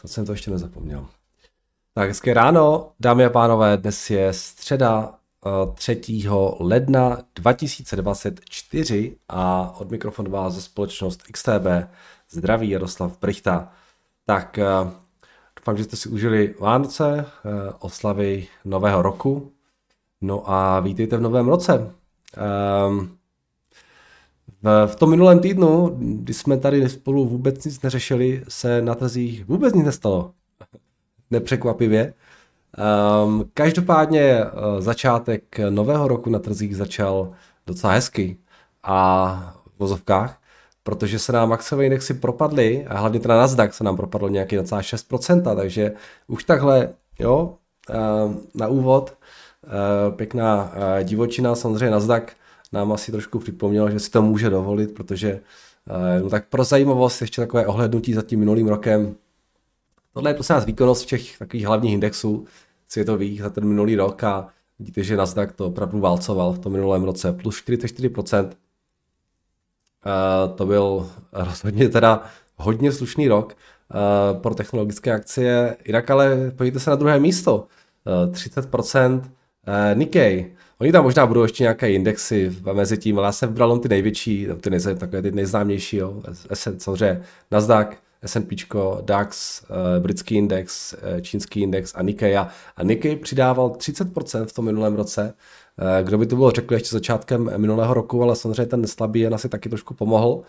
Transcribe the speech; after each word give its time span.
Snad 0.00 0.10
jsem 0.10 0.26
to 0.26 0.32
ještě 0.32 0.50
nezapomněl. 0.50 1.06
Tak 1.94 2.08
hezké 2.08 2.34
ráno, 2.34 2.92
dámy 3.00 3.24
a 3.24 3.30
pánové, 3.30 3.76
dnes 3.76 4.10
je 4.10 4.32
středa 4.32 5.14
3. 5.74 6.00
Eh, 6.08 6.30
ledna 6.60 7.18
2024 7.34 9.16
a 9.28 9.74
od 9.80 9.90
mikrofonu 9.90 10.30
vás 10.30 10.54
ze 10.54 10.62
společnost 10.62 11.22
XTB 11.22 11.88
zdraví 12.30 12.70
Jaroslav 12.70 13.18
Brichta. 13.20 13.72
Tak 14.26 14.58
eh, 14.58 14.64
doufám, 15.60 15.76
že 15.76 15.84
jste 15.84 15.96
si 15.96 16.08
užili 16.08 16.54
Vánoce, 16.60 17.26
eh, 17.26 17.72
oslavy 17.78 18.48
Nového 18.64 19.02
roku, 19.02 19.52
no 20.20 20.50
a 20.50 20.80
vítejte 20.80 21.16
v 21.16 21.20
novém 21.20 21.48
roce. 21.48 21.94
Um, 22.88 23.18
v, 24.62 24.86
v 24.86 24.96
tom 24.96 25.10
minulém 25.10 25.38
týdnu, 25.38 25.96
kdy 25.98 26.34
jsme 26.34 26.56
tady 26.56 26.88
spolu 26.88 27.28
vůbec 27.28 27.64
nic 27.64 27.82
neřešili, 27.82 28.42
se 28.48 28.82
na 28.82 28.94
trzích 28.94 29.44
vůbec 29.48 29.74
nic 29.74 29.86
nestalo. 29.86 30.30
Nepřekvapivě. 31.30 32.14
Um, 33.24 33.44
každopádně 33.54 34.44
uh, 34.44 34.80
začátek 34.80 35.58
nového 35.70 36.08
roku 36.08 36.30
na 36.30 36.38
trzích 36.38 36.76
začal 36.76 37.32
docela 37.66 37.92
hezky 37.92 38.36
a 38.82 39.54
v 39.76 39.80
vozovkách, 39.80 40.38
protože 40.82 41.18
se 41.18 41.32
nám 41.32 41.52
akciové 41.52 41.84
indexy 41.84 42.14
propadly 42.14 42.86
a 42.86 42.98
hlavně 42.98 43.20
teda 43.20 43.36
Nasdaq 43.36 43.72
se 43.72 43.84
nám 43.84 43.96
propadlo 43.96 44.28
nějaký 44.28 44.58
6%, 44.58 45.56
takže 45.56 45.92
už 46.26 46.44
takhle, 46.44 46.88
jo, 47.18 47.54
uh, 47.90 48.34
na 48.54 48.68
úvod, 48.68 49.14
uh, 49.64 50.14
pěkná 50.16 50.72
divočina, 51.02 51.54
samozřejmě 51.54 51.90
Nasdaq 51.90 52.32
nám 52.72 52.92
asi 52.92 53.12
trošku 53.12 53.38
připomněl, 53.38 53.90
že 53.90 54.00
si 54.00 54.10
to 54.10 54.22
může 54.22 54.50
dovolit, 54.50 54.94
protože 54.94 55.40
no 56.22 56.30
tak 56.30 56.48
pro 56.48 56.64
zajímavost 56.64 57.20
ještě 57.20 57.42
takové 57.42 57.66
ohlednutí 57.66 58.14
za 58.14 58.22
tím 58.22 58.38
minulým 58.38 58.68
rokem. 58.68 59.14
Tohle 60.12 60.30
je 60.30 60.34
prostě 60.34 60.52
nás 60.52 60.64
výkonnost 60.64 61.06
všech 61.06 61.38
takových 61.38 61.66
hlavních 61.66 61.92
indexů 61.92 62.44
světových 62.88 63.42
za 63.42 63.50
ten 63.50 63.64
minulý 63.64 63.96
rok 63.96 64.24
a 64.24 64.48
vidíte, 64.78 65.04
že 65.04 65.16
Nasdaq 65.16 65.52
to 65.56 65.66
opravdu 65.66 66.00
válcoval 66.00 66.52
v 66.52 66.58
tom 66.58 66.72
minulém 66.72 67.04
roce 67.04 67.32
plus 67.32 67.64
44%. 67.64 68.44
Uh, 68.44 68.50
to 70.56 70.66
byl 70.66 71.10
rozhodně 71.32 71.88
teda 71.88 72.22
hodně 72.56 72.92
slušný 72.92 73.28
rok 73.28 73.56
uh, 74.34 74.40
pro 74.40 74.54
technologické 74.54 75.12
akcie. 75.12 75.76
Jinak 75.86 76.10
ale 76.10 76.52
pojďte 76.56 76.80
se 76.80 76.90
na 76.90 76.96
druhé 76.96 77.20
místo. 77.20 77.66
Uh, 78.26 78.32
30% 78.32 79.22
uh, 79.68 79.98
Nikkei. 79.98 80.52
Oni 80.78 80.92
tam 80.92 81.04
možná 81.04 81.26
budou 81.26 81.42
ještě 81.42 81.64
nějaké 81.64 81.92
indexy 81.92 82.56
mezi 82.72 82.98
tím, 82.98 83.18
ale 83.18 83.28
já 83.28 83.32
jsem 83.32 83.48
vybral 83.48 83.78
ty 83.78 83.88
největší, 83.88 84.48
ty 84.60 84.70
nejznámější, 84.70 85.00
takové 85.00 85.22
ty 85.22 85.32
nejznámější, 85.32 85.96
jo. 85.96 86.22
samozřejmě 86.78 87.22
Nasdaq, 87.50 87.96
S&P, 88.22 88.56
DAX, 89.04 89.62
uh, 89.62 90.02
britský 90.02 90.34
index, 90.34 90.92
uh, 90.92 91.20
čínský 91.20 91.62
index 91.62 91.92
a 91.96 92.02
Nikkei. 92.02 92.36
A 92.36 92.48
Nikkei 92.82 93.16
přidával 93.16 93.70
30% 93.70 94.46
v 94.46 94.52
tom 94.52 94.64
minulém 94.64 94.94
roce. 94.94 95.34
Uh, 95.82 96.06
kdo 96.06 96.18
by 96.18 96.26
to 96.26 96.36
bylo 96.36 96.50
řekl 96.50 96.74
ještě 96.74 96.88
začátkem 96.90 97.50
minulého 97.56 97.94
roku, 97.94 98.22
ale 98.22 98.36
samozřejmě 98.36 98.66
ten 98.66 98.86
slabý 98.86 99.20
jen 99.20 99.34
asi 99.34 99.48
taky 99.48 99.68
trošku 99.68 99.94
pomohl. 99.94 100.42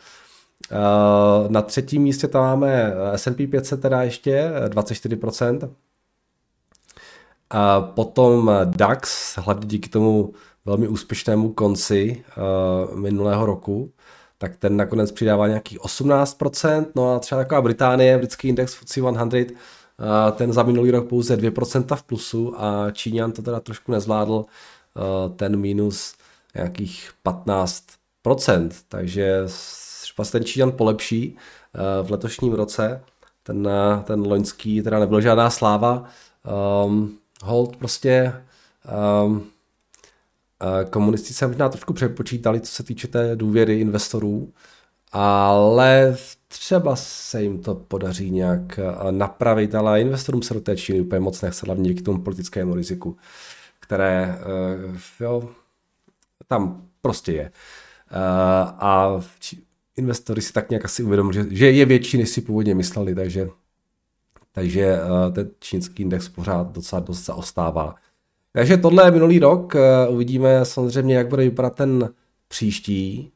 Na 1.48 1.62
třetím 1.62 2.02
místě 2.02 2.28
tam 2.28 2.42
máme 2.42 2.94
S&P 3.16 3.48
500 3.48 3.82
teda 3.82 4.04
ještě 4.04 4.52
24%. 4.68 5.70
A 7.54 7.82
potom 7.82 8.52
DAX, 8.66 9.36
hlavně 9.38 9.66
díky 9.66 9.90
tomu 9.90 10.34
velmi 10.66 10.88
úspěšnému 10.88 11.54
konci 11.54 12.24
uh, 12.38 13.00
minulého 13.00 13.46
roku, 13.46 13.92
tak 14.38 14.58
ten 14.58 14.78
nakonec 14.78 15.12
přidává 15.12 15.48
nějakých 15.48 15.80
18%, 15.80 16.86
no 16.96 17.16
a 17.16 17.20
třeba 17.20 17.42
taková 17.42 17.62
Británie, 17.62 18.18
britský 18.18 18.48
index 18.48 18.74
FTSE 18.74 19.00
100, 19.00 19.08
uh, 19.08 19.46
ten 20.32 20.54
za 20.54 20.64
minulý 20.64 20.92
rok 20.92 21.10
pouze 21.10 21.38
2% 21.38 21.96
v 21.96 22.04
plusu 22.04 22.54
a 22.58 22.92
Číňan 22.92 23.32
to 23.32 23.42
teda 23.42 23.60
trošku 23.60 23.92
nezvládl, 23.92 24.34
uh, 24.34 25.36
ten 25.36 25.58
minus 25.58 26.16
nějakých 26.56 27.12
15%, 27.26 28.70
takže 28.88 29.44
třeba 30.02 30.26
ten 30.32 30.44
Číňan 30.44 30.72
polepší 30.72 31.38
v 32.04 32.12
letošním 32.12 32.54
roce, 32.54 33.04
ten, 33.44 33.70
ten 34.04 34.28
loňský 34.28 34.82
teda 34.82 35.00
nebyl 35.00 35.22
žádná 35.22 35.50
sláva, 35.50 36.04
um, 36.86 37.21
hold 37.44 37.76
prostě 37.76 38.34
um, 39.26 39.48
komunisti 40.90 41.34
se 41.34 41.48
možná 41.48 41.70
trošku 41.70 41.94
přepočítali, 41.94 42.62
co 42.62 42.72
se 42.72 42.84
týče 42.84 43.08
té 43.08 43.36
důvěry 43.36 43.80
investorů, 43.80 44.54
ale 45.12 46.18
třeba 46.48 46.96
se 46.96 47.44
jim 47.44 47.62
to 47.62 47.76
podaří 47.76 48.32
nějak 48.32 48.80
uh, 48.80 49.12
napravit, 49.12 49.76
ale 49.76 50.02
investorům 50.02 50.42
se 50.42 50.54
do 50.54 50.62
té 50.62 50.78
Číny 50.78 51.02
úplně 51.02 51.20
moc 51.20 51.42
nechce, 51.42 51.66
hlavně 51.66 51.90
díky 51.90 52.02
tomu 52.02 52.22
politickému 52.22 52.76
riziku, 52.76 53.18
které 53.80 54.40
uh, 54.90 54.98
jo, 55.20 55.50
tam 56.48 56.88
prostě 57.02 57.32
je. 57.32 57.52
A 58.80 59.22
investory 59.98 60.42
si 60.42 60.54
tak 60.54 60.70
nějak 60.70 60.86
asi 60.86 61.04
uvědomili, 61.04 61.36
že, 61.36 61.46
že 61.50 61.72
je 61.72 61.86
větší, 61.86 62.18
než 62.18 62.30
si 62.30 62.42
původně 62.42 62.76
mysleli, 62.76 63.16
takže 63.16 63.50
takže 64.52 65.00
uh, 65.02 65.34
ten 65.34 65.50
čínský 65.60 66.04
index 66.04 66.30
pořád 66.30 66.72
docela 66.72 67.00
dost 67.00 67.26
zaostává. 67.26 67.96
Takže 68.54 68.78
tohle 68.78 69.08
je 69.08 69.12
minulý 69.12 69.40
rok, 69.40 69.76
uh, 69.76 70.14
uvidíme 70.16 70.66
samozřejmě, 70.66 71.16
jak 71.16 71.28
bude 71.28 71.44
vypadat 71.44 71.76
ten 71.76 72.14
příští. 72.48 73.32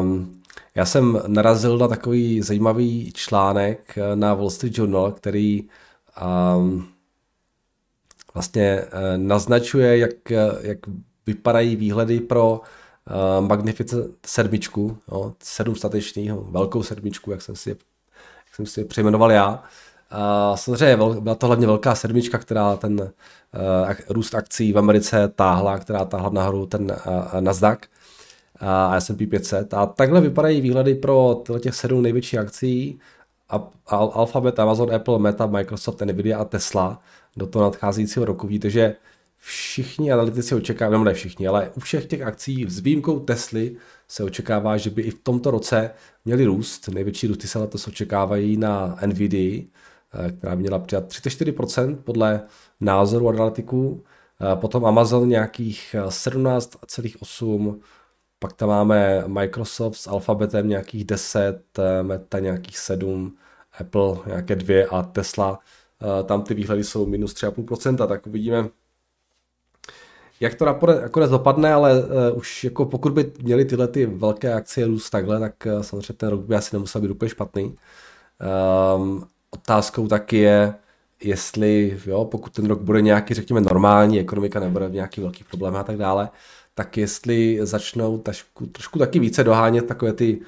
Um, 0.00 0.42
já 0.74 0.84
jsem 0.84 1.22
narazil 1.26 1.78
na 1.78 1.88
takový 1.88 2.42
zajímavý 2.42 3.12
článek 3.12 3.98
eh, 3.98 4.16
na 4.16 4.34
Wall 4.34 4.50
Street 4.50 4.78
Journal, 4.78 5.12
který 5.12 5.68
um, 6.56 6.88
vlastně 8.34 8.84
naznačuje, 9.16 9.98
jak, 9.98 10.30
jak 10.60 10.78
vypadají 11.26 11.76
výhledy 11.76 12.20
pro 12.20 12.60
Magnificent 13.40 14.06
sedmičku, 14.26 14.98
no, 15.12 15.34
sedm 15.42 15.76
statečných, 15.76 16.32
velkou 16.32 16.82
sedmičku, 16.82 17.30
jak 17.30 17.42
jsem 17.42 17.56
si, 17.56 17.68
jak 17.68 17.78
jsem 18.54 18.66
si 18.66 18.84
přejmenoval 18.84 19.32
já. 19.32 19.64
A 20.12 20.56
samozřejmě 20.56 20.96
byla 21.20 21.34
to 21.34 21.46
hlavně 21.46 21.66
velká 21.66 21.94
sedmička, 21.94 22.38
která 22.38 22.76
ten 22.76 23.00
uh, 23.00 23.08
růst 24.08 24.34
akcí 24.34 24.72
v 24.72 24.78
Americe 24.78 25.28
táhla, 25.28 25.78
která 25.78 26.04
táhla 26.04 26.30
nahoru 26.30 26.66
ten 26.66 26.82
uh, 26.82 27.40
Nasdaq 27.40 27.78
a 28.60 29.00
S&P 29.00 29.26
500. 29.26 29.74
A 29.74 29.86
takhle 29.86 30.20
vypadají 30.20 30.60
výhledy 30.60 30.94
pro 30.94 31.42
těch 31.60 31.74
sedm 31.74 32.02
největších 32.02 32.38
akcí 32.38 33.00
Alphabet, 33.86 34.58
Amazon, 34.58 34.94
Apple, 34.94 35.18
Meta, 35.18 35.46
Microsoft, 35.46 36.00
Nvidia 36.00 36.38
a 36.38 36.44
Tesla 36.44 37.00
do 37.36 37.46
toho 37.46 37.62
nadcházejícího 37.62 38.24
roku. 38.24 38.46
Víte, 38.46 38.70
že 38.70 38.96
všichni 39.36 40.12
analytici 40.12 40.54
očekávají, 40.54 40.92
nebo 40.92 41.04
ne 41.04 41.14
všichni, 41.14 41.48
ale 41.48 41.70
u 41.74 41.80
všech 41.80 42.06
těch 42.06 42.22
akcí 42.22 42.66
s 42.68 42.78
výjimkou 42.78 43.20
Tesly 43.20 43.76
se 44.08 44.24
očekává, 44.24 44.76
že 44.76 44.90
by 44.90 45.02
i 45.02 45.10
v 45.10 45.18
tomto 45.22 45.50
roce 45.50 45.90
měli 46.24 46.44
růst. 46.44 46.88
Největší 46.88 47.26
růsty 47.26 47.48
se 47.48 47.58
letos 47.58 47.88
očekávají 47.88 48.56
na 48.56 48.98
Nvidia, 49.06 49.62
která 50.38 50.56
by 50.56 50.62
měla 50.62 50.78
přidat 50.78 51.08
34% 51.08 51.96
podle 51.96 52.40
názoru 52.80 53.28
analytiků. 53.28 54.04
Eh, 54.40 54.56
potom 54.56 54.86
Amazon 54.86 55.28
nějakých 55.28 55.96
17,8%, 56.08 57.76
eh, 57.76 57.80
pak 58.38 58.52
tam 58.52 58.68
máme 58.68 59.24
Microsoft 59.26 59.96
s 59.96 60.06
Alphabetem 60.06 60.68
nějakých 60.68 61.04
10, 61.04 61.62
Meta 62.02 62.38
nějakých 62.38 62.78
7, 62.78 63.36
Apple 63.80 64.16
nějaké 64.26 64.56
2 64.56 64.86
a 64.90 65.02
Tesla. 65.02 65.58
Tam 66.24 66.42
ty 66.42 66.54
výhledy 66.54 66.84
jsou 66.84 67.06
minus 67.06 67.34
3,5%, 67.34 68.06
tak 68.06 68.26
uvidíme, 68.26 68.68
jak 70.40 70.54
to 70.54 70.64
nakonec 70.64 71.30
dopadne, 71.30 71.72
ale 71.72 72.02
už 72.34 72.64
jako 72.64 72.84
pokud 72.84 73.12
by 73.12 73.32
měly 73.42 73.64
tyhle 73.64 73.88
ty 73.88 74.06
velké 74.06 74.54
akcie 74.54 74.86
růst 74.86 75.10
takhle, 75.10 75.40
tak 75.40 75.66
samozřejmě 75.80 76.14
ten 76.14 76.28
rok 76.28 76.40
by 76.40 76.56
asi 76.56 76.76
nemusel 76.76 77.00
být 77.00 77.10
úplně 77.10 77.28
špatný. 77.28 77.76
Um, 78.96 79.26
otázkou 79.54 80.08
taky 80.08 80.36
je, 80.36 80.74
jestli, 81.22 82.00
jo, 82.06 82.24
pokud 82.24 82.52
ten 82.52 82.66
rok 82.66 82.80
bude 82.80 83.02
nějaký, 83.02 83.34
řekněme, 83.34 83.60
normální, 83.60 84.20
ekonomika 84.20 84.60
nebude 84.60 84.88
v 84.88 84.94
nějaký 84.94 85.20
velký 85.20 85.44
problém 85.44 85.76
a 85.76 85.82
tak 85.82 85.96
dále, 85.96 86.28
tak 86.74 86.96
jestli 86.96 87.58
začnou 87.62 88.18
trošku, 88.18 88.66
trošku 88.66 88.98
taky 88.98 89.18
více 89.18 89.44
dohánět 89.44 89.86
takové 89.86 90.12
ty 90.12 90.40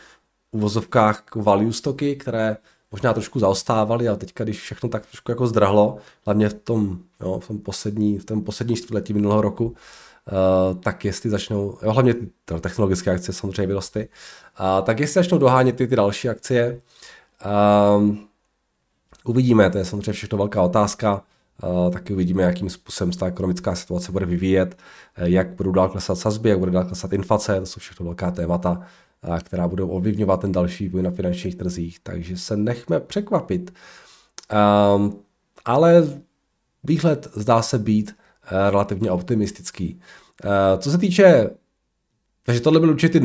uvozovkách 0.50 1.24
value 1.36 1.72
stoky, 1.72 2.16
které 2.16 2.56
možná 2.92 3.12
trošku 3.12 3.38
zaostávaly, 3.38 4.08
ale 4.08 4.16
teďka, 4.16 4.44
když 4.44 4.60
všechno 4.60 4.88
tak 4.88 5.06
trošku 5.06 5.30
jako 5.30 5.46
zdrahlo, 5.46 5.96
hlavně 6.24 6.48
v 6.48 6.54
tom, 6.54 6.98
jo, 7.20 7.40
v 7.40 7.48
tom 7.48 7.58
poslední, 7.58 8.18
v 8.18 8.24
tom 8.24 8.42
poslední 8.42 8.76
čtvrtletí 8.76 9.12
minulého 9.12 9.40
roku, 9.40 9.64
uh, 9.64 9.74
tak 10.80 11.04
jestli 11.04 11.30
začnou, 11.30 11.78
jo, 11.82 11.92
hlavně 11.92 12.14
technologické 12.60 13.10
akcie 13.10 13.34
samozřejmě 13.34 13.66
vyrosty, 13.66 14.08
uh, 14.60 14.84
tak 14.84 15.00
jestli 15.00 15.14
začnou 15.14 15.38
dohánět 15.38 15.76
ty, 15.76 15.86
ty 15.86 15.96
další 15.96 16.28
akcie, 16.28 16.80
uh, 17.46 18.14
Uvidíme, 19.24 19.70
to 19.70 19.78
je 19.78 19.84
samozřejmě 19.84 20.12
všechno 20.12 20.38
velká 20.38 20.62
otázka. 20.62 21.22
Taky 21.92 22.12
uvidíme, 22.12 22.42
jakým 22.42 22.70
způsobem 22.70 23.12
se 23.12 23.18
ta 23.18 23.26
ekonomická 23.26 23.74
situace 23.74 24.12
bude 24.12 24.26
vyvíjet, 24.26 24.78
jak 25.16 25.54
budou 25.54 25.72
dál 25.72 25.88
klesat 25.88 26.18
sazby, 26.18 26.48
jak 26.48 26.58
bude 26.58 26.70
dál 26.70 26.84
klesat 26.84 27.12
inflace, 27.12 27.60
to 27.60 27.66
jsou 27.66 27.80
všechno 27.80 28.04
velká 28.04 28.30
témata, 28.30 28.80
která 29.42 29.68
budou 29.68 29.88
ovlivňovat 29.88 30.40
ten 30.40 30.52
další 30.52 30.84
vývoj 30.84 31.02
na 31.02 31.10
finančních 31.10 31.54
trzích, 31.54 32.00
takže 32.02 32.36
se 32.36 32.56
nechme 32.56 33.00
překvapit. 33.00 33.74
Um, 34.96 35.18
ale 35.64 36.08
výhled 36.84 37.28
zdá 37.34 37.62
se 37.62 37.78
být 37.78 38.16
relativně 38.50 39.10
optimistický. 39.10 40.00
Co 40.78 40.90
se 40.90 40.98
týče, 40.98 41.50
takže 42.42 42.60
tohle 42.60 42.80
byl 42.80 42.90
určitě 42.90 43.12
ty 43.12 43.20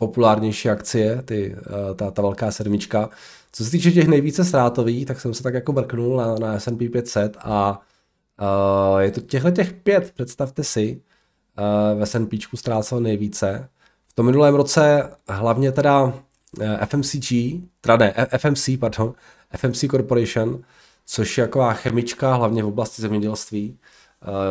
nejpopulárnější 0.00 0.70
akcie, 0.70 1.22
ty, 1.22 1.54
uh, 1.54 1.96
ta, 1.96 2.10
ta 2.10 2.22
velká 2.22 2.50
sedmička. 2.50 3.10
Co 3.52 3.64
se 3.64 3.70
týče 3.70 3.92
těch 3.92 4.08
nejvíce 4.08 4.44
ztrátových, 4.44 5.06
tak 5.06 5.20
jsem 5.20 5.34
se 5.34 5.42
tak 5.42 5.54
jako 5.54 5.72
mrknul 5.72 6.16
na, 6.16 6.34
na 6.34 6.60
S&P 6.60 6.88
500 6.88 7.36
a 7.40 7.80
uh, 8.40 8.98
je 8.98 9.10
to 9.10 9.20
těchto 9.20 9.50
těch 9.50 9.72
pět, 9.72 10.12
představte 10.14 10.64
si, 10.64 11.00
uh, 11.94 12.00
v 12.00 12.06
S&P 12.06 12.38
ztrácel 12.54 13.00
nejvíce. 13.00 13.68
V 14.08 14.14
tom 14.14 14.26
minulém 14.26 14.54
roce 14.54 15.10
hlavně 15.28 15.72
teda 15.72 16.12
FMCG, 16.86 17.32
teda 17.80 17.96
ne, 17.96 18.14
FMC, 18.38 18.68
pardon, 18.80 19.14
FMC 19.56 19.84
Corporation, 19.90 20.62
což 21.06 21.38
je 21.38 21.44
taková 21.44 21.72
chemička, 21.72 22.34
hlavně 22.34 22.62
v 22.62 22.66
oblasti 22.66 23.02
zemědělství, 23.02 23.78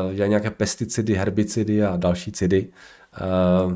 uh, 0.07 0.13
dělají 0.13 0.29
nějaké 0.29 0.51
pesticidy, 0.51 1.13
herbicidy 1.13 1.83
a 1.83 1.97
další 1.97 2.31
cidy. 2.31 2.67
Uh, 3.67 3.73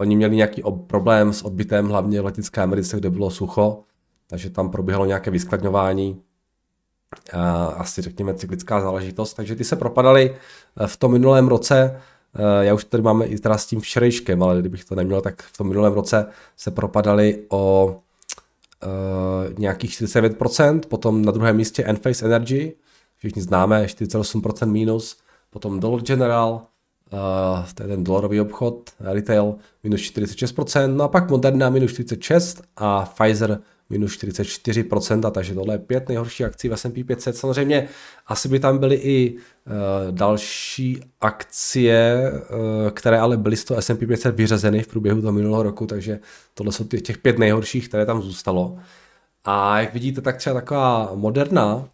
oni 0.00 0.16
měli 0.16 0.36
nějaký 0.36 0.62
ob- 0.62 0.86
problém 0.86 1.32
s 1.32 1.42
odbytem, 1.42 1.88
hlavně 1.88 2.20
v 2.20 2.24
Latinské 2.24 2.62
Americe, 2.62 2.96
kde 2.96 3.10
bylo 3.10 3.30
sucho, 3.30 3.84
takže 4.26 4.50
tam 4.50 4.70
proběhlo 4.70 5.04
nějaké 5.04 5.30
vyskladňování, 5.30 6.22
asi 7.76 8.02
řekněme 8.02 8.34
cyklická 8.34 8.80
záležitost, 8.80 9.34
takže 9.34 9.56
ty 9.56 9.64
se 9.64 9.76
propadaly 9.76 10.36
v 10.86 10.96
tom 10.96 11.12
minulém 11.12 11.48
roce, 11.48 12.00
uh, 12.38 12.42
já 12.60 12.74
už 12.74 12.84
tady 12.84 13.02
máme 13.02 13.26
i 13.26 13.38
teda 13.38 13.58
s 13.58 13.66
tím 13.66 13.80
včerejškem, 13.80 14.42
ale 14.42 14.60
kdybych 14.60 14.84
to 14.84 14.94
neměl, 14.94 15.20
tak 15.20 15.42
v 15.42 15.56
tom 15.56 15.68
minulém 15.68 15.92
roce 15.92 16.26
se 16.56 16.70
propadaly 16.70 17.44
o 17.48 17.94
uh, 18.84 19.58
nějakých 19.58 19.90
49%, 19.90 20.80
potom 20.88 21.24
na 21.24 21.32
druhém 21.32 21.56
místě 21.56 21.84
Enphase 21.84 22.26
Energy, 22.26 22.74
všichni 23.16 23.42
známe, 23.42 23.84
48% 23.84 24.66
minus, 24.66 25.16
potom 25.50 25.80
Dollar 25.80 26.02
General, 26.02 26.62
uh, 27.12 27.66
to 27.74 27.82
je 27.82 27.88
ten 27.88 28.04
dolarový 28.04 28.40
obchod, 28.40 28.90
retail, 29.00 29.54
minus 29.82 30.00
46%, 30.00 30.94
no 30.96 31.04
a 31.04 31.08
pak 31.08 31.30
Moderna 31.30 31.70
minus 31.70 31.92
46% 31.92 32.62
a 32.76 33.12
Pfizer 33.14 33.60
minus 33.90 34.18
44%, 34.18 35.30
takže 35.30 35.54
tohle 35.54 35.74
je 35.74 35.78
pět 35.78 36.08
nejhorších 36.08 36.46
akcí 36.46 36.68
v 36.68 36.72
S&P 36.72 37.04
500. 37.04 37.36
Samozřejmě 37.36 37.88
asi 38.26 38.48
by 38.48 38.60
tam 38.60 38.78
byly 38.78 38.96
i 38.96 39.36
uh, 39.36 39.72
další 40.10 41.00
akcie, 41.20 42.32
uh, 42.32 42.90
které 42.90 43.18
ale 43.18 43.36
byly 43.36 43.56
z 43.56 43.64
toho 43.64 43.82
S&P 43.82 44.06
500 44.06 44.36
vyřazeny 44.36 44.82
v 44.82 44.88
průběhu 44.88 45.20
toho 45.20 45.32
minulého 45.32 45.62
roku, 45.62 45.86
takže 45.86 46.20
tohle 46.54 46.72
jsou 46.72 46.84
těch, 46.84 47.02
těch 47.02 47.18
pět 47.18 47.38
nejhorších, 47.38 47.88
které 47.88 48.06
tam 48.06 48.22
zůstalo. 48.22 48.78
A 49.44 49.80
jak 49.80 49.94
vidíte, 49.94 50.20
tak 50.20 50.36
třeba 50.36 50.54
taková 50.54 51.10
moderna 51.14 51.74
uh, 51.74 51.84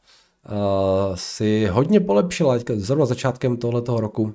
si 1.15 1.67
hodně 1.67 2.01
polepšila 2.01 2.59
zrovna 2.75 3.07
začátkem 3.07 3.57
tohoto 3.57 4.01
roku, 4.01 4.35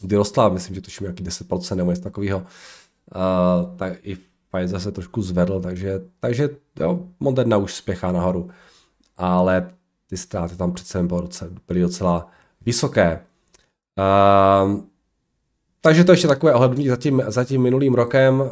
kdy 0.00 0.16
rostla, 0.16 0.48
myslím, 0.48 0.74
že 0.74 0.80
tuším 0.80 1.04
nějaký 1.04 1.24
10% 1.24 1.76
nebo 1.76 1.90
něco 1.90 2.02
takového, 2.02 2.38
uh, 2.38 3.76
tak 3.76 3.92
i 4.02 4.16
Pfizer 4.50 4.80
se 4.80 4.92
trošku 4.92 5.22
zvedl, 5.22 5.60
takže, 5.60 6.00
takže 6.20 6.48
jo, 6.80 7.00
Moderna 7.20 7.56
už 7.56 7.74
spěchá 7.74 8.12
nahoru. 8.12 8.50
Ale 9.16 9.70
ty 10.06 10.16
ztráty 10.16 10.56
tam 10.56 10.72
přece 10.72 11.08
byly 11.66 11.80
docela 11.80 12.30
vysoké. 12.60 13.20
Uh, 13.98 14.80
takže 15.80 16.04
to 16.04 16.12
ještě 16.12 16.28
takové 16.28 16.54
ohlednutí 16.54 16.88
za 16.88 16.96
za 17.30 17.44
tím 17.44 17.62
minulým 17.62 17.94
rokem 17.94 18.40
uh, 18.40 18.48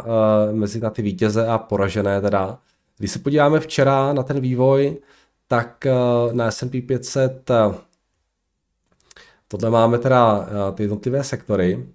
mezi 0.53 0.81
na 0.81 0.91
ty 0.91 1.03
vítěze 1.03 1.47
a 1.47 1.59
poražené 1.59 2.21
teda. 2.21 2.59
Když 2.99 3.11
se 3.11 3.19
podíváme 3.19 3.61
včera 3.61 4.13
na 4.13 4.23
ten 4.23 4.41
vývoj, 4.41 4.97
tak 5.49 5.87
uh, 5.87 6.35
na 6.35 6.51
S&P 6.51 6.83
500 6.83 7.51
uh, 7.51 7.75
tohle 9.49 9.71
máme 9.71 9.99
teda 9.99 10.39
uh, 10.39 10.47
ty 10.75 10.83
jednotlivé 10.83 11.25
sektory. 11.25 11.87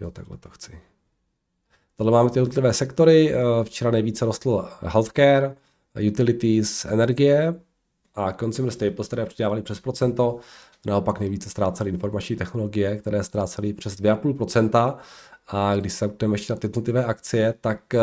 Jo, 0.00 0.10
takhle 0.10 0.36
to 0.36 0.48
chci. 0.48 0.80
Tohle 1.96 2.12
máme 2.12 2.30
ty 2.30 2.38
jednotlivé 2.38 2.72
sektory. 2.72 3.34
Eh, 3.34 3.38
včera 3.64 3.90
nejvíce 3.90 4.24
rostl 4.24 4.68
healthcare, 4.80 5.56
utilities, 6.08 6.84
energie 6.84 7.60
a 8.14 8.32
consumer 8.32 8.72
staples, 8.72 9.06
které 9.06 9.26
přidávali 9.26 9.62
přes 9.62 9.80
procento. 9.80 10.38
Naopak 10.86 11.20
nejvíce 11.20 11.50
ztrácely 11.50 11.90
informační 11.90 12.36
technologie, 12.36 12.96
které 12.96 13.24
ztrácely 13.24 13.72
přes 13.72 13.96
2,5%. 13.96 14.98
A 15.48 15.76
když 15.76 15.92
se 15.92 16.08
půjdeme 16.08 16.34
ještě 16.34 16.52
na 16.52 16.58
ty 16.58 16.66
jednotlivé 16.66 17.04
akcie, 17.04 17.54
tak 17.60 17.94
eh, 17.94 18.00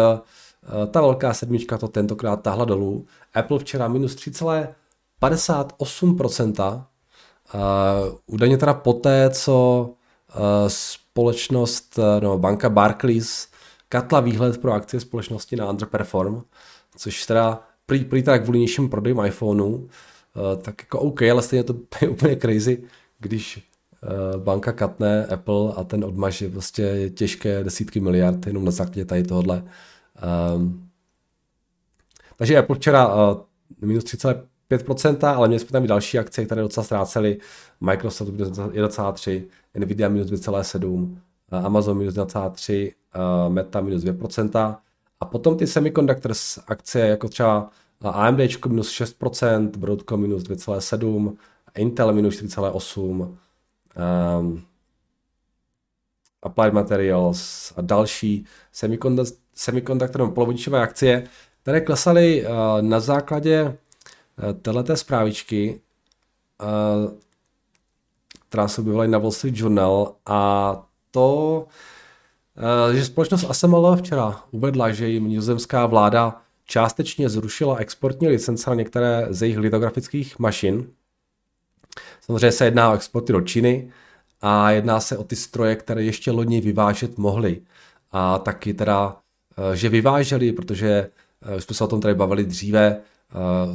ta 0.92 1.02
velká 1.02 1.34
sedmička 1.34 1.78
to 1.78 1.88
tentokrát 1.88 2.42
tahla 2.42 2.66
dolů. 2.66 3.06
Apple 3.34 3.60
včera 3.60 3.88
minus 3.88 4.16
3,58%. 4.16 6.84
Eh, 7.54 8.18
údajně 8.26 8.58
teda 8.58 8.74
poté, 8.74 9.30
co 9.30 9.90
eh, 10.30 10.34
společnost, 10.68 12.00
no 12.20 12.38
banka 12.38 12.70
Barclays 12.70 13.48
katla 13.90 14.20
výhled 14.20 14.62
pro 14.62 14.74
akcie 14.74 15.02
společnosti 15.02 15.56
na 15.56 15.70
underperform, 15.70 16.42
což 16.98 17.26
teda 17.26 17.62
prý, 17.86 18.06
prý 18.06 18.24
teda 18.24 18.38
kvůli 18.38 18.60
nižším 18.60 18.90
prodejům 18.90 19.26
iPhoneu, 19.26 19.88
tak 20.62 20.82
jako 20.82 21.00
OK, 21.00 21.22
ale 21.22 21.42
stejně 21.42 21.64
to 21.64 21.76
je 22.02 22.10
úplně 22.10 22.36
crazy, 22.36 22.84
když 23.20 23.70
banka 24.38 24.72
katne 24.72 25.26
Apple 25.26 25.74
a 25.76 25.84
ten 25.84 26.04
odmaže 26.06 26.50
prostě 26.50 27.10
těžké 27.10 27.64
desítky 27.64 28.00
miliard 28.00 28.48
jenom 28.48 28.66
na 28.66 28.72
základě 28.72 29.06
tady 29.06 29.24
tohle. 29.24 29.58
Um, 29.58 29.64
ehm, 30.22 30.90
takže 32.38 32.58
Apple 32.58 32.76
včera 32.76 33.10
minus 33.82 34.04
5%, 34.72 35.36
ale 35.36 35.48
měli 35.48 35.60
jsme 35.60 35.70
tam 35.70 35.84
i 35.86 35.88
další 35.88 36.20
akce, 36.20 36.46
které 36.46 36.62
docela 36.62 36.84
ztrácely. 36.84 37.38
Microsoft 37.82 38.30
minus 38.30 38.50
1,3, 38.50 39.44
Nvidia 39.78 40.10
minus 40.10 40.28
2,7, 40.28 41.18
eh, 41.52 41.58
Amazon 41.58 41.98
minus 41.98 42.14
1,3, 42.14 42.94
eh, 43.16 43.50
Meta 43.50 43.82
minus 43.82 44.04
2%. 44.04 44.78
A 45.20 45.26
potom 45.26 45.58
ty 45.58 45.68
semiconductors 45.68 46.60
akce, 46.68 47.00
jako 47.00 47.28
třeba 47.30 47.70
eh, 48.04 48.08
AMD 48.08 48.66
minus 48.68 48.92
6%, 48.92 49.78
Broadcom 49.78 50.22
minus 50.22 50.44
2,7%, 50.44 51.38
Intel 51.78 52.14
minus 52.14 52.36
4,8%, 52.36 53.22
um, 53.22 53.38
ehm, 53.96 54.62
Applied 56.44 56.74
Materials 56.74 57.74
a 57.78 57.82
další 57.82 58.46
semiconductor, 58.72 59.38
semiconductor 59.54 60.32
polovodičové 60.32 60.82
akcie, 60.82 61.24
které 61.62 61.82
klesaly 61.82 62.46
uh, 62.46 62.52
na 62.82 63.00
základě 63.00 63.78
této 64.62 64.98
zprávičky, 64.98 65.82
uh, 66.62 67.14
která 68.50 68.68
se 68.68 68.82
objevila 68.82 69.08
na 69.08 69.18
Wall 69.18 69.32
Street 69.32 69.58
Journal 69.58 70.16
a 70.26 70.84
to 71.12 71.68
Eh, 72.60 72.96
že 72.96 73.06
společnost 73.06 73.46
ASML 73.50 73.96
včera 73.96 74.44
uvedla, 74.52 74.92
že 74.92 75.08
jim 75.08 75.30
nizozemská 75.30 75.86
vláda 75.86 76.42
částečně 76.66 77.30
zrušila 77.30 77.76
exportní 77.76 78.28
licence 78.28 78.70
na 78.70 78.76
některé 78.76 79.28
z 79.30 79.42
jejich 79.42 79.58
litografických 79.58 80.40
mašin. 80.40 80.88
Samozřejmě 82.22 82.52
se 82.52 82.66
jedná 82.66 82.92
o 82.92 82.96
exporty 82.96 83.34
do 83.34 83.42
Číny 83.42 83.92
a 84.42 84.72
jedná 84.72 85.00
se 85.00 85.18
o 85.18 85.24
ty 85.24 85.36
stroje, 85.36 85.76
které 85.76 86.04
ještě 86.04 86.32
loni 86.32 86.62
vyvážet 86.62 87.18
mohly. 87.18 87.62
A 88.12 88.40
taky 88.40 88.74
teda, 88.74 89.18
eh, 89.58 89.76
že 89.76 89.90
vyváželi, 89.90 90.52
protože 90.52 91.10
eh, 91.42 91.56
už 91.56 91.64
jsme 91.64 91.76
se 91.76 91.84
o 91.84 91.88
tom 91.88 92.02
tady 92.02 92.16
bavili 92.16 92.46
dříve, 92.46 93.02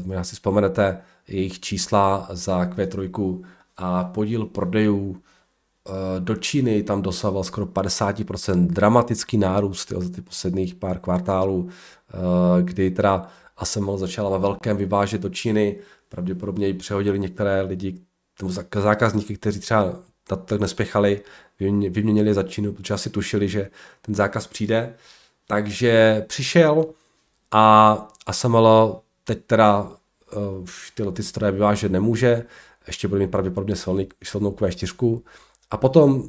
možná 0.04 0.24
si 0.24 0.34
vzpomenete 0.34 0.98
jejich 1.28 1.60
čísla 1.60 2.28
za 2.30 2.64
Q3 2.64 3.44
a 3.76 4.04
podíl 4.04 4.46
prodejů 4.46 5.22
Eh, 5.88 6.20
do 6.20 6.36
Číny 6.36 6.82
tam 6.82 7.02
dosahoval 7.02 7.44
skoro 7.44 7.66
50% 7.66 8.66
dramatický 8.66 9.36
nárůst 9.36 9.92
jo, 9.92 10.00
za 10.00 10.08
ty 10.08 10.22
posledních 10.22 10.74
pár 10.74 10.98
kvartálů, 10.98 11.68
eh, 11.68 12.62
kdy 12.62 12.90
teda 12.90 13.28
ASML 13.56 13.98
začala 13.98 14.30
ve 14.30 14.38
velkém 14.38 14.76
vyvážet 14.76 15.20
do 15.20 15.28
Číny, 15.28 15.76
pravděpodobně 16.08 16.66
ji 16.66 16.74
přehodili 16.74 17.18
některé 17.18 17.62
lidi, 17.62 18.00
zákazníky, 18.74 19.36
kteří 19.36 19.60
třeba 19.60 19.96
na 20.30 20.36
to 20.36 20.58
nespěchali, 20.58 21.20
vyměnili 21.90 22.34
za 22.34 22.42
Čínu, 22.42 22.72
protože 22.72 22.94
asi 22.94 23.10
tušili, 23.10 23.48
že 23.48 23.70
ten 24.02 24.14
zákaz 24.14 24.46
přijde. 24.46 24.94
Takže 25.46 26.24
přišel 26.28 26.84
a 27.50 27.96
ASML 28.26 29.00
teď 29.24 29.44
teda 29.46 29.82
uh, 29.82 30.62
už 30.62 30.90
tyhle 30.90 31.12
ty 31.12 31.22
stroje 31.22 31.52
vyvážet 31.52 31.92
nemůže, 31.92 32.46
ještě 32.86 33.08
bude 33.08 33.20
mít 33.20 33.30
pravděpodobně 33.30 33.76
silný, 33.76 34.08
silnou 34.24 34.50
Q4, 34.50 35.22
a 35.70 35.76
potom 35.76 36.28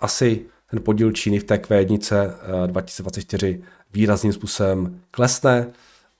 asi 0.00 0.46
ten 0.70 0.82
podíl 0.82 1.12
Číny 1.12 1.38
v 1.38 1.44
té 1.44 1.56
Q1 1.56 2.66
2024 2.66 3.62
výrazným 3.92 4.32
způsobem 4.32 5.00
klesne. 5.10 5.72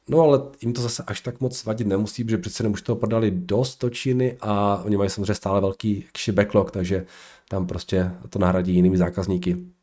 No 0.09 0.21
ale 0.21 0.41
jim 0.61 0.73
to 0.73 0.83
zase 0.83 1.03
až 1.07 1.21
tak 1.21 1.41
moc 1.41 1.65
vadit 1.65 1.87
nemusí, 1.87 2.25
protože 2.25 2.39
přece 2.39 2.69
už 2.69 2.83
toho 2.83 2.97
prodali 2.97 3.31
dost 3.31 3.81
do 3.81 3.91
Číny 3.91 4.37
a 4.41 4.83
oni 4.85 4.97
mají 4.97 5.11
samozřejmě 5.11 5.35
stále 5.35 5.61
velký 5.61 6.05
backlog, 6.33 6.71
takže 6.71 7.07
tam 7.49 7.67
prostě 7.67 8.11
to 8.29 8.39
nahradí 8.39 8.75
jinými 8.75 8.97
zákazníky. 8.97 9.74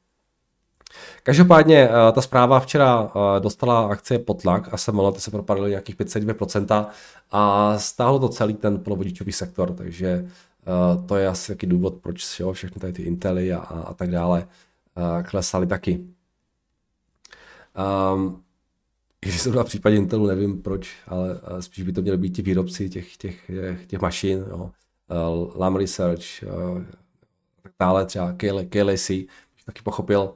Každopádně 1.23 1.89
ta 2.11 2.21
zpráva 2.21 2.59
včera 2.59 3.11
dostala 3.39 3.87
akcie 3.87 4.19
pod 4.19 4.41
tlak 4.41 4.73
a 4.73 4.77
se 4.77 4.91
ty 5.13 5.19
se 5.21 5.31
propadly 5.31 5.69
nějakých 5.69 5.97
5,2% 5.97 6.85
a 7.31 7.73
stáhlo 7.77 8.19
to 8.19 8.29
celý 8.29 8.53
ten 8.53 8.79
polovodičový 8.79 9.31
sektor, 9.31 9.73
takže 9.73 10.25
to 11.05 11.15
je 11.15 11.27
asi 11.27 11.51
taky 11.51 11.67
důvod, 11.67 11.95
proč 12.01 12.39
jo, 12.39 12.53
všechny 12.53 12.81
tady 12.81 12.93
ty 12.93 13.01
Intely 13.01 13.53
a, 13.53 13.57
a 13.57 13.93
tak 13.93 14.11
dále 14.11 14.47
klesaly 15.23 15.67
taky. 15.67 16.05
Um, 18.13 18.43
když 19.21 19.41
jsem 19.41 19.55
na 19.55 19.63
případě 19.63 19.95
Intelu, 19.95 20.27
nevím 20.27 20.61
proč, 20.61 20.95
ale 21.07 21.39
spíš 21.59 21.83
by 21.83 21.91
to 21.91 22.01
měly 22.01 22.17
být 22.17 22.35
ti 22.35 22.41
výrobci 22.41 22.89
těch, 22.89 23.17
těch, 23.17 23.51
těch 23.87 24.01
mašin, 24.01 24.45
jo. 24.49 24.71
Lam 25.55 25.75
Research, 25.75 26.23
tak 27.63 27.71
dále, 27.79 28.05
třeba 28.05 28.33
KLAC, 28.69 29.09
bych 29.09 29.65
taky 29.65 29.81
pochopil. 29.83 30.33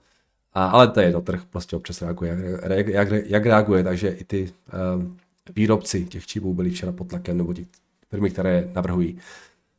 A, 0.55 0.65
ale 0.65 0.87
to 0.87 0.99
je 0.99 1.11
to 1.11 1.21
trh 1.21 1.41
prostě 1.49 1.75
občas 1.75 2.01
reaguje, 2.01 2.59
jak, 2.69 2.87
jak, 2.87 3.11
jak 3.11 3.45
reaguje, 3.45 3.83
takže 3.83 4.09
i 4.09 4.23
ty 4.23 4.53
um, 4.95 5.17
výrobci 5.55 6.05
těch 6.05 6.27
čipů 6.27 6.53
byli 6.53 6.69
včera 6.69 6.91
pod 6.91 7.07
tlakem, 7.07 7.37
nebo 7.37 7.53
ty 7.53 7.67
firmy, 8.09 8.29
které 8.29 8.69
navrhují. 8.75 9.17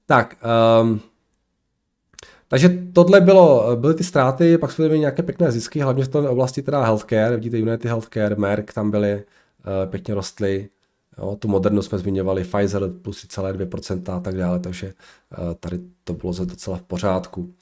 Tak, 0.07 0.37
um, 0.83 1.01
takže 2.49 2.69
tohle 2.93 3.21
bylo, 3.21 3.77
byly 3.77 3.95
ty 3.95 4.05
ztráty, 4.05 4.59
pak 4.59 4.73
jsme 4.73 4.85
měli 4.85 5.01
nějaké 5.01 5.23
pěkné 5.23 5.53
zisky, 5.53 5.81
hlavně 5.81 6.05
v 6.05 6.09
té 6.09 6.19
oblasti 6.19 6.63
teda 6.63 6.85
healthcare, 6.85 7.37
vidíte 7.37 7.59
United 7.59 7.85
Healthcare, 7.85 8.37
Merck 8.37 8.73
tam 8.73 8.91
byly, 8.91 9.15
uh, 9.15 9.91
pěkně 9.91 10.15
rostly, 10.15 10.69
jo, 11.19 11.37
tu 11.37 11.49
modernu 11.49 11.83
jsme 11.83 11.99
zmiňovali, 11.99 12.45
Pfizer 12.45 12.91
plus 13.03 13.25
3,2% 13.25 14.17
a 14.17 14.21
tak 14.21 14.37
dále, 14.37 14.59
takže 14.59 14.93
uh, 15.39 15.55
tady 15.55 15.81
to 16.05 16.13
bylo 16.13 16.33
docela 16.45 16.77
v 16.77 16.83
pořádku. 16.83 17.55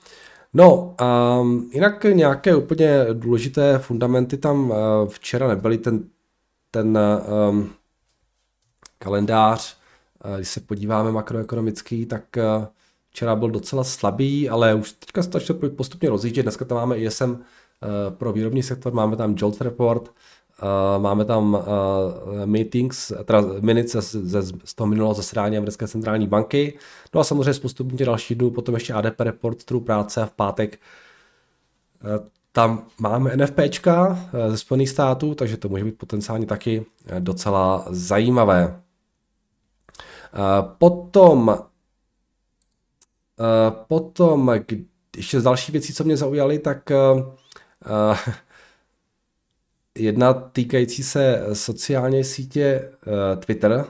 No, 0.54 0.96
um, 1.40 1.70
jinak 1.73 2.04
nějaké 2.04 2.56
úplně 2.56 3.06
důležité 3.12 3.78
fundamenty 3.78 4.37
tam 4.37 4.70
uh, 4.70 4.76
včera 5.08 5.49
nebyly, 5.49 5.78
ten, 5.78 6.04
ten 6.70 6.99
um, 7.50 7.70
kalendář, 8.99 9.76
uh, 10.25 10.37
když 10.37 10.49
se 10.49 10.61
podíváme 10.61 11.12
makroekonomický, 11.12 12.06
tak 12.06 12.25
uh, 12.37 12.64
včera 13.11 13.37
byl 13.37 13.50
docela 13.50 13.84
slabý, 13.84 14.49
ale 14.49 14.75
už 14.75 14.92
teďka 14.92 15.23
se 15.23 15.30
to 15.30 15.54
postupně 15.76 16.11
rozjíždět. 16.11 16.44
Dneska 16.44 16.64
tam 16.64 16.78
máme 16.78 16.99
ISM 16.99 17.30
uh, 17.30 17.38
pro 18.11 18.32
výrobní 18.32 18.62
sektor, 18.62 18.92
máme 18.92 19.16
tam 19.16 19.34
JOLT 19.38 19.61
report, 19.61 20.12
máme 20.99 21.25
tam 21.25 21.54
uh, 21.54 21.61
meetings, 22.44 23.12
teda 23.25 23.42
minutes 23.61 23.92
z, 23.92 24.42
z, 24.64 24.75
toho 24.75 24.87
minulého 24.87 25.14
zasedání 25.14 25.56
Americké 25.56 25.88
centrální 25.88 26.26
banky. 26.26 26.78
No 27.14 27.21
a 27.21 27.25
samozřejmě 27.25 27.61
postupně 27.61 28.06
další 28.06 28.35
dnů, 28.35 28.50
potom 28.50 28.75
ještě 28.75 28.92
ADP 28.92 29.21
report, 29.21 29.64
trhu 29.64 29.80
práce 29.80 30.23
a 30.23 30.26
v 30.26 30.33
pátek 30.33 30.80
uh, 32.04 32.26
tam 32.52 32.87
máme 32.99 33.37
NFPčka 33.37 34.18
ze 34.49 34.59
Spojených 34.59 34.88
států, 34.88 35.35
takže 35.35 35.56
to 35.56 35.68
může 35.68 35.85
být 35.85 35.99
potenciálně 35.99 36.47
taky 36.47 36.87
docela 37.18 37.87
zajímavé. 37.90 38.80
Potom 40.78 41.59
potom 43.88 44.50
ještě 45.16 45.40
z 45.40 45.42
další 45.42 45.73
věcí, 45.73 45.92
co 45.92 46.04
mě 46.04 46.16
zaujaly, 46.16 46.59
tak 46.59 46.92
jedna 49.98 50.32
týkající 50.32 51.02
se 51.02 51.46
sociální 51.52 52.24
sítě 52.24 52.90
uh, 53.06 53.12
Twitter, 53.40 53.84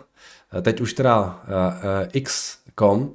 teď 0.62 0.80
už 0.80 0.92
teda 0.92 1.42
X.com, 2.12 3.14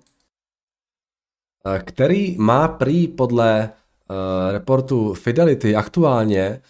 který 1.83 2.37
má 2.37 2.67
prý 2.67 3.07
podle 3.07 3.69
reportu 4.51 5.13
Fidelity 5.13 5.75
aktuálně 5.75 6.61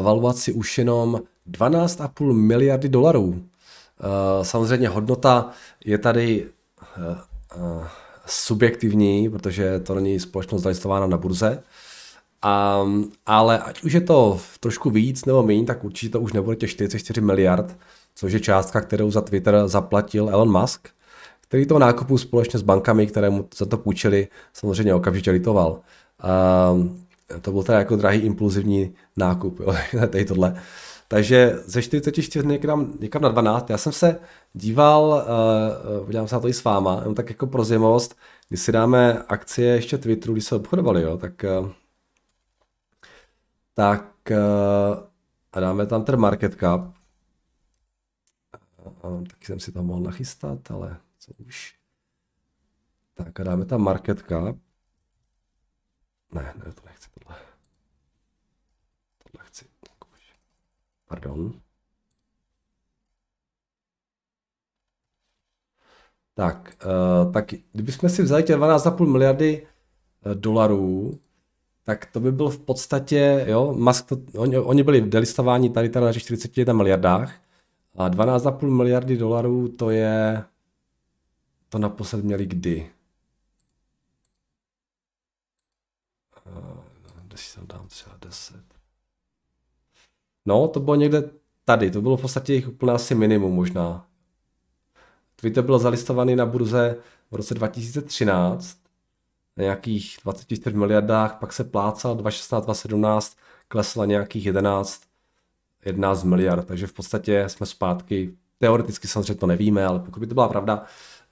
valuaci 0.00 0.52
už 0.52 0.78
jenom 0.78 1.20
12,5 1.50 2.32
miliardy 2.32 2.88
dolarů. 2.88 3.44
Samozřejmě 4.42 4.88
hodnota 4.88 5.50
je 5.84 5.98
tady 5.98 6.50
subjektivní, 8.26 9.30
protože 9.30 9.80
to 9.80 9.94
není 9.94 10.20
společnost 10.20 10.62
zalistována 10.62 11.06
na 11.06 11.16
burze, 11.16 11.62
Um, 12.44 13.12
ale 13.26 13.58
ať 13.58 13.82
už 13.82 13.92
je 13.92 14.00
to 14.00 14.40
trošku 14.60 14.90
víc 14.90 15.24
nebo 15.24 15.42
méně, 15.42 15.64
tak 15.64 15.84
určitě 15.84 16.12
to 16.12 16.20
už 16.20 16.32
nebude 16.32 16.56
těch 16.56 16.70
44 16.70 17.20
miliard, 17.20 17.76
což 18.14 18.32
je 18.32 18.40
částka, 18.40 18.80
kterou 18.80 19.10
za 19.10 19.20
Twitter 19.20 19.62
zaplatil 19.66 20.28
Elon 20.30 20.60
Musk, 20.60 20.88
který 21.40 21.66
to 21.66 21.78
nákupu 21.78 22.18
společně 22.18 22.58
s 22.58 22.62
bankami, 22.62 23.06
které 23.06 23.30
mu 23.30 23.48
za 23.56 23.66
to 23.66 23.78
půjčili, 23.78 24.28
samozřejmě 24.52 24.94
okamžitě 24.94 25.30
litoval. 25.30 25.80
Um, 26.72 27.06
to 27.40 27.52
byl 27.52 27.62
teda 27.62 27.78
jako 27.78 27.96
drahý 27.96 28.20
impulzivní 28.20 28.94
nákup, 29.16 29.60
jo, 29.60 29.74
tady 30.08 30.24
tohle. 30.24 30.62
Takže 31.08 31.58
ze 31.66 31.82
44 31.82 32.46
někam, 32.46 32.92
někam 33.00 33.22
na 33.22 33.28
12. 33.28 33.70
Já 33.70 33.78
jsem 33.78 33.92
se 33.92 34.18
díval, 34.52 35.24
uh, 35.98 36.04
podívám 36.04 36.28
se 36.28 36.34
na 36.34 36.40
to 36.40 36.48
i 36.48 36.52
s 36.52 36.64
váma, 36.64 36.98
jenom 36.98 37.14
tak 37.14 37.30
jako 37.30 37.46
pro 37.46 37.64
zimovost, 37.64 38.16
když 38.48 38.60
si 38.60 38.72
dáme 38.72 39.22
akcie 39.28 39.74
ještě 39.74 39.98
Twitteru, 39.98 40.32
když 40.32 40.44
se 40.44 40.54
obchodovali, 40.54 41.02
jo, 41.02 41.16
tak 41.16 41.44
uh, 41.60 41.68
tak 43.74 44.30
a 45.52 45.60
dáme 45.60 45.86
tam 45.86 46.04
ten 46.04 46.20
market 46.20 46.54
cap. 46.54 46.80
Uh, 49.04 49.24
taky 49.24 49.46
jsem 49.46 49.60
si 49.60 49.72
tam 49.72 49.86
mohl 49.86 50.00
nachystat, 50.00 50.70
ale 50.70 51.00
co 51.18 51.32
už. 51.46 51.78
Tak 53.14 53.40
a 53.40 53.44
dáme 53.44 53.64
tam 53.64 53.80
market 53.80 54.18
cap. 54.18 54.56
Ne, 56.32 56.54
ne, 56.56 56.72
to 56.72 56.82
nechci 56.86 57.08
tohle. 57.10 57.36
Tohle 59.18 59.46
chci. 59.46 59.64
Pardon. 61.06 61.60
Tak, 66.34 66.76
tak 67.32 67.46
kdybychom 67.72 68.10
si 68.10 68.22
vzali 68.22 68.42
těch 68.42 68.56
12,5 68.56 69.12
miliardy 69.12 69.66
dolarů, 70.34 71.20
tak 71.84 72.06
to 72.06 72.20
by 72.20 72.32
byl 72.32 72.48
v 72.48 72.58
podstatě, 72.58 73.44
jo, 73.48 73.72
Musk 73.72 74.06
to, 74.06 74.16
oni, 74.36 74.58
oni 74.58 74.82
byli 74.82 75.00
delistováni 75.00 75.70
tady, 75.70 75.88
tady 75.88 76.06
na 76.06 76.12
41 76.12 76.74
miliardách 76.74 77.34
a 77.94 78.08
12,5 78.08 78.70
miliardy 78.70 79.16
dolarů 79.16 79.68
to 79.68 79.90
je, 79.90 80.44
to 81.68 81.78
naposled 81.78 82.24
měli 82.24 82.46
kdy? 82.46 82.90
Si 87.34 87.56
tam 87.56 87.66
dám 87.66 87.88
třeba 87.88 88.16
10. 88.20 88.56
No, 90.46 90.68
to 90.68 90.80
bylo 90.80 90.96
někde 90.96 91.30
tady, 91.64 91.90
to 91.90 92.02
bylo 92.02 92.16
v 92.16 92.20
podstatě 92.20 92.52
jejich 92.52 92.68
úplně 92.68 92.92
asi 92.92 93.14
minimum 93.14 93.54
možná. 93.54 94.06
Twitter 95.36 95.64
byl 95.64 95.78
zalistovaný 95.78 96.36
na 96.36 96.46
burze 96.46 96.96
v 97.30 97.34
roce 97.34 97.54
2013 97.54 98.78
na 98.78 98.83
nějakých 99.56 100.18
24 100.24 100.76
miliardách, 100.76 101.36
pak 101.40 101.52
se 101.52 101.64
plácal 101.64 102.14
2016, 102.16 102.64
2017, 102.64 103.36
klesla 103.68 104.06
nějakých 104.06 104.46
11, 104.46 105.02
11 105.84 106.24
miliard, 106.24 106.66
takže 106.66 106.86
v 106.86 106.92
podstatě 106.92 107.48
jsme 107.48 107.66
zpátky, 107.66 108.34
teoreticky 108.58 109.08
samozřejmě 109.08 109.34
to 109.34 109.46
nevíme, 109.46 109.86
ale 109.86 109.98
pokud 109.98 110.20
by 110.20 110.26
to 110.26 110.34
byla 110.34 110.48
pravda, 110.48 110.84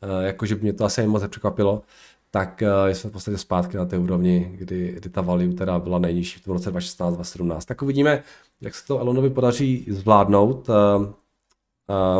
eh, 0.02 0.26
jakože 0.26 0.54
by 0.54 0.60
mě 0.60 0.72
to 0.72 0.84
asi 0.84 1.06
moc 1.06 1.22
překvapilo, 1.28 1.82
tak 2.30 2.62
eh, 2.62 2.94
jsme 2.94 3.10
v 3.10 3.12
podstatě 3.12 3.38
zpátky 3.38 3.76
na 3.76 3.84
té 3.84 3.98
úrovni, 3.98 4.52
kdy, 4.54 4.92
kdy 4.92 5.10
ta 5.10 5.20
value 5.20 5.54
teda 5.54 5.78
byla 5.78 5.98
nejnižší 5.98 6.40
v 6.40 6.46
roce 6.46 6.70
2016, 6.70 7.14
2017. 7.14 7.64
Tak 7.64 7.82
uvidíme, 7.82 8.22
jak 8.60 8.74
se 8.74 8.86
to 8.86 8.98
Elonovi 8.98 9.30
podaří 9.30 9.86
zvládnout. 9.90 10.68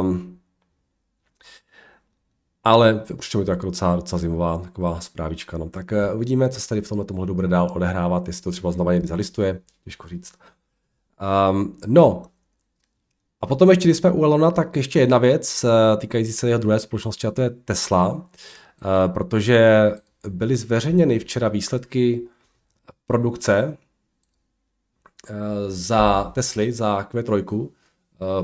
Um, 0.01 0.39
ale 2.65 3.05
určitě 3.15 3.39
mi 3.39 3.45
to 3.45 3.51
jako 3.51 3.67
docela, 3.67 3.97
docela 3.97 4.19
zimová 4.19 4.59
taková 4.59 5.01
zprávička. 5.01 5.59
No. 5.59 5.69
Tak 5.69 5.93
uh, 5.93 6.17
uvidíme, 6.17 6.49
co 6.49 6.61
se 6.61 6.69
tady 6.69 6.81
v 6.81 6.89
tomhle 6.89 7.05
tomhle 7.05 7.27
bude 7.27 7.49
dál 7.49 7.69
odehrávat, 7.75 8.27
jestli 8.27 8.43
to 8.43 8.51
třeba 8.51 8.73
znova 8.73 8.93
někdy 8.93 9.09
zalistuje, 9.09 9.61
těžko 9.85 10.09
říct. 10.09 10.35
Um, 11.51 11.77
no, 11.87 12.23
a 13.41 13.47
potom 13.47 13.71
ještě, 13.71 13.89
když 13.89 13.97
jsme 13.97 14.11
u 14.11 14.25
Elona, 14.25 14.51
tak 14.51 14.77
ještě 14.77 15.01
jedna 15.01 15.19
věc 15.19 15.65
uh, 15.65 16.01
týkající 16.01 16.33
se 16.33 16.49
jeho 16.49 16.61
druhé 16.61 16.79
společnosti, 16.79 17.27
a 17.27 17.31
to 17.31 17.43
je 17.43 17.51
Tesla, 17.51 18.13
uh, 18.13 18.23
protože 19.15 19.91
byly 20.29 20.57
zveřejněny 20.57 21.19
včera 21.19 21.49
výsledky 21.49 22.29
produkce 23.07 23.77
za 25.69 26.31
Tesly, 26.35 26.73
za 26.73 27.09
Q3, 27.13 27.61
uh, 27.61 27.69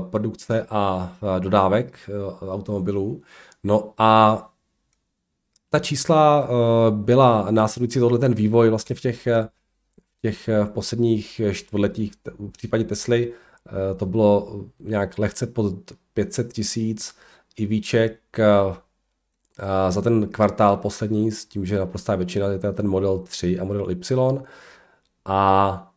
produkce 0.09 0.65
a 0.69 1.13
dodávek 1.39 2.09
automobilů. 2.49 3.21
No 3.63 3.93
a 3.97 4.45
ta 5.69 5.79
čísla 5.79 6.49
uh, 6.49 6.97
byla 6.97 7.51
následující 7.51 7.99
tohle 7.99 8.19
ten 8.19 8.33
vývoj 8.33 8.69
vlastně 8.69 8.95
v 8.95 9.01
těch, 9.01 9.27
těch 10.21 10.47
v 10.47 10.69
posledních 10.69 11.41
čtvrtletích, 11.53 12.11
v 12.37 12.51
případě 12.51 12.83
Tesly 12.83 13.33
uh, 13.33 13.97
to 13.97 14.05
bylo 14.05 14.61
nějak 14.79 15.17
lehce 15.17 15.47
pod 15.47 15.73
500 16.13 16.53
tisíc 16.53 17.15
i 17.57 17.65
výček 17.65 18.19
za 19.89 20.01
ten 20.01 20.27
kvartál 20.27 20.77
poslední 20.77 21.31
s 21.31 21.45
tím, 21.45 21.65
že 21.65 21.79
naprostá 21.79 22.15
většina 22.15 22.47
je 22.47 22.59
ten 22.59 22.87
model 22.87 23.19
3 23.19 23.59
a 23.59 23.63
model 23.63 23.91
Y. 23.91 24.43
A 25.25 25.88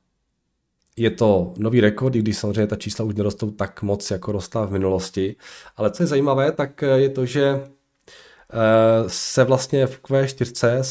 je 0.97 1.11
to 1.11 1.55
nový 1.59 1.81
rekord, 1.81 2.17
i 2.17 2.19
když 2.19 2.39
samozřejmě 2.39 2.67
ta 2.67 2.77
čísla 2.77 3.05
už 3.05 3.15
nerostou 3.15 3.51
tak 3.51 3.83
moc, 3.83 4.11
jako 4.11 4.33
rostla 4.33 4.67
v 4.67 4.73
minulosti. 4.73 5.37
Ale 5.77 5.91
co 5.91 6.03
je 6.03 6.07
zajímavé, 6.07 6.53
tak 6.53 6.83
je 6.83 7.09
to, 7.09 7.27
že 7.27 7.61
se 9.07 9.45
vlastně 9.45 9.87
v 9.87 10.03
Q4 10.03 10.83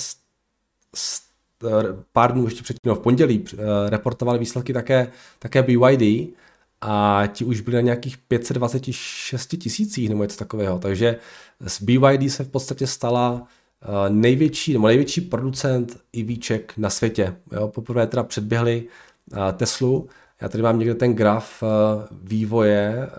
pár 2.13 2.33
dnů 2.33 2.45
ještě 2.45 2.63
předtím, 2.63 2.89
no 2.89 2.95
v 2.95 2.99
pondělí, 2.99 3.45
reportovali 3.89 4.39
výsledky 4.39 4.73
také, 4.73 5.11
také 5.39 5.63
BYD 5.63 6.33
a 6.81 7.23
ti 7.33 7.45
už 7.45 7.61
byli 7.61 7.75
na 7.75 7.81
nějakých 7.81 8.17
526 8.17 9.47
tisících 9.47 10.09
nebo 10.09 10.23
něco 10.23 10.37
takového. 10.37 10.79
Takže 10.79 11.15
z 11.59 11.81
BYD 11.81 12.31
se 12.31 12.43
v 12.43 12.49
podstatě 12.49 12.87
stala 12.87 13.47
eh, 13.81 14.09
největší, 14.09 14.73
nebo 14.73 14.87
největší 14.87 15.21
producent 15.21 15.97
EVček 16.21 16.73
na 16.77 16.89
světě. 16.89 17.35
Jo, 17.51 17.67
poprvé 17.67 18.07
teda 18.07 18.23
předběhli 18.23 18.83
eh, 18.87 19.10
Teslu. 19.53 20.09
Já 20.41 20.49
tady 20.49 20.63
mám 20.63 20.79
někde 20.79 20.95
ten 20.95 21.13
graf 21.13 21.63
eh, 21.63 22.07
vývoje 22.11 23.09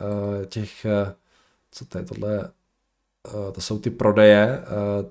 těch, 0.46 0.86
co 1.70 1.84
to 1.84 1.98
je 1.98 2.04
tohle, 2.04 2.50
to 3.52 3.60
jsou 3.60 3.78
ty 3.78 3.90
prodeje 3.90 4.62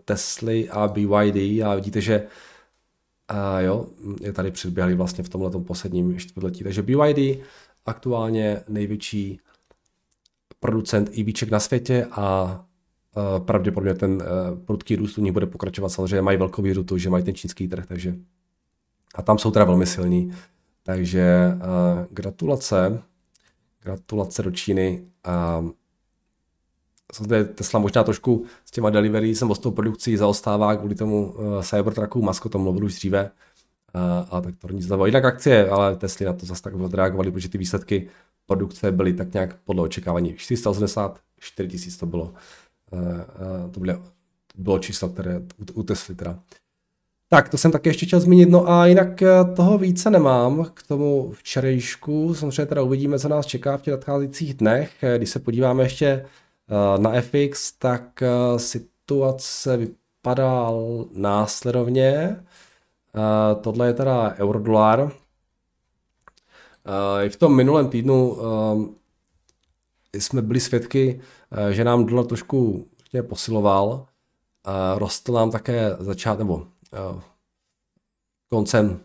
Tesly 0.06 0.70
a 0.70 0.88
BYD 0.88 1.64
a 1.64 1.76
vidíte, 1.76 2.02
že 2.02 2.28
jo, 3.60 3.86
je 4.22 4.34
tady 4.34 4.52
předběhli 4.52 4.96
vlastně 4.96 5.24
v 5.24 5.30
tomhle 5.30 5.52
posledním 5.52 6.20
čtvrtletí. 6.20 6.64
Takže 6.64 6.82
BYD 6.82 7.40
aktuálně 7.86 8.64
největší 8.68 9.40
producent 10.60 11.10
EVček 11.20 11.52
na 11.52 11.60
světě 11.60 12.08
a 12.12 12.66
pravděpodobně 13.40 13.94
ten 13.94 14.24
prudký 14.66 14.96
růst 14.96 15.18
u 15.18 15.22
nich 15.22 15.34
bude 15.34 15.46
pokračovat. 15.46 15.90
Samozřejmě 15.90 16.22
mají 16.22 16.38
velkou 16.38 16.64
to, 16.84 16.98
že 16.98 17.10
mají 17.10 17.24
ten 17.24 17.36
čínský 17.36 17.68
trh, 17.68 17.86
takže 17.86 18.16
a 19.16 19.22
tam 19.22 19.38
jsou 19.38 19.52
teda 19.52 19.66
velmi 19.66 19.86
silní. 19.86 20.34
Takže 20.84 21.54
uh, 21.56 22.06
gratulace, 22.12 23.02
gratulace 23.84 24.44
do 24.44 24.52
Číny. 24.52 25.06
Uh, 25.28 25.70
Tesla 27.56 27.80
možná 27.80 28.04
trošku 28.04 28.46
s 28.66 28.72
těma 28.72 28.90
delivery 28.90 29.36
jsem 29.36 29.56
s 29.56 29.60
tou 29.60 29.72
produkcí 29.72 30.18
zaostává 30.18 30.76
kvůli 30.76 30.96
tomu 30.96 31.32
uh, 31.32 31.64
Cybertrucku, 31.64 32.22
Musk 32.22 32.46
o 32.46 32.50
tom 32.50 32.62
mluvil 32.62 32.86
už 32.86 32.96
dříve, 32.96 33.32
a, 33.94 34.28
a 34.32 34.42
tak 34.42 34.56
to 34.58 34.68
nic 34.68 34.86
zleva. 34.86 35.06
Jinak 35.06 35.26
akcie, 35.26 35.70
ale 35.70 35.96
Tesly 35.96 36.26
na 36.26 36.34
to 36.34 36.46
zase 36.46 36.62
tak 36.62 36.74
odreagovali, 36.74 37.32
protože 37.32 37.50
ty 37.50 37.58
výsledky 37.58 38.10
produkce 38.46 38.92
byly 38.92 39.14
tak 39.14 39.34
nějak 39.34 39.58
podle 39.64 39.84
očekávání. 39.84 40.34
484 40.38 41.70
tisíc 41.70 41.98
to 41.98 42.06
bylo. 42.06 42.34
To 43.72 43.80
bylo, 43.80 43.94
to 44.48 44.62
bylo 44.62 44.80
číslo, 44.80 45.10
které 45.10 45.40
u, 45.40 45.80
u 45.80 45.84
Tesly 45.84 46.16
teda. 46.16 46.40
Tak, 47.34 47.50
to 47.50 47.58
jsem 47.58 47.72
také 47.72 47.90
ještě 47.90 48.06
chtěl 48.06 48.20
zmínit. 48.20 48.50
No 48.50 48.70
a 48.70 48.86
jinak 48.86 49.22
e, 49.22 49.46
toho 49.56 49.78
více 49.78 50.10
nemám 50.10 50.66
k 50.74 50.84
tomu 50.84 51.32
včerejšku. 51.32 52.36
Samozřejmě 52.36 52.66
teda 52.66 52.82
uvidíme, 52.82 53.20
co 53.20 53.30
nás 53.30 53.46
čeká 53.46 53.78
v 53.78 53.82
těch 53.82 53.92
nadcházejících 53.92 54.54
dnech. 54.54 55.04
E, 55.04 55.18
když 55.18 55.30
se 55.30 55.40
podíváme 55.40 55.84
ještě 55.84 56.06
e, 56.06 56.26
na 57.02 57.22
FX, 57.22 57.72
tak 57.72 58.24
situace 58.58 59.78
vypadá 59.78 60.70
následovně. 61.14 62.44
Tohle 63.62 63.88
je 63.88 63.94
teda 63.94 64.36
eurodolar. 64.38 65.12
I 67.24 67.30
v 67.30 67.36
tom 67.36 67.56
minulém 67.56 67.90
týdnu 67.90 68.38
jsme 70.14 70.42
byli 70.42 70.60
svědky, 70.60 71.22
že 71.72 71.84
nám 71.84 72.06
dolar 72.06 72.26
trošku 72.26 72.88
posiloval. 73.22 74.06
Rostl 74.98 75.34
nám 75.34 75.52
také 75.52 75.96
začát, 76.00 76.40
nebo 76.40 76.68
koncem 78.50 79.00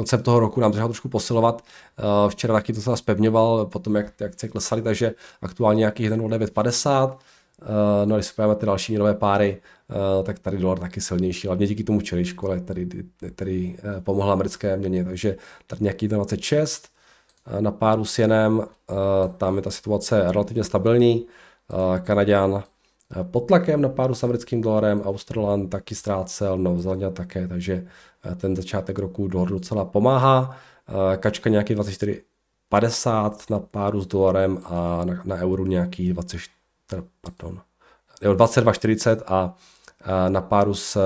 koncem 0.00 0.22
toho 0.22 0.40
roku 0.40 0.60
nám 0.60 0.72
trošku 0.72 1.08
posilovat. 1.08 1.64
Včera 2.28 2.54
taky 2.54 2.72
to 2.72 2.80
se 2.80 2.96
spevňoval, 2.96 3.66
potom 3.66 3.96
jak, 3.96 4.20
jak 4.20 4.40
se 4.40 4.48
klesaly, 4.48 4.82
takže 4.82 5.14
aktuálně 5.42 5.78
nějakých 5.78 6.04
1,950. 6.04 7.18
Uh, 7.60 7.66
no, 8.04 8.16
když 8.16 8.26
se 8.26 8.54
ty 8.58 8.66
další 8.66 8.92
měnové 8.92 9.14
páry, 9.14 9.62
tak 10.22 10.38
tady 10.38 10.58
dolar 10.58 10.78
taky 10.78 11.00
silnější, 11.00 11.46
hlavně 11.46 11.66
díky 11.66 11.84
tomu 11.84 11.98
včerejšku, 11.98 12.46
ale 12.46 12.60
tady, 12.60 12.88
tady 13.34 13.76
pomohla 14.00 14.32
americké 14.32 14.76
měně, 14.76 15.04
takže 15.04 15.36
tady 15.66 15.84
nějaký 15.84 16.08
26 16.08 16.88
uh, 17.52 17.60
na 17.60 17.70
páru 17.70 18.04
s 18.04 18.18
jenem, 18.18 18.66
tam 19.36 19.56
je 19.56 19.62
ta 19.62 19.70
situace 19.70 20.32
relativně 20.32 20.64
stabilní, 20.64 21.26
uh, 21.94 22.69
pod 23.22 23.40
tlakem 23.40 23.80
na 23.80 23.88
páru 23.88 24.14
s 24.14 24.24
americkým 24.24 24.60
dolarem, 24.60 25.00
Australan 25.00 25.68
taky 25.68 25.94
ztrácel, 25.94 26.58
Novzelanda 26.58 27.10
také, 27.10 27.48
takže 27.48 27.86
uh, 28.26 28.34
ten 28.34 28.56
začátek 28.56 28.98
roku 28.98 29.28
dolar 29.28 29.48
docela 29.48 29.84
pomáhá, 29.84 30.40
uh, 30.40 31.16
kačka 31.16 31.50
nějaký 31.50 31.74
24 31.74 32.22
50 32.68 33.50
na 33.50 33.58
páru 33.58 34.00
s 34.00 34.06
dolarem 34.06 34.58
a 34.64 35.04
na, 35.04 35.22
na 35.24 35.36
euru 35.36 35.66
nějaký 35.66 36.12
24 36.12 36.50
pardon, 37.20 37.60
22,40 38.22 39.22
a, 39.26 39.54
a 40.04 40.28
na 40.28 40.40
páru 40.40 40.74
s 40.74 40.98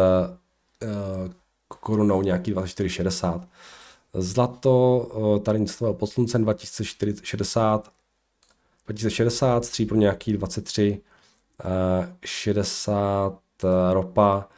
korunou 1.68 2.22
nějaký 2.22 2.54
24,60. 2.54 3.46
Zlato 4.14 5.40
tady 5.44 5.60
něco 5.60 5.94
pod 5.94 6.06
sluncem 6.06 6.42
2060, 6.42 7.92
2060, 8.86 9.64
stříbro 9.64 9.96
nějaký 9.96 10.32
23, 10.32 10.92
uh, 10.92 11.13
60 12.24 13.38
uh, 13.62 13.70
ropa 13.92 14.48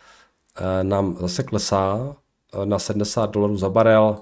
uh, 0.61 0.66
nám 0.82 1.16
zase 1.20 1.42
klesá 1.42 2.16
na 2.64 2.78
70 2.78 3.30
dolarů 3.30 3.56
za 3.56 3.68
barel 3.68 4.18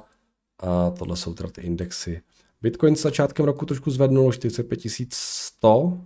a 0.59 0.91
tohle 0.91 1.17
jsou 1.17 1.35
teda 1.35 1.51
ty 1.51 1.61
indexy. 1.61 2.23
Bitcoin 2.63 2.97
začátkem 2.97 3.47
roku 3.47 3.67
trošku 3.67 3.91
zvednul 3.91 4.33
45 4.33 4.81
100, 5.13 5.99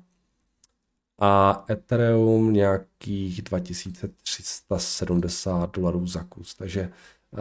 a 1.18 1.64
Ethereum 1.70 2.52
nějakých 2.52 3.42
2370 3.42 5.76
dolarů 5.76 6.06
za 6.06 6.24
kus, 6.24 6.54
takže 6.54 6.92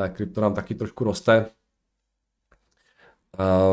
eh, 0.05 0.09
krypto 0.09 0.41
nám 0.41 0.53
taky 0.53 0.75
trošku 0.75 1.03
roste. 1.03 1.45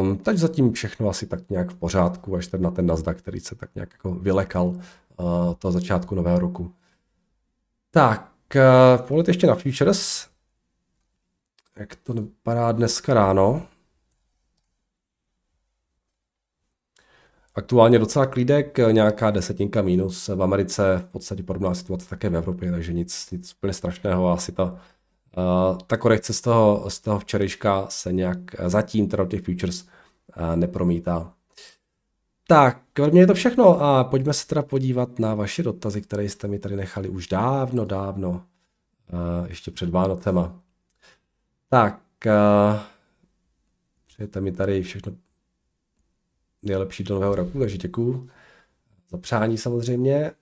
Um, 0.01 0.19
takže 0.19 0.41
zatím 0.41 0.73
všechno 0.73 1.09
asi 1.09 1.27
tak 1.27 1.51
nějak 1.51 1.71
v 1.71 1.75
pořádku, 1.75 2.37
až 2.37 2.51
na 2.51 2.71
ten 2.71 2.87
Nasdaq, 2.87 3.19
který 3.19 3.41
se 3.41 3.55
tak 3.55 3.75
nějak 3.75 3.93
jako 3.93 4.15
vylekal 4.15 4.81
toho 5.59 5.73
začátku 5.73 6.15
nového 6.15 6.39
roku. 6.39 6.75
Tak, 7.91 8.33
uh, 8.57 9.07
pohled 9.07 9.29
ještě 9.29 9.47
na 9.47 9.55
futures. 9.55 10.29
Jak 11.77 11.95
to 11.95 12.13
vypadá 12.13 12.73
dneska 12.73 13.15
ráno? 13.15 13.67
Aktuálně 17.55 17.99
docela 17.99 18.27
klídek, 18.27 18.79
nějaká 18.91 19.31
desetinka 19.31 19.83
minus 19.83 20.29
v 20.29 20.43
Americe, 20.43 20.99
v 20.99 21.05
podstatě 21.05 21.43
podobná 21.43 21.75
situace 21.75 22.09
také 22.09 22.31
v 22.31 22.37
Evropě, 22.37 22.71
takže 22.71 22.93
nic, 22.93 23.31
nic 23.31 23.55
úplně 23.55 23.73
strašného. 23.73 24.31
Asi 24.31 24.53
ta, 24.53 24.65
uh, 24.65 25.79
ta 25.87 25.97
korekce 25.97 26.33
z 26.33 26.41
toho, 26.41 26.91
z 26.91 27.01
toho 27.01 27.19
včerejška 27.19 27.87
se 27.89 28.13
nějak 28.13 28.39
zatím 28.67 29.09
teda 29.09 29.27
těch 29.27 29.45
futures 29.45 29.83
uh, 29.83 30.57
nepromítá. 30.57 31.34
Tak, 32.47 32.83
od 33.03 33.13
mě 33.13 33.21
je 33.21 33.27
to 33.27 33.35
všechno 33.35 33.83
a 33.83 34.05
pojďme 34.05 34.33
se 34.33 34.47
teda 34.47 34.63
podívat 34.63 35.19
na 35.19 35.35
vaše 35.35 35.63
dotazy, 35.63 36.03
které 36.03 36.25
jste 36.25 36.49
mi 36.49 36.59
tady 36.59 36.77
nechali 36.77 37.09
už 37.09 37.29
dávno, 37.29 37.85
dávno, 37.85 38.31
uh, 38.31 39.49
ještě 39.49 39.71
před 39.71 39.91
Vánocema. 39.91 40.61
Tak, 41.69 42.01
uh, 42.27 42.81
přejete 44.07 44.41
mi 44.41 44.53
tady 44.53 44.83
všechno 44.83 45.13
nejlepší 46.63 47.05
do 47.05 47.15
nového 47.15 47.35
roku, 47.35 47.59
takže 47.59 47.79
děkuju 47.79 48.29
za 49.11 49.19
přání 49.19 49.59
samozřejmě. 49.59 50.33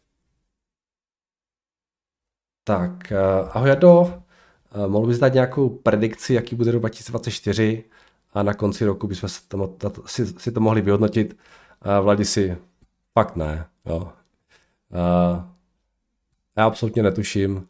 Tak, 2.65 3.12
eh, 3.12 3.19
ahoj 3.51 3.69
Jado, 3.69 4.23
mohl 4.87 5.07
bys 5.07 5.19
dát 5.19 5.35
nějakou 5.35 5.69
predikci, 5.69 6.35
jaký 6.35 6.57
bude 6.57 6.71
rok 6.71 6.81
2024 6.81 7.85
a 8.33 8.43
na 8.43 8.55
konci 8.55 8.85
roku 8.85 9.07
bychom 9.07 9.29
to, 9.79 9.93
si 10.38 10.53
to 10.53 10.61
mohli 10.61 10.81
vyhodnotit. 10.81 11.37
Eh, 11.85 12.01
Vladi 12.01 12.25
si, 12.25 12.57
fakt 13.12 13.37
ne, 13.37 13.66
jo. 13.87 14.12
Já 16.57 16.66
absolutně 16.66 17.03
netuším, 17.03 17.66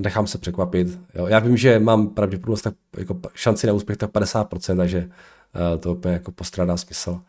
nechám 0.00 0.26
se 0.26 0.38
překvapit. 0.38 0.98
Jo. 1.14 1.26
Já 1.26 1.38
vím, 1.38 1.56
že 1.56 1.78
mám 1.78 2.08
pravděpodobnost 2.08 2.62
tak, 2.62 2.74
jako 2.98 3.20
šanci 3.34 3.66
na 3.66 3.72
úspěch 3.72 3.98
tak 3.98 4.10
50%, 4.10 4.76
takže 4.76 5.10
to 5.80 5.92
úplně 5.92 6.14
jako 6.14 6.32
postrádá 6.32 6.76
smysl. 6.76 7.20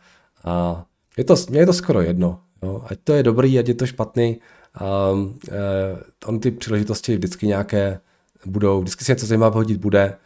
A 0.43 0.85
je 1.17 1.23
to, 1.23 1.35
mě 1.49 1.59
je 1.59 1.65
to 1.65 1.73
skoro 1.73 2.01
jedno. 2.01 2.39
Jo. 2.63 2.83
Ať 2.87 2.99
to 3.03 3.13
je 3.13 3.23
dobrý, 3.23 3.59
ať 3.59 3.67
je 3.67 3.73
to 3.73 3.85
špatný. 3.85 4.39
Um, 4.81 5.39
eh, 5.47 6.03
on 6.25 6.39
ty 6.39 6.51
příležitosti 6.51 7.15
vždycky 7.15 7.47
nějaké 7.47 7.99
budou, 8.45 8.81
vždycky 8.81 9.05
si 9.05 9.11
něco 9.11 9.25
zajímavého 9.25 9.59
hodit 9.59 9.77
bude, 9.77 10.17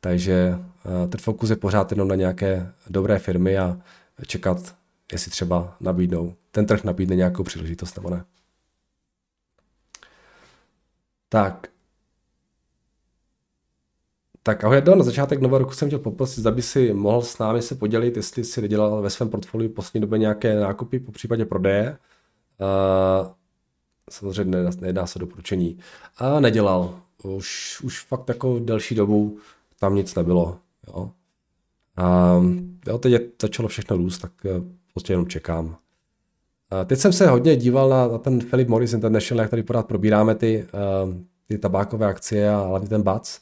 takže 0.00 0.58
uh, 0.84 1.10
ten 1.10 1.20
fokus 1.20 1.50
je 1.50 1.56
pořád 1.56 1.90
jenom 1.90 2.08
na 2.08 2.14
nějaké 2.14 2.72
dobré 2.90 3.18
firmy 3.18 3.58
a 3.58 3.78
čekat, 4.26 4.74
jestli 5.12 5.30
třeba 5.30 5.76
nabídnou, 5.80 6.34
ten 6.50 6.66
trh 6.66 6.84
nabídne 6.84 7.16
nějakou 7.16 7.42
příležitost 7.42 7.96
nebo 7.96 8.10
ne. 8.10 8.24
Tak. 11.28 11.66
tak 14.42 14.64
ahoj, 14.64 14.82
na 14.96 15.04
začátek 15.04 15.40
nového 15.40 15.58
roku 15.58 15.72
jsem 15.72 15.88
chtěl 15.88 15.98
poprosit, 15.98 16.46
aby 16.46 16.62
si 16.62 16.92
mohl 16.92 17.22
s 17.22 17.38
námi 17.38 17.62
se 17.62 17.74
podělit, 17.74 18.16
jestli 18.16 18.44
si 18.44 18.68
dělal 18.68 19.02
ve 19.02 19.10
svém 19.10 19.28
portfoliu 19.28 19.70
poslední 19.70 20.00
době 20.00 20.18
nějaké 20.18 20.60
nákupy, 20.60 20.98
po 20.98 21.12
případě 21.12 21.44
prodeje. 21.44 21.98
Uh, 22.60 23.32
samozřejmě 24.10 24.58
nejedná 24.80 25.06
se 25.06 25.18
doporučení. 25.18 25.78
A 26.16 26.40
nedělal. 26.40 27.00
Už, 27.22 27.80
už 27.80 28.04
fakt 28.04 28.28
jako 28.28 28.58
delší 28.58 28.94
dobu 28.94 29.38
tam 29.78 29.94
nic 29.94 30.14
nebylo. 30.14 30.58
Jo. 30.88 31.10
A 31.96 32.34
jo, 32.86 32.98
teď 32.98 33.12
je, 33.12 33.20
začalo 33.42 33.68
všechno 33.68 33.96
růst, 33.96 34.18
tak 34.18 34.32
eh, 34.46 34.79
prostě 35.00 35.12
jenom 35.12 35.28
čekám. 35.28 35.76
A 36.70 36.84
teď 36.84 36.98
jsem 36.98 37.12
se 37.12 37.28
hodně 37.28 37.56
díval 37.56 37.88
na, 37.88 38.08
na 38.08 38.18
ten 38.18 38.40
Philip 38.40 38.68
Morris 38.68 38.92
International, 38.92 39.40
jak 39.40 39.50
tady 39.50 39.62
pořád 39.62 39.86
probíráme 39.86 40.34
ty, 40.34 40.66
uh, 41.04 41.14
ty 41.46 41.58
tabákové 41.58 42.06
akcie 42.06 42.50
a 42.50 42.60
hlavně 42.60 42.88
ten 42.88 43.02
BAC. 43.02 43.40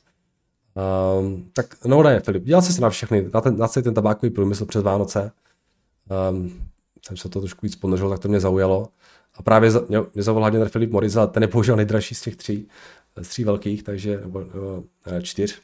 Um, 1.18 1.50
tak 1.52 1.84
no 1.84 2.02
ne, 2.02 2.20
Filip, 2.20 2.44
dělal 2.44 2.62
jsi 2.62 2.72
se 2.72 2.80
na 2.80 2.90
všechny, 2.90 3.30
na, 3.34 3.40
ten, 3.40 3.58
na 3.58 3.68
celý 3.68 3.84
ten 3.84 3.94
tabákový 3.94 4.30
průmysl 4.30 4.66
přes 4.66 4.82
Vánoce. 4.82 5.32
Um, 6.30 6.68
jsem 7.06 7.16
se 7.16 7.28
to 7.28 7.40
trošku 7.40 7.66
víc 7.66 7.76
ponořil, 7.76 8.10
tak 8.10 8.18
to 8.18 8.28
mě 8.28 8.40
zaujalo. 8.40 8.88
A 9.34 9.42
právě 9.42 9.70
za, 9.70 9.82
mě, 9.88 9.98
mě 10.14 10.22
zavolal 10.22 10.50
hlavně 10.50 10.68
Filip 10.68 10.90
Morris, 10.90 11.16
ale 11.16 11.26
ten 11.26 11.42
je 11.42 11.48
bohužel 11.48 11.76
nejdražší 11.76 12.14
z 12.14 12.22
těch 12.22 12.36
tří, 12.36 12.68
z 13.22 13.28
tří 13.28 13.44
velkých, 13.44 13.82
takže, 13.82 14.20
nebo, 14.20 14.40
nebo 14.40 14.84
ne, 15.06 15.22
čtyř. 15.22 15.62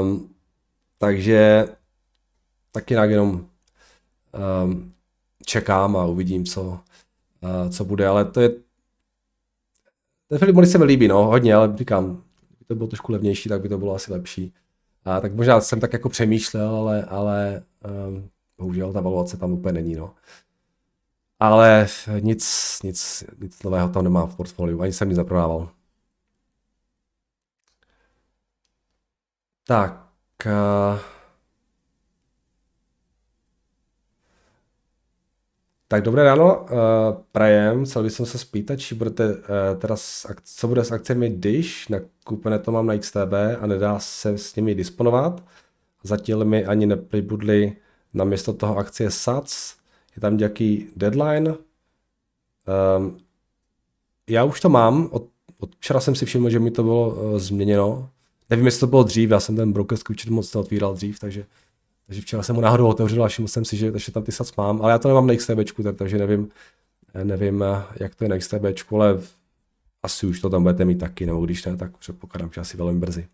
Um, 0.00 0.34
takže 0.98 1.68
tak 2.72 2.90
jinak 2.90 3.10
jenom 3.10 3.46
um, 4.64 4.92
čekám 5.46 5.96
a 5.96 6.04
uvidím, 6.04 6.44
co, 6.44 6.62
uh, 6.62 7.70
co 7.70 7.84
bude, 7.84 8.06
ale 8.06 8.24
to 8.24 8.40
je 8.40 8.50
ten 10.28 10.38
Filip 10.38 10.54
Morris 10.54 10.70
se 10.72 10.78
mi 10.78 10.84
líbí, 10.84 11.08
no, 11.08 11.24
hodně, 11.26 11.54
ale 11.54 11.76
říkám, 11.76 12.22
kdyby 12.48 12.64
to 12.66 12.74
bylo 12.74 12.86
trošku 12.86 13.12
levnější, 13.12 13.48
tak 13.48 13.60
by 13.60 13.68
to 13.68 13.78
bylo 13.78 13.94
asi 13.94 14.12
lepší. 14.12 14.54
A 15.04 15.20
tak 15.20 15.34
možná 15.34 15.60
jsem 15.60 15.80
tak 15.80 15.92
jako 15.92 16.08
přemýšlel, 16.08 16.76
ale, 16.76 17.04
ale 17.04 17.64
um, 18.08 18.30
bohužel 18.58 18.92
ta 18.92 19.00
valuace 19.00 19.36
tam 19.36 19.52
úplně 19.52 19.72
není, 19.72 19.94
no. 19.94 20.14
Ale 21.40 21.86
nic, 22.20 22.78
nic, 22.84 23.24
nic 23.40 23.62
nového 23.62 23.88
tam 23.88 24.04
nemám 24.04 24.28
v 24.28 24.36
portfoliu, 24.36 24.82
ani 24.82 24.92
jsem 24.92 25.08
nic 25.08 25.16
zaprodával. 25.16 25.70
Tak. 29.66 30.08
Uh... 30.46 31.13
Tak 35.94 36.02
dobré 36.02 36.24
ráno, 36.24 36.60
uh, 36.62 36.68
prajem, 37.32 37.86
chtěl 37.86 38.02
bych 38.02 38.12
se 38.12 38.38
spýtat, 38.38 38.78
či 38.78 38.94
budete, 38.94 39.34
uh, 39.34 39.40
teda 39.78 39.96
s, 39.96 40.26
co 40.44 40.68
bude 40.68 40.84
s 40.84 40.92
akcemi 40.92 41.30
když 41.30 41.88
nakoupené 41.88 42.58
to 42.58 42.72
mám 42.72 42.86
na 42.86 42.98
XTB 42.98 43.32
a 43.60 43.66
nedá 43.66 43.98
se 43.98 44.38
s 44.38 44.56
nimi 44.56 44.74
disponovat. 44.74 45.44
Zatím 46.02 46.44
mi 46.44 46.66
ani 46.66 46.86
nepribudly 46.86 47.76
na 48.14 48.24
místo 48.24 48.52
toho 48.52 48.76
akcie 48.76 49.10
SAC, 49.10 49.74
je 50.16 50.20
tam 50.20 50.36
nějaký 50.36 50.88
deadline. 50.96 51.48
Um, 52.98 53.18
já 54.28 54.44
už 54.44 54.60
to 54.60 54.68
mám, 54.68 55.08
od, 55.12 55.28
od 55.58 55.76
včera 55.76 56.00
jsem 56.00 56.14
si 56.14 56.26
všiml, 56.26 56.50
že 56.50 56.58
mi 56.58 56.70
to 56.70 56.82
bylo 56.82 57.08
uh, 57.10 57.38
změněno. 57.38 58.10
Nevím, 58.50 58.66
jestli 58.66 58.80
to 58.80 58.86
bylo 58.86 59.02
dřív, 59.02 59.30
já 59.30 59.40
jsem 59.40 59.56
ten 59.56 59.72
brokerský 59.72 60.12
účet 60.12 60.30
moc 60.30 60.54
neotvíral 60.54 60.94
dřív, 60.94 61.18
takže 61.18 61.46
takže 62.06 62.20
včera 62.20 62.42
jsem 62.42 62.54
mu 62.54 62.60
náhodou 62.60 62.86
otevřel 62.88 63.24
a 63.24 63.28
všiml 63.28 63.48
jsem 63.48 63.64
si, 63.64 63.76
že 63.76 63.86
ještě 63.86 64.12
tam 64.12 64.22
ty 64.22 64.32
sac 64.32 64.56
mám, 64.56 64.82
ale 64.82 64.92
já 64.92 64.98
to 64.98 65.08
nemám 65.08 65.26
na 65.26 65.34
XTB, 65.36 65.58
takže 65.98 66.18
nevím, 66.18 66.48
nevím, 67.24 67.64
jak 68.00 68.14
to 68.14 68.24
je 68.24 68.28
na 68.28 68.38
XTB, 68.38 68.64
ale 68.92 69.18
asi 70.02 70.26
už 70.26 70.40
to 70.40 70.50
tam 70.50 70.62
budete 70.62 70.84
mít 70.84 70.98
taky, 70.98 71.26
nebo 71.26 71.44
když 71.44 71.64
ne, 71.64 71.76
tak 71.76 71.96
předpokládám, 71.96 72.50
že 72.54 72.60
asi 72.60 72.76
velmi 72.76 73.00
brzy. 73.00 73.28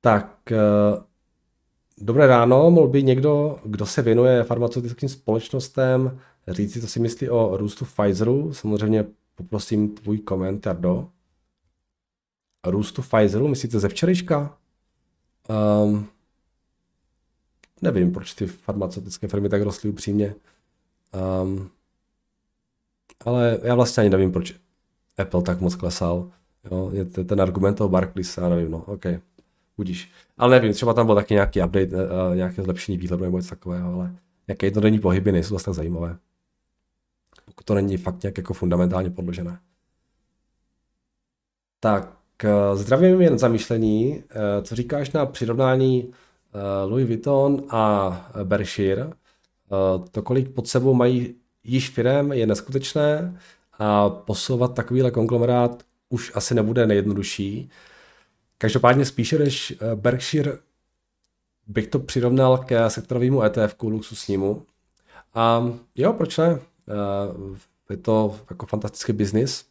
Tak, 0.00 0.52
eh, 0.52 1.02
dobré 1.98 2.26
ráno, 2.26 2.70
mohl 2.70 2.88
by 2.88 3.02
někdo, 3.02 3.58
kdo 3.64 3.86
se 3.86 4.02
věnuje 4.02 4.44
farmaceutickým 4.44 5.08
společnostem, 5.08 6.20
říci, 6.48 6.80
co 6.80 6.88
si 6.88 7.00
myslí 7.00 7.30
o 7.30 7.56
růstu 7.56 7.84
Pfizeru. 7.84 8.54
Samozřejmě 8.54 9.04
poprosím 9.34 9.94
tvůj 9.94 10.18
komentář 10.18 10.76
do 10.76 11.08
růstu 12.66 13.02
Pfizeru, 13.02 13.48
myslíte 13.48 13.80
ze 13.80 13.88
včerejška? 13.88 14.58
Um, 15.48 16.08
nevím, 17.82 18.12
proč 18.12 18.34
ty 18.34 18.46
farmaceutické 18.46 19.28
firmy 19.28 19.48
tak 19.48 19.62
rostly 19.62 19.90
upřímně. 19.90 20.34
Um, 21.42 21.70
ale 23.24 23.58
já 23.62 23.74
vlastně 23.74 24.00
ani 24.00 24.10
nevím, 24.10 24.32
proč 24.32 24.54
Apple 25.18 25.42
tak 25.42 25.60
moc 25.60 25.74
klesal. 25.74 26.30
Jo, 26.70 26.90
je 26.92 27.04
to 27.04 27.24
ten 27.24 27.40
argument 27.40 27.74
toho 27.74 27.88
Barclays, 27.88 28.36
já 28.36 28.48
nevím, 28.48 28.70
no, 28.70 28.78
OK, 28.78 29.04
budíš. 29.76 30.10
Ale 30.38 30.50
nevím, 30.50 30.72
třeba 30.72 30.94
tam 30.94 31.06
byl 31.06 31.14
taky 31.14 31.34
nějaký 31.34 31.62
update, 31.62 31.96
uh, 31.96 32.36
nějaké 32.36 32.62
zlepšení 32.62 32.98
výhledu 32.98 33.24
nebo 33.24 33.36
něco 33.36 33.48
takového, 33.48 33.94
ale 33.94 34.16
nějaké 34.48 34.66
jednodenní 34.66 34.98
pohyby 34.98 35.32
nejsou 35.32 35.54
zase 35.54 35.64
tak 35.64 35.74
zajímavé. 35.74 36.18
Pokud 37.44 37.64
to 37.64 37.74
není 37.74 37.96
fakt 37.96 38.22
nějak 38.22 38.38
jako 38.38 38.54
fundamentálně 38.54 39.10
podložené. 39.10 39.58
Tak, 41.80 42.16
zdravím 42.74 43.20
jen 43.20 43.38
zamýšlení. 43.38 44.24
Eh, 44.30 44.62
co 44.62 44.74
říkáš 44.74 45.12
na 45.12 45.26
přirovnání 45.26 46.12
eh, 46.12 46.84
Louis 46.84 47.06
Vuitton 47.06 47.62
a 47.70 48.30
Berkshire? 48.44 49.02
Eh, 49.02 50.08
to, 50.10 50.22
kolik 50.22 50.48
pod 50.48 50.68
sebou 50.68 50.94
mají 50.94 51.34
již 51.64 51.90
firem, 51.90 52.32
je 52.32 52.46
neskutečné 52.46 53.38
a 53.78 54.10
posouvat 54.10 54.74
takovýhle 54.74 55.10
konglomerát 55.10 55.82
už 56.08 56.32
asi 56.34 56.54
nebude 56.54 56.86
nejjednodušší. 56.86 57.70
Každopádně 58.58 59.04
spíše 59.04 59.38
než 59.38 59.78
Berkshire 59.94 60.58
bych 61.66 61.86
to 61.86 61.98
přirovnal 61.98 62.58
ke 62.58 62.90
sektorovému 62.90 63.42
ETF, 63.42 63.82
luxusnímu. 63.82 64.62
A 65.34 65.72
jo, 65.94 66.12
proč 66.12 66.38
ne? 66.38 66.58
Je 67.90 67.96
to 67.96 68.36
jako 68.50 68.66
fantastický 68.66 69.12
biznis 69.12 69.66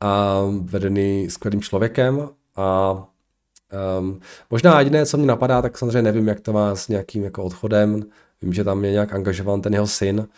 a 0.00 0.40
vedený 0.62 1.30
skvělým 1.30 1.62
člověkem 1.62 2.28
a 2.56 2.96
um, 4.00 4.20
možná 4.50 4.78
jediné, 4.78 5.06
co 5.06 5.16
mě 5.16 5.26
napadá, 5.26 5.62
tak 5.62 5.78
samozřejmě 5.78 6.02
nevím, 6.02 6.28
jak 6.28 6.40
to 6.40 6.52
má 6.52 6.76
s 6.76 6.88
nějakým 6.88 7.24
jako 7.24 7.44
odchodem, 7.44 8.04
vím, 8.42 8.52
že 8.52 8.64
tam 8.64 8.84
je 8.84 8.92
nějak 8.92 9.12
angažován 9.14 9.60
ten 9.60 9.74
jeho 9.74 9.86
syn. 9.86 10.28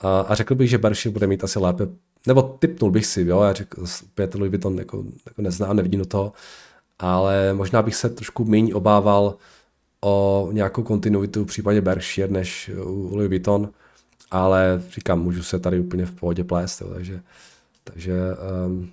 A, 0.00 0.20
a 0.20 0.34
řekl 0.34 0.54
bych, 0.54 0.70
že 0.70 0.78
Berkshire 0.78 1.12
bude 1.12 1.26
mít 1.26 1.44
asi 1.44 1.58
lépe, 1.58 1.88
nebo 2.26 2.42
typnul 2.42 2.90
bych 2.90 3.06
si, 3.06 3.22
jo, 3.22 3.42
já 3.42 3.52
řekl, 3.52 3.84
Peter 4.14 4.40
Louis 4.40 4.50
Vuitton 4.50 4.78
jako, 4.78 5.04
jako 5.26 5.42
neznám, 5.42 5.76
nevidím 5.76 6.00
do 6.00 6.06
toho, 6.06 6.32
ale 6.98 7.54
možná 7.54 7.82
bych 7.82 7.96
se 7.96 8.08
trošku 8.08 8.44
méně 8.44 8.74
obával 8.74 9.36
o 10.00 10.48
nějakou 10.52 10.82
kontinuitu 10.82 11.44
v 11.44 11.46
případě 11.46 11.80
Berkshire 11.80 12.32
než 12.32 12.70
u 12.84 13.16
Louis 13.16 13.28
Vuitton, 13.28 13.70
ale 14.30 14.82
říkám, 14.90 15.22
můžu 15.22 15.42
se 15.42 15.58
tady 15.58 15.80
úplně 15.80 16.06
v 16.06 16.14
pohodě 16.14 16.44
plést, 16.44 16.80
jo, 16.80 16.88
takže, 16.94 17.20
takže 17.84 18.12
um, 18.66 18.90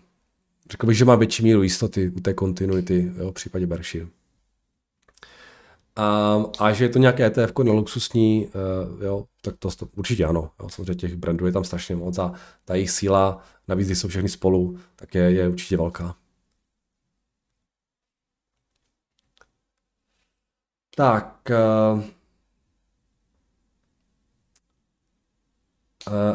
řekl 0.74 0.88
bych, 0.88 0.98
že 0.98 1.06
má 1.06 1.16
větší 1.16 1.44
míru 1.44 1.64
jistoty 1.64 2.10
u 2.10 2.20
té 2.20 2.34
kontinuity 2.34 3.12
jo, 3.18 3.32
v 3.32 3.34
případě 3.34 3.68
Berkshire. 3.68 4.08
A, 5.96 6.36
a 6.60 6.74
že 6.74 6.86
je 6.86 6.90
to 6.90 7.00
nějaké 7.00 7.26
ETF 7.26 7.60
na 7.64 7.72
luxusní, 7.72 8.48
uh, 8.48 9.04
jo, 9.04 9.26
tak 9.42 9.58
to, 9.58 9.72
to 9.72 9.88
určitě 9.96 10.26
ano. 10.26 10.52
Jo, 10.62 10.70
samozřejmě 10.70 10.96
těch 10.96 11.16
brandů 11.16 11.46
je 11.46 11.52
tam 11.52 11.64
strašně 11.64 11.96
moc 11.96 12.18
a 12.18 12.34
ta 12.66 12.76
jejich 12.76 12.92
síla, 12.92 13.44
navíc 13.68 13.88
když 13.88 14.00
jsou 14.00 14.08
všechny 14.08 14.30
spolu, 14.30 14.80
tak 14.96 15.16
je, 15.16 15.32
je 15.32 15.48
určitě 15.48 15.78
velká. 15.78 16.16
Tak, 20.96 21.50
uh, 21.96 22.04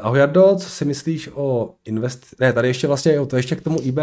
ahoj 0.03 0.19
Jardo, 0.19 0.57
co 0.57 0.69
si 0.69 0.85
myslíš 0.85 1.31
o 1.35 1.75
invest... 1.85 2.35
Ne, 2.41 2.53
tady 2.53 2.69
ještě 2.69 2.87
vlastně, 2.87 3.15
jo, 3.15 3.27
to 3.27 3.37
ještě 3.37 3.57
k 3.57 3.61
tomu 3.61 3.79
IB, 3.83 3.99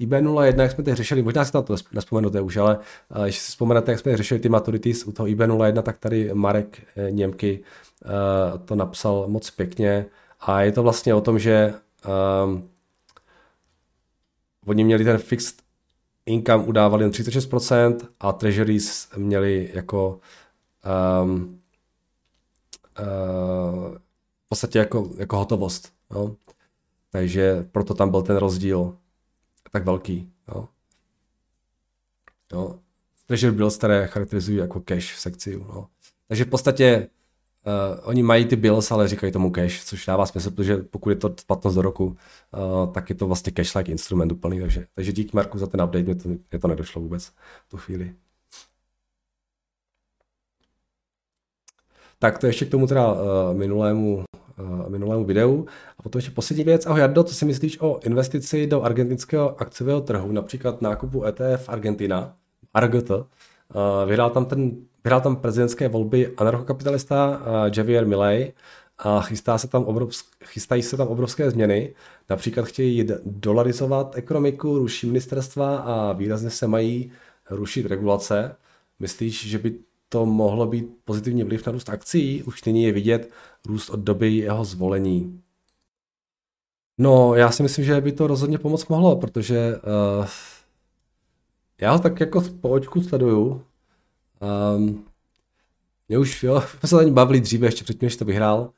IB01, 0.00 0.60
jak 0.60 0.70
jsme 0.70 0.84
teď 0.84 0.94
řešili, 0.94 1.22
možná 1.22 1.44
si 1.44 1.50
na 1.54 1.62
to 1.62 1.76
nespomenete 1.92 2.40
už, 2.40 2.56
ale 2.56 2.78
uh, 3.16 3.22
když 3.22 3.38
si 3.38 3.50
vzpomenete, 3.50 3.92
jak 3.92 4.00
jsme 4.00 4.16
řešili 4.16 4.40
ty 4.40 4.48
maturities 4.48 5.04
u 5.04 5.12
toho 5.12 5.26
IB01, 5.26 5.82
tak 5.82 5.98
tady 5.98 6.30
Marek 6.34 6.82
eh, 6.96 7.10
Němky 7.10 7.60
uh, 8.04 8.58
to 8.64 8.74
napsal 8.74 9.24
moc 9.28 9.50
pěkně. 9.50 10.06
A 10.40 10.62
je 10.62 10.72
to 10.72 10.82
vlastně 10.82 11.14
o 11.14 11.20
tom, 11.20 11.38
že 11.38 11.74
um, 12.44 12.68
oni 14.66 14.84
měli 14.84 15.04
ten 15.04 15.18
fixed 15.18 15.62
income 16.26 16.64
udávali 16.64 17.04
jen 17.04 17.10
36% 17.10 17.96
a 18.20 18.32
treasuries 18.32 19.08
měli 19.16 19.70
jako 19.74 20.20
um, 21.24 21.60
uh, 23.00 23.96
podstatě 24.52 24.78
jako, 24.78 25.10
jako 25.16 25.36
hotovost. 25.36 25.92
Jo. 26.14 26.36
Takže 27.10 27.68
proto 27.72 27.94
tam 27.94 28.10
byl 28.10 28.22
ten 28.22 28.36
rozdíl 28.36 28.96
tak 29.70 29.84
velký. 29.84 30.32
Jo. 30.48 30.68
Jo. 32.52 32.78
Treasure 33.26 33.52
bills, 33.52 33.76
které 33.76 34.06
charakterizují 34.06 34.58
jako 34.58 34.80
cash 34.80 35.14
v 35.14 35.20
sekci. 35.20 35.52
Jo. 35.52 35.86
Takže 36.28 36.44
v 36.44 36.48
podstatě 36.48 37.08
Uh, 37.66 38.08
oni 38.08 38.22
mají 38.22 38.44
ty 38.44 38.56
bills, 38.56 38.90
ale 38.90 39.08
říkají 39.08 39.32
tomu 39.32 39.50
cash, 39.50 39.84
což 39.84 40.06
dává 40.06 40.26
smysl, 40.26 40.50
protože 40.50 40.76
pokud 40.76 41.10
je 41.10 41.16
to 41.16 41.34
platnost 41.46 41.74
do 41.74 41.82
roku, 41.82 42.04
uh, 42.06 42.92
tak 42.92 43.10
je 43.10 43.14
to 43.16 43.26
vlastně 43.26 43.52
cash-like 43.52 43.90
instrument 43.90 44.32
úplný, 44.32 44.60
takže, 44.60 44.86
takže 44.94 45.12
díky 45.12 45.30
Marku 45.34 45.58
za 45.58 45.66
ten 45.66 45.82
update, 45.82 46.02
mě 46.02 46.14
to, 46.14 46.28
mě 46.28 46.58
to 46.60 46.68
nedošlo 46.68 47.02
vůbec 47.02 47.26
v 47.66 47.70
tu 47.70 47.76
chvíli. 47.76 48.14
Tak 52.18 52.38
to 52.38 52.46
ještě 52.46 52.64
k 52.64 52.70
tomu 52.70 52.86
teda 52.86 53.12
uh, 53.12 53.18
minulému, 53.52 54.24
minulému 54.88 55.24
videu. 55.24 55.66
A 55.98 56.02
potom 56.02 56.18
ještě 56.18 56.30
poslední 56.30 56.64
věc. 56.64 56.86
Ahoj 56.86 57.00
Jardo, 57.00 57.22
co 57.22 57.34
si 57.34 57.44
myslíš 57.44 57.80
o 57.80 58.00
investici 58.04 58.66
do 58.66 58.82
argentinského 58.82 59.60
akciového 59.60 60.00
trhu, 60.00 60.32
například 60.32 60.82
nákupu 60.82 61.24
ETF 61.24 61.68
Argentina, 61.68 62.34
ARGT. 62.74 63.10
Uh, 63.10 63.24
vyhrál 64.06 64.30
tam 64.30 64.44
ten 64.44 64.72
vyhrál 65.04 65.20
tam 65.20 65.36
prezidentské 65.36 65.88
volby 65.88 66.32
anarchokapitalista 66.36 67.28
uh, 67.40 67.70
Javier 67.76 68.06
Milei 68.06 68.52
a 68.98 69.20
chystá 69.20 69.58
se 69.58 69.68
tam 69.68 69.84
obrovsk, 69.84 70.26
chystají 70.44 70.82
se 70.82 70.96
tam 70.96 71.08
obrovské 71.08 71.50
změny. 71.50 71.94
Například 72.30 72.66
chtějí 72.66 73.08
dolarizovat 73.24 74.18
ekonomiku, 74.18 74.78
ruší 74.78 75.06
ministerstva 75.06 75.76
a 75.76 76.12
výrazně 76.12 76.50
se 76.50 76.66
mají 76.66 77.12
rušit 77.50 77.86
regulace. 77.86 78.56
Myslíš, 78.98 79.48
že 79.48 79.58
by 79.58 79.78
to 80.12 80.26
mohlo 80.26 80.66
být 80.66 80.86
pozitivní 81.04 81.44
vliv 81.44 81.66
na 81.66 81.72
růst 81.72 81.88
akcí? 81.88 82.42
Už 82.42 82.64
nyní 82.64 82.82
je 82.82 82.92
vidět 82.92 83.30
růst 83.66 83.90
od 83.90 84.00
doby 84.00 84.36
jeho 84.36 84.64
zvolení. 84.64 85.42
No, 86.98 87.34
já 87.34 87.50
si 87.50 87.62
myslím, 87.62 87.84
že 87.84 88.00
by 88.00 88.12
to 88.12 88.26
rozhodně 88.26 88.58
pomoct 88.58 88.88
mohlo, 88.88 89.16
protože 89.16 89.76
uh, 89.76 90.26
já 91.80 91.92
ho 91.92 91.98
tak 91.98 92.20
jako 92.20 92.40
po 92.60 92.68
očku 92.68 93.02
sleduju. 93.02 93.64
Um, 94.76 95.04
mě 96.08 96.18
už, 96.18 96.42
jo, 96.42 96.60
jsme 96.78 96.88
se 96.88 96.96
tady 96.96 97.10
bavili 97.10 97.40
dříve, 97.40 97.66
ještě 97.66 97.84
předtím, 97.84 98.06
než 98.06 98.16
to 98.16 98.24
vyhrál. 98.24 98.70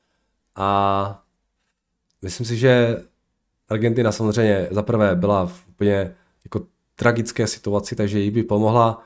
A 0.57 1.23
myslím 2.23 2.47
si, 2.47 2.57
že 2.57 3.03
Argentina 3.68 4.12
samozřejmě 4.12 4.68
zaprvé 4.70 5.16
byla 5.16 5.47
v 5.47 5.68
úplně 5.68 6.14
jako 6.44 6.66
tragické 6.94 7.47
situaci, 7.47 7.97
takže 7.97 8.20
jí 8.20 8.31
by 8.31 8.42
pomohla 8.42 9.03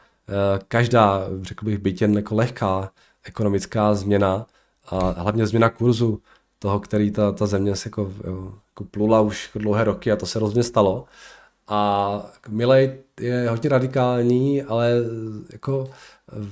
každá, 0.68 1.24
řekl 1.42 1.78
bych, 1.78 2.00
jen 2.00 2.16
jako 2.16 2.34
lehká 2.34 2.92
ekonomická 3.24 3.94
změna 3.94 4.46
a 4.86 5.10
hlavně 5.10 5.46
změna 5.46 5.68
kurzu 5.68 6.22
toho, 6.58 6.80
který 6.80 7.10
ta, 7.10 7.32
ta 7.32 7.46
země 7.46 7.76
se 7.76 7.88
jako, 7.88 8.12
jako 8.70 8.84
plula 8.90 9.20
už 9.20 9.46
jako 9.46 9.58
dlouhé 9.58 9.84
roky 9.84 10.12
a 10.12 10.16
to 10.16 10.26
se 10.26 10.38
rozhodně 10.38 10.62
stalo. 10.62 11.04
A 11.68 12.30
Milej 12.48 12.98
je 13.20 13.50
hodně 13.50 13.70
radikální, 13.70 14.62
ale 14.62 14.92
jako 15.52 15.90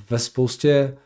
ve 0.09 0.19
spoustě 0.19 0.97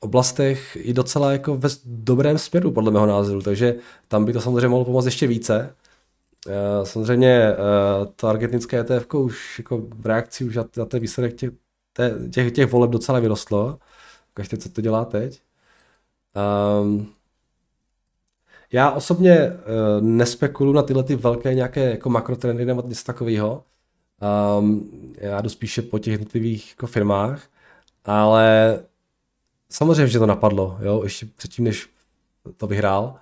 oblastech 0.00 0.76
i 0.80 0.92
docela 0.92 1.32
jako 1.32 1.56
ve 1.56 1.68
dobrém 1.84 2.38
směru, 2.38 2.70
podle 2.72 2.90
mého 2.90 3.06
názoru, 3.06 3.42
takže 3.42 3.74
tam 4.08 4.24
by 4.24 4.32
to 4.32 4.40
samozřejmě 4.40 4.68
mohlo 4.68 4.84
pomoct 4.84 5.04
ještě 5.04 5.26
více. 5.26 5.74
Eh, 6.48 6.86
samozřejmě 6.86 7.42
eh, 7.42 7.56
to 8.16 8.28
argentinské 8.28 8.80
ETF 8.80 9.14
už 9.14 9.58
jako 9.58 9.78
v 9.78 10.06
reakci 10.06 10.44
už 10.44 10.58
na 10.76 10.84
ten 10.84 11.00
výsledek 11.00 11.34
těch, 11.34 11.50
těch, 12.30 12.52
těch 12.52 12.72
voleb 12.72 12.90
docela 12.90 13.20
vyrostlo. 13.20 13.78
Ukažte, 14.32 14.56
co 14.56 14.68
to 14.68 14.80
dělá 14.80 15.04
teď. 15.04 15.42
Um, 16.82 17.12
já 18.72 18.90
osobně 18.90 19.50
uh, 19.50 19.56
nespekuluji 20.00 20.76
na 20.76 20.82
tyhle 20.82 21.04
ty 21.04 21.16
velké 21.16 21.54
nějaké 21.54 21.90
jako 21.90 22.10
makrotrendy 22.10 22.64
nebo 22.64 22.82
něco 22.86 23.04
takového. 23.04 23.64
Um, 24.58 24.90
já 25.18 25.40
jdu 25.40 25.48
spíše 25.48 25.82
po 25.82 25.98
těch 25.98 26.12
jednotlivých 26.12 26.70
jako 26.70 26.86
firmách, 26.86 27.42
ale 28.04 28.78
samozřejmě, 29.70 30.06
že 30.06 30.18
to 30.18 30.26
napadlo, 30.26 30.78
jo, 30.80 31.00
ještě 31.02 31.26
předtím, 31.26 31.64
než 31.64 31.88
to 32.56 32.66
vyhrál, 32.66 33.14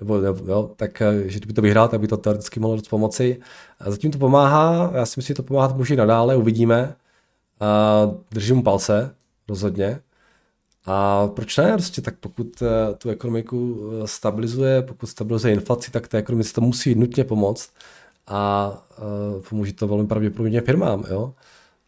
nebo, 0.00 0.20
nebo 0.20 0.52
jo, 0.52 0.70
tak 0.76 1.02
eh, 1.02 1.28
že 1.28 1.38
kdyby 1.38 1.52
to 1.52 1.62
vyhrál, 1.62 1.88
tak 1.88 2.00
by 2.00 2.08
to 2.08 2.16
teoreticky 2.16 2.60
mohlo 2.60 2.76
dost 2.76 2.88
pomoci. 2.88 3.40
A 3.80 3.90
zatím 3.90 4.10
to 4.10 4.18
pomáhá, 4.18 4.90
já 4.94 5.06
si 5.06 5.18
myslím, 5.18 5.34
že 5.34 5.42
to 5.42 5.42
pomáhat 5.42 5.76
může 5.76 5.94
i 5.94 5.96
nadále, 5.96 6.36
uvidíme. 6.36 6.96
A 7.60 8.10
držím 8.30 8.62
palce, 8.62 9.14
rozhodně. 9.48 10.00
A 10.86 11.28
proč 11.28 11.56
ne? 11.56 11.72
Prostě 11.72 12.02
tak 12.02 12.14
pokud 12.16 12.62
eh, 12.62 12.94
tu 12.94 13.10
ekonomiku 13.10 13.90
eh, 14.04 14.08
stabilizuje, 14.08 14.82
pokud 14.82 15.06
stabilizuje 15.06 15.54
inflaci, 15.54 15.90
tak 15.90 16.08
té 16.08 16.18
ekonomice 16.18 16.52
to 16.52 16.60
musí 16.60 16.94
nutně 16.94 17.24
pomoct 17.24 17.70
a 18.26 18.72
uh, 18.98 19.42
pomůže 19.42 19.72
to 19.72 19.88
velmi 19.88 20.06
pravděpodobně 20.06 20.60
firmám. 20.60 21.04
Jo? 21.10 21.34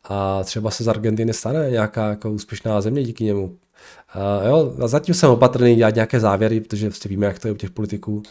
A 0.04 0.44
třeba 0.44 0.70
se 0.70 0.84
z 0.84 0.88
Argentiny 0.88 1.32
stane 1.32 1.70
nějaká 1.70 2.08
jako 2.08 2.30
úspěšná 2.30 2.80
země 2.80 3.04
díky 3.04 3.24
němu. 3.24 3.44
Uh, 3.44 4.46
jo, 4.46 4.74
a 4.82 4.88
zatím 4.88 5.14
jsem 5.14 5.30
opatrný 5.30 5.76
dělat 5.76 5.94
nějaké 5.94 6.20
závěry, 6.20 6.60
protože 6.60 6.88
vlastně 6.88 7.08
víme, 7.08 7.26
jak 7.26 7.38
to 7.38 7.48
je 7.48 7.52
u 7.52 7.56
těch 7.56 7.70
politiků, 7.70 8.22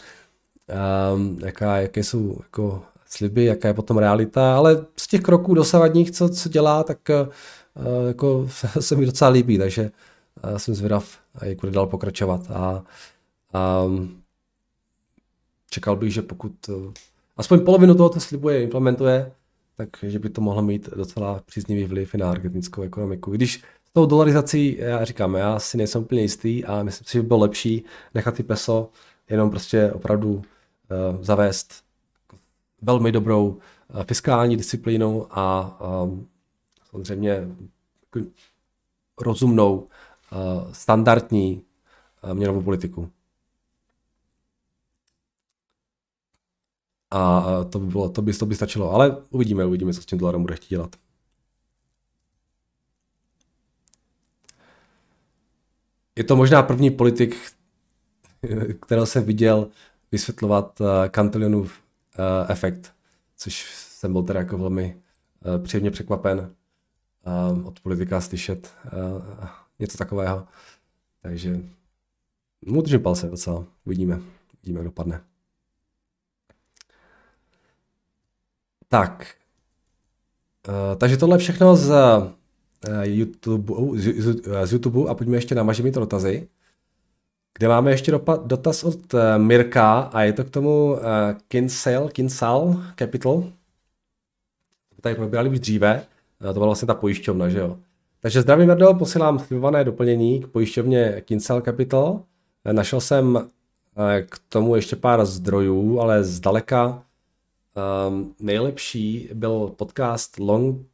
um, 1.14 1.38
jaká, 1.44 1.76
jaké 1.76 2.04
jsou 2.04 2.36
jako 2.42 2.82
sliby, 3.06 3.44
jaká 3.44 3.68
je 3.68 3.74
potom 3.74 3.98
realita, 3.98 4.56
ale 4.56 4.86
z 4.96 5.06
těch 5.08 5.20
kroků 5.20 5.54
dosavadních, 5.54 6.10
co, 6.10 6.28
co 6.28 6.48
dělá, 6.48 6.82
tak 6.82 6.98
uh, 7.08 8.08
jako 8.08 8.48
se 8.80 8.96
mi 8.96 9.06
docela 9.06 9.30
líbí, 9.30 9.58
takže 9.58 9.90
uh, 10.44 10.56
jsem 10.56 10.74
zvědav, 10.74 11.18
jak 11.42 11.60
bude 11.60 11.72
dál 11.72 11.86
pokračovat 11.86 12.50
a 12.50 12.84
um, 13.86 14.22
čekal 15.70 15.96
bych, 15.96 16.14
že 16.14 16.22
pokud 16.22 16.52
uh, 16.68 16.92
aspoň 17.36 17.60
polovinu 17.60 17.94
toho, 17.94 18.08
co 18.08 18.20
slibuje, 18.20 18.62
implementuje, 18.62 19.32
takže 19.76 20.18
by 20.18 20.30
to 20.30 20.40
mohlo 20.40 20.62
mít 20.62 20.88
docela 20.96 21.42
příznivý 21.46 21.84
vliv 21.84 22.14
na 22.14 22.30
argentinskou 22.30 22.82
ekonomiku. 22.82 23.30
Když 23.30 23.62
s 23.84 23.92
tou 23.92 24.06
dolarizací, 24.06 24.76
já 24.78 25.04
říkám, 25.04 25.34
já 25.34 25.58
si 25.58 25.76
nejsem 25.76 26.02
úplně 26.02 26.22
jistý 26.22 26.64
a 26.64 26.82
myslím 26.82 27.04
si, 27.06 27.12
že 27.12 27.22
by 27.22 27.28
bylo 27.28 27.40
lepší 27.40 27.84
nechat 28.14 28.34
ty 28.34 28.42
peso 28.42 28.90
jenom 29.30 29.50
prostě 29.50 29.92
opravdu 29.92 30.34
uh, 30.34 30.42
zavést 31.22 31.83
velmi 32.84 33.12
dobrou 33.12 33.58
eh, 34.00 34.04
fiskální 34.04 34.56
disciplínou 34.56 35.26
a 35.30 35.76
um, 36.02 36.28
samozřejmě 36.90 37.48
rozumnou, 39.20 39.76
uh, 39.76 40.72
standardní 40.72 41.62
uh, 42.24 42.34
měnovou 42.34 42.62
politiku. 42.62 43.10
A 47.10 47.44
to 47.70 47.78
by, 47.78 47.86
bylo, 47.86 48.08
to, 48.08 48.22
by, 48.22 48.32
to 48.32 48.46
by 48.46 48.54
stačilo. 48.54 48.90
Ale 48.92 49.16
uvidíme, 49.30 49.64
uvidíme, 49.64 49.94
co 49.94 50.02
s 50.02 50.06
tím 50.06 50.18
dolarem 50.18 50.42
bude 50.42 50.56
chtít 50.56 50.68
dělat. 50.68 50.96
Je 56.16 56.24
to 56.24 56.36
možná 56.36 56.62
první 56.62 56.90
politik, 56.90 57.36
kterého 58.86 59.06
jsem 59.06 59.24
viděl 59.24 59.68
vysvětlovat 60.12 60.82
Cantillionův 61.10 61.83
uh, 62.18 62.50
efekt, 62.50 62.94
což 63.36 63.74
jsem 63.74 64.12
byl 64.12 64.22
teda 64.22 64.40
jako 64.40 64.58
velmi 64.58 64.96
uh, 65.56 65.64
příjemně 65.64 65.90
překvapen 65.90 66.54
uh, 67.58 67.66
od 67.66 67.80
politika 67.80 68.20
slyšet 68.20 68.74
uh, 68.84 69.46
něco 69.78 69.98
takového. 69.98 70.46
Takže 71.22 71.60
mu 72.66 72.82
držím 72.82 73.02
palce 73.02 73.28
docela. 73.28 73.64
Uvidíme, 73.84 74.20
uvidíme, 74.58 74.78
jak 74.78 74.84
dopadne. 74.84 75.20
Tak. 78.88 79.34
Uh, 80.68 80.98
takže 80.98 81.16
tohle 81.16 81.38
všechno 81.38 81.76
z 81.76 81.90
uh, 81.90 83.02
YouTube, 83.02 83.74
z, 84.00 84.20
z, 84.20 84.42
z 84.64 84.72
YouTube 84.72 85.10
a 85.10 85.14
pojďme 85.14 85.36
ještě 85.36 85.54
na 85.54 85.62
Maži 85.62 85.82
mít 85.82 85.94
dotazy 85.94 86.48
kde 87.58 87.68
máme 87.68 87.90
ještě 87.90 88.12
dotaz 88.44 88.84
od 88.84 89.14
eh, 89.14 89.38
Mirka 89.38 90.00
a 90.00 90.22
je 90.22 90.32
to 90.32 90.44
k 90.44 90.50
tomu 90.50 90.96
eh, 90.98 91.36
Kinsale, 91.48 92.10
Kinsal 92.10 92.82
Capital. 92.98 93.44
Tady 95.00 95.14
probírali 95.14 95.48
už 95.48 95.60
dříve, 95.60 96.06
eh, 96.40 96.46
to 96.46 96.52
byla 96.52 96.66
vlastně 96.66 96.86
ta 96.86 96.94
pojišťovna, 96.94 97.48
že 97.48 97.58
jo. 97.58 97.78
Takže 98.20 98.42
zdravím 98.42 98.68
Verdo, 98.68 98.94
posílám 98.94 99.38
slibované 99.38 99.84
doplnění 99.84 100.42
k 100.42 100.46
pojišťovně 100.46 101.22
Kinsale 101.24 101.62
Capital. 101.62 102.22
Našel 102.72 103.00
jsem 103.00 103.50
k 104.26 104.38
tomu 104.48 104.76
ještě 104.76 104.96
pár 104.96 105.24
zdrojů, 105.24 106.00
ale 106.00 106.24
zdaleka 106.24 107.02
um, 108.08 108.34
nejlepší 108.40 109.30
byl 109.34 109.72
podcast 109.76 110.38
Long 110.38 110.86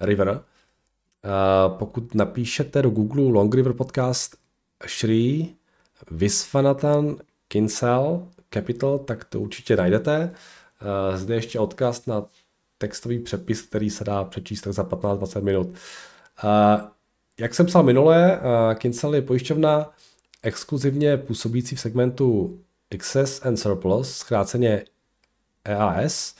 River. 0.00 0.28
Uh, 0.30 1.78
pokud 1.78 2.14
napíšete 2.14 2.82
do 2.82 2.90
Google 2.90 3.22
Long 3.22 3.54
River 3.54 3.72
podcast 3.72 4.36
Shri 4.88 5.48
Visvanathan 6.10 7.16
Kinsel 7.48 8.28
Capital, 8.50 8.98
tak 8.98 9.24
to 9.24 9.40
určitě 9.40 9.76
najdete. 9.76 10.30
Eh, 10.80 11.18
zde 11.18 11.34
ještě 11.34 11.58
odkaz 11.58 12.06
na 12.06 12.24
textový 12.78 13.18
přepis, 13.18 13.62
který 13.62 13.90
se 13.90 14.04
dá 14.04 14.24
přečíst 14.24 14.60
tak 14.60 14.72
za 14.72 14.84
15-20 14.84 15.44
minut. 15.44 15.74
Eh, 16.44 16.80
jak 17.40 17.54
jsem 17.54 17.66
psal 17.66 17.82
minule, 17.82 18.40
eh, 18.40 18.74
Kinsel 18.74 19.14
je 19.14 19.22
pojišťovna 19.22 19.90
exkluzivně 20.42 21.16
působící 21.16 21.76
v 21.76 21.80
segmentu 21.80 22.58
Excess 22.90 23.46
and 23.46 23.56
Surplus, 23.56 24.16
zkráceně 24.16 24.84
EAS. 25.64 26.34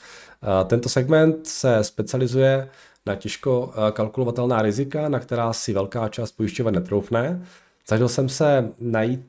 Tento 0.66 0.88
segment 0.88 1.46
se 1.46 1.84
specializuje 1.84 2.68
na 3.06 3.14
těžko 3.14 3.72
kalkulovatelná 3.92 4.62
rizika, 4.62 5.08
na 5.08 5.20
která 5.20 5.52
si 5.52 5.72
velká 5.72 6.08
část 6.08 6.32
pojišťoven 6.32 6.74
netroufne. 6.74 7.46
Zažil 7.88 8.08
jsem 8.08 8.28
se 8.28 8.72
najít 8.78 9.20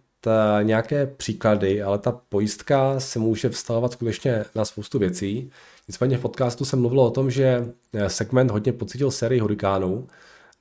nějaké 0.61 1.07
příklady, 1.07 1.81
ale 1.81 1.97
ta 1.97 2.11
pojistka 2.11 2.99
se 2.99 3.19
může 3.19 3.49
vztahovat 3.49 3.91
skutečně 3.91 4.45
na 4.55 4.65
spoustu 4.65 4.99
věcí. 4.99 5.51
Nicméně 5.87 6.17
v 6.17 6.21
podcastu 6.21 6.65
jsem 6.65 6.79
mluvil 6.79 6.99
o 6.99 7.11
tom, 7.11 7.31
že 7.31 7.73
segment 8.07 8.51
hodně 8.51 8.73
pocítil 8.73 9.11
sérii 9.11 9.39
hurikánů 9.39 10.07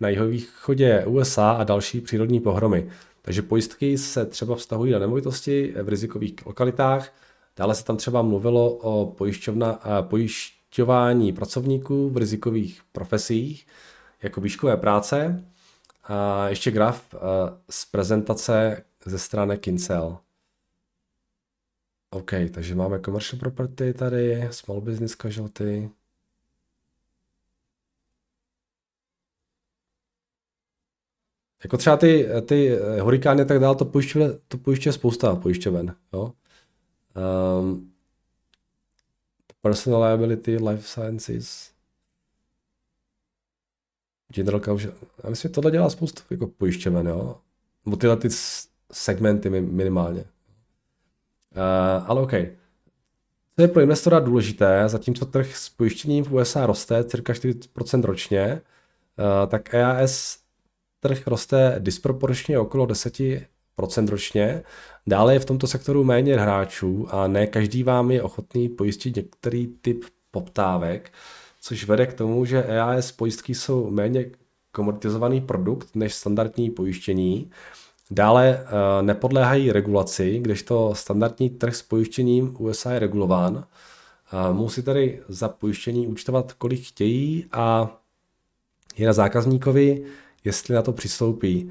na 0.00 0.08
jihovýchodě 0.08 1.04
USA 1.06 1.50
a 1.50 1.64
další 1.64 2.00
přírodní 2.00 2.40
pohromy. 2.40 2.90
Takže 3.22 3.42
pojistky 3.42 3.98
se 3.98 4.26
třeba 4.26 4.56
vztahují 4.56 4.92
na 4.92 4.98
nemovitosti 4.98 5.74
v 5.82 5.88
rizikových 5.88 6.34
lokalitách. 6.46 7.12
Dále 7.56 7.74
se 7.74 7.84
tam 7.84 7.96
třeba 7.96 8.22
mluvilo 8.22 8.70
o 8.70 9.06
pojišťovna, 9.06 9.80
pojišťování 10.00 11.32
pracovníků 11.32 12.10
v 12.10 12.16
rizikových 12.16 12.80
profesích, 12.92 13.66
jako 14.22 14.40
výškové 14.40 14.76
práce. 14.76 15.44
A 16.04 16.48
ještě 16.48 16.70
graf 16.70 17.14
z 17.70 17.84
prezentace 17.84 18.82
ze 19.06 19.18
strany 19.18 19.58
Kincel. 19.58 20.18
OK, 22.10 22.30
takže 22.54 22.74
máme 22.74 23.00
commercial 23.00 23.40
property 23.40 23.94
tady, 23.94 24.48
small 24.50 24.80
business 24.80 25.16
casualty. 25.16 25.90
Jako 31.64 31.76
třeba 31.76 31.96
ty, 31.96 32.28
ty 32.48 32.78
eh, 32.78 33.00
hurikány 33.00 33.42
a 33.42 33.44
tak 33.44 33.58
dále, 33.60 33.76
to 33.76 33.84
pojišťuje, 33.84 34.28
to 34.48 34.58
pojišťuje 34.58 34.92
spousta 34.92 35.36
pojišťoven. 35.36 35.96
Jo? 36.12 36.32
Um, 37.16 37.92
personal 39.60 40.02
liability, 40.02 40.56
life 40.56 40.82
sciences, 40.82 41.72
general 44.28 44.60
casualty. 44.60 45.06
Já 45.24 45.30
myslím, 45.30 45.48
že 45.48 45.54
tohle 45.54 45.70
dělá 45.70 45.90
spousta 45.90 46.22
jako 46.30 46.46
pojišťoven, 46.46 47.06
jo? 47.06 47.40
Nebo 47.84 47.96
tyhle 47.96 48.16
ty 48.16 48.28
segmenty 48.92 49.50
minimálně. 49.50 50.20
Uh, 50.20 52.04
ale 52.06 52.20
OK. 52.20 52.32
Co 53.56 53.62
je 53.62 53.68
pro 53.68 53.82
investora 53.82 54.20
důležité, 54.20 54.88
zatímco 54.88 55.26
trh 55.26 55.56
s 55.56 55.68
pojištěním 55.68 56.24
v 56.24 56.32
USA 56.32 56.66
roste 56.66 57.04
cirka 57.04 57.32
40% 57.32 58.04
ročně, 58.04 58.60
uh, 59.18 59.50
tak 59.50 59.74
EAS 59.74 60.38
trh 61.00 61.26
roste 61.26 61.76
disproporčně 61.78 62.58
okolo 62.58 62.86
10% 62.86 64.08
ročně. 64.08 64.62
Dále 65.06 65.32
je 65.32 65.38
v 65.38 65.44
tomto 65.44 65.66
sektoru 65.66 66.04
méně 66.04 66.36
hráčů 66.36 67.06
a 67.10 67.26
ne 67.26 67.46
každý 67.46 67.82
vám 67.82 68.10
je 68.10 68.22
ochotný 68.22 68.68
pojistit 68.68 69.16
některý 69.16 69.66
typ 69.66 70.04
poptávek, 70.30 71.12
což 71.60 71.84
vede 71.84 72.06
k 72.06 72.14
tomu, 72.14 72.44
že 72.44 72.62
EAS 72.62 73.12
pojistky 73.12 73.54
jsou 73.54 73.90
méně 73.90 74.30
komoditizovaný 74.72 75.40
produkt 75.40 75.88
než 75.94 76.14
standardní 76.14 76.70
pojištění. 76.70 77.50
Dále 78.10 78.60
uh, 78.60 79.06
nepodléhají 79.06 79.72
regulaci, 79.72 80.38
kdežto 80.38 80.94
standardní 80.94 81.50
trh 81.50 81.76
s 81.76 81.82
pojištěním 81.82 82.56
USA 82.58 82.92
je 82.92 82.98
regulován. 82.98 83.54
Uh, 83.54 84.56
musí 84.56 84.82
tady 84.82 85.20
za 85.28 85.48
pojištění 85.48 86.06
účtovat, 86.06 86.52
kolik 86.52 86.82
chtějí 86.82 87.46
a 87.52 87.96
je 88.96 89.06
na 89.06 89.12
zákazníkovi, 89.12 90.04
jestli 90.44 90.74
na 90.74 90.82
to 90.82 90.92
přistoupí. 90.92 91.70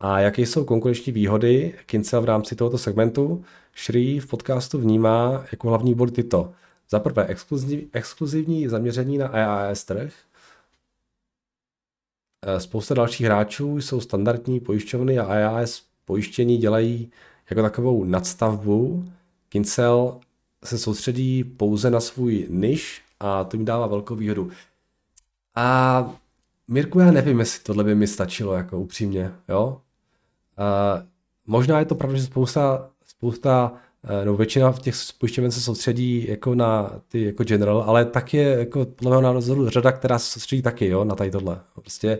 A 0.00 0.20
jaké 0.20 0.42
jsou 0.42 0.64
konkurenční 0.64 1.12
výhody 1.12 1.74
Kincel 1.86 2.22
v 2.22 2.24
rámci 2.24 2.56
tohoto 2.56 2.78
segmentu? 2.78 3.44
Shri 3.76 4.20
v 4.20 4.26
podcastu 4.26 4.78
vnímá 4.78 5.44
jako 5.52 5.68
hlavní 5.68 5.94
bod 5.94 6.14
tyto. 6.14 6.52
Za 6.90 7.00
prvé 7.00 7.26
exkluziv, 7.26 7.84
exkluzivní 7.92 8.68
zaměření 8.68 9.18
na 9.18 9.36
EAS 9.36 9.84
trh. 9.84 10.12
E, 12.46 12.60
spousta 12.60 12.94
dalších 12.94 13.26
hráčů 13.26 13.80
jsou 13.80 14.00
standardní 14.00 14.60
pojišťovny 14.60 15.18
a 15.18 15.34
EAS 15.34 15.82
pojištění 16.04 16.58
dělají 16.58 17.10
jako 17.50 17.62
takovou 17.62 18.04
nadstavbu. 18.04 19.04
Kincel 19.48 20.20
se 20.64 20.78
soustředí 20.78 21.44
pouze 21.44 21.90
na 21.90 22.00
svůj 22.00 22.46
niž 22.50 23.02
a 23.20 23.44
to 23.44 23.56
jim 23.56 23.64
dává 23.64 23.86
velkou 23.86 24.14
výhodu. 24.14 24.50
A 25.54 26.10
Mirku, 26.68 26.98
já 26.98 27.10
nevím, 27.10 27.40
jestli 27.40 27.62
tohle 27.62 27.84
by 27.84 27.94
mi 27.94 28.06
stačilo, 28.06 28.54
jako 28.54 28.78
upřímně, 28.78 29.32
jo. 29.48 29.80
Uh, 30.58 31.06
možná 31.46 31.78
je 31.78 31.84
to 31.84 31.94
pravda, 31.94 32.18
že 32.18 32.24
spousta, 32.24 32.90
spousta 33.06 33.72
uh, 34.04 34.24
nebo 34.24 34.36
většina 34.36 34.72
těch 34.72 34.94
pojišťoven 35.18 35.50
se 35.50 35.60
soustředí 35.60 36.28
jako 36.28 36.54
na 36.54 37.00
ty 37.08 37.24
jako 37.24 37.44
general, 37.44 37.82
ale 37.86 38.04
tak 38.04 38.34
je 38.34 38.48
jako 38.58 38.84
podle 38.84 39.10
mého 39.10 39.34
názoru 39.34 39.68
řada, 39.68 39.92
která 39.92 40.18
se 40.18 40.32
soustředí 40.32 40.62
taky, 40.62 40.86
jo, 40.86 41.04
na 41.04 41.14
tady 41.14 41.30
tohle. 41.30 41.60
Prostě 41.74 42.18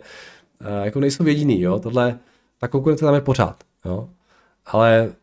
uh, 0.61 0.67
jako 0.83 0.99
nejsou 0.99 1.25
jediný, 1.25 1.61
jo, 1.61 1.79
tohle, 1.79 2.19
ta 2.57 2.67
konkurence 2.67 3.05
tam 3.05 3.15
je 3.15 3.21
pořád, 3.21 3.63
jo. 3.85 4.09
Ale 4.65 5.15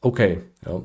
OK, 0.00 0.18
jo. 0.66 0.84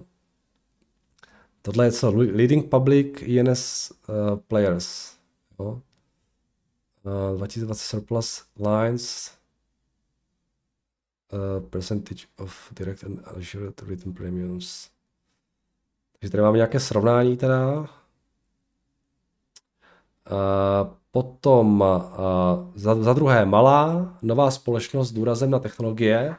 Tohle 1.61 1.85
je 1.85 1.91
co? 1.91 2.11
Leading 2.15 2.69
Public 2.69 3.07
INS 3.21 3.91
uh, 4.09 4.39
Players. 4.47 5.15
Jo? 5.59 5.81
2020 7.03 7.81
surplus 7.81 8.43
lines 8.59 9.31
uh, 11.33 11.59
percentage 11.69 12.27
of 12.37 12.71
direct 12.73 13.03
and 13.03 13.19
assured 13.37 13.81
written 13.81 14.13
premiums. 14.13 14.89
Takže 16.21 16.31
tady 16.31 16.43
máme 16.43 16.57
nějaké 16.57 16.79
srovnání 16.79 17.37
teda. 17.37 17.79
Uh, 17.79 17.87
potom 21.11 21.81
uh, 21.81 21.87
za, 22.75 22.95
za 22.95 23.13
druhé 23.13 23.45
malá 23.45 24.13
nová 24.21 24.51
společnost 24.51 25.09
s 25.09 25.11
důrazem 25.11 25.51
na 25.51 25.59
technologie. 25.59 26.35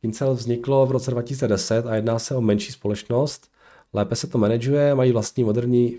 Kincel 0.00 0.34
vzniklo 0.34 0.86
v 0.86 0.90
roce 0.90 1.10
2010 1.10 1.86
a 1.86 1.94
jedná 1.94 2.18
se 2.18 2.34
o 2.34 2.40
menší 2.40 2.72
společnost. 2.72 3.50
Lépe 3.92 4.16
se 4.16 4.26
to 4.26 4.38
manažuje, 4.38 4.94
mají 4.94 5.12
vlastní 5.12 5.44
moderní 5.44 5.96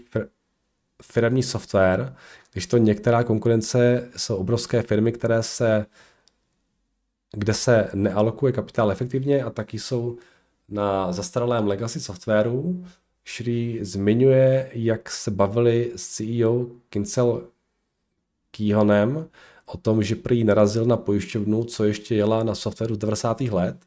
firmní 1.03 1.43
software, 1.43 2.15
když 2.53 2.67
to 2.67 2.77
některá 2.77 3.23
konkurence 3.23 4.09
jsou 4.17 4.35
obrovské 4.35 4.81
firmy, 4.81 5.11
které 5.11 5.43
se, 5.43 5.85
kde 7.31 7.53
se 7.53 7.89
nealokuje 7.93 8.53
kapitál 8.53 8.91
efektivně 8.91 9.43
a 9.43 9.49
taky 9.49 9.79
jsou 9.79 10.17
na 10.69 11.11
zastaralém 11.11 11.67
legacy 11.67 11.99
softwaru. 11.99 12.85
Shri 13.27 13.79
zmiňuje, 13.81 14.69
jak 14.73 15.09
se 15.09 15.31
bavili 15.31 15.91
s 15.95 16.07
CEO 16.07 16.65
Kincel 16.89 17.47
Keyhonem 18.51 19.27
o 19.65 19.77
tom, 19.77 20.03
že 20.03 20.15
prý 20.15 20.43
narazil 20.43 20.85
na 20.85 20.97
pojišťovnu, 20.97 21.63
co 21.63 21.83
ještě 21.83 22.15
jela 22.15 22.43
na 22.43 22.55
softwaru 22.55 22.95
z 22.95 22.97
90. 22.97 23.41
let 23.41 23.77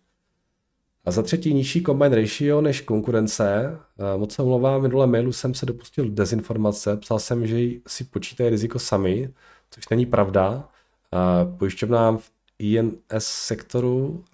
a 1.04 1.10
za 1.10 1.22
třetí 1.22 1.54
nižší 1.54 1.82
combine 1.82 2.16
ratio 2.16 2.60
než 2.60 2.80
konkurence. 2.80 3.78
Moc 4.16 4.34
se 4.34 4.42
omlouvám, 4.42 4.82
minulé 4.82 5.06
mailu 5.06 5.32
jsem 5.32 5.54
se 5.54 5.66
dopustil 5.66 6.10
dezinformace, 6.10 6.96
psal 6.96 7.18
jsem, 7.18 7.46
že 7.46 7.68
si 7.86 8.04
počítají 8.04 8.50
riziko 8.50 8.78
sami, 8.78 9.34
což 9.70 9.88
není 9.88 10.06
pravda. 10.06 10.68
Pojišťovnám 11.58 12.18
v 12.18 12.30
INS 12.58 13.26
sektoru 13.26 14.24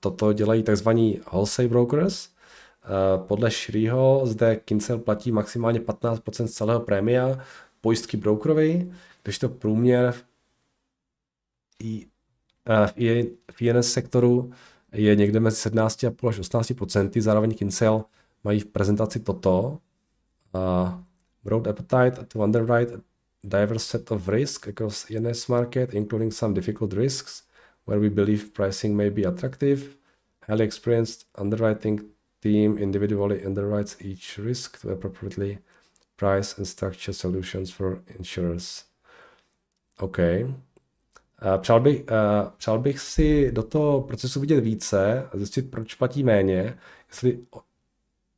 toto 0.00 0.32
dělají 0.32 0.62
tzv. 0.62 0.88
wholesale 1.30 1.68
brokers. 1.68 2.28
Podle 3.26 3.50
Shriho 3.50 4.20
zde 4.24 4.56
Kincel 4.56 4.98
platí 4.98 5.32
maximálně 5.32 5.80
15% 5.80 6.46
z 6.46 6.52
celého 6.52 6.80
prémia 6.80 7.44
pojistky 7.80 8.16
brokerovi, 8.16 8.92
to 9.40 9.48
průměr 9.48 10.12
v, 10.12 10.24
I, 11.80 12.06
v 13.52 13.62
INS 13.62 13.92
sektoru 13.92 14.52
je 14.92 15.16
někde 15.16 15.40
mezi 15.40 15.56
17,5 15.70 16.28
až 16.28 16.38
18 16.38 16.72
procenty. 16.76 17.20
Zároveň 17.20 17.54
Kincel 17.54 18.04
mají 18.44 18.60
v 18.60 18.66
prezentaci 18.66 19.20
toto. 19.20 19.78
Broad 21.44 21.66
appetite 21.66 22.24
to 22.28 22.38
underwrite 22.38 22.94
a 22.94 23.00
diverse 23.44 23.86
set 23.86 24.10
of 24.10 24.28
risk 24.28 24.68
across 24.68 25.10
ENS 25.10 25.46
market, 25.46 25.94
including 25.94 26.32
some 26.32 26.54
difficult 26.54 26.92
risks 26.92 27.42
where 27.86 28.00
we 28.00 28.10
believe 28.10 28.50
pricing 28.52 28.96
may 28.96 29.10
be 29.10 29.26
attractive. 29.26 29.82
Highly 30.48 30.64
experienced 30.64 31.26
underwriting 31.38 32.00
team 32.40 32.78
individually 32.78 33.46
underwrites 33.46 33.96
each 34.00 34.38
risk 34.38 34.80
to 34.82 34.90
appropriately 34.90 35.58
price 36.16 36.54
and 36.58 36.66
structure 36.66 37.12
solutions 37.12 37.70
for 37.70 38.02
insurers. 38.18 38.84
Okay. 40.00 40.54
Přál 41.60 41.80
bych, 41.80 42.04
přál 42.56 42.78
bych 42.78 43.00
si 43.00 43.52
do 43.52 43.62
toho 43.62 44.00
procesu 44.00 44.40
vidět 44.40 44.60
více, 44.60 45.28
zjistit, 45.34 45.70
proč 45.70 45.94
platí 45.94 46.22
méně, 46.24 46.78
jestli 47.08 47.38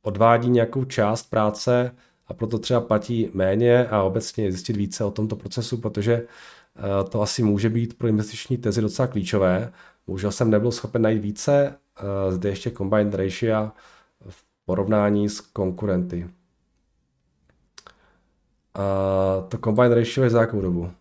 odvádí 0.01 0.49
nějakou 0.49 0.85
část 0.85 1.29
práce 1.29 1.95
a 2.27 2.33
proto 2.33 2.59
třeba 2.59 2.81
platí 2.81 3.29
méně 3.33 3.87
a 3.87 4.03
obecně 4.03 4.51
zjistit 4.51 4.77
více 4.77 5.03
o 5.03 5.11
tomto 5.11 5.35
procesu, 5.35 5.77
protože 5.77 6.27
to 7.09 7.21
asi 7.21 7.43
může 7.43 7.69
být 7.69 7.97
pro 7.97 8.07
investiční 8.07 8.57
tezi 8.57 8.81
docela 8.81 9.07
klíčové. 9.07 9.73
Bohužel 10.07 10.31
jsem 10.31 10.49
nebyl 10.49 10.71
schopen 10.71 11.01
najít 11.01 11.21
více, 11.21 11.77
zde 12.29 12.49
ještě 12.49 12.71
combined 12.71 13.13
ratio 13.13 13.71
v 14.29 14.45
porovnání 14.65 15.29
s 15.29 15.41
konkurenty. 15.41 16.29
A 18.73 18.81
to 19.47 19.57
combined 19.57 19.97
ratio 19.97 20.23
je 20.23 20.29
za 20.29 20.41
jakou 20.41 20.61
dobu? 20.61 20.91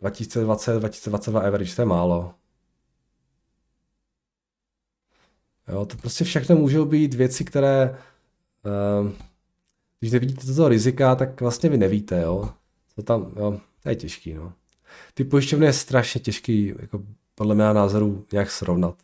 2020, 0.00 0.78
2022 0.78 1.40
average, 1.40 1.74
to 1.74 1.82
je 1.82 1.86
málo. 1.86 2.34
Jo, 5.68 5.86
to 5.86 5.96
prostě 5.96 6.24
všechno 6.24 6.56
můžou 6.56 6.84
být 6.84 7.14
věci, 7.14 7.44
které, 7.44 7.98
uh, 9.00 9.10
když 10.00 10.12
nevidíte 10.12 10.46
toto 10.46 10.68
rizika, 10.68 11.14
tak 11.14 11.40
vlastně 11.40 11.70
vy 11.70 11.78
nevíte, 11.78 12.22
jo. 12.22 12.52
To 12.94 13.02
tam, 13.02 13.32
jo, 13.36 13.60
to 13.82 13.88
je 13.88 13.96
těžký, 13.96 14.34
no. 14.34 14.52
Ty 15.14 15.24
pojišťovny 15.24 15.66
je 15.66 15.72
strašně 15.72 16.20
těžký, 16.20 16.74
jako 16.80 17.02
podle 17.38 17.54
mého 17.54 17.74
názoru, 17.74 18.24
nějak 18.32 18.50
srovnat. 18.50 18.94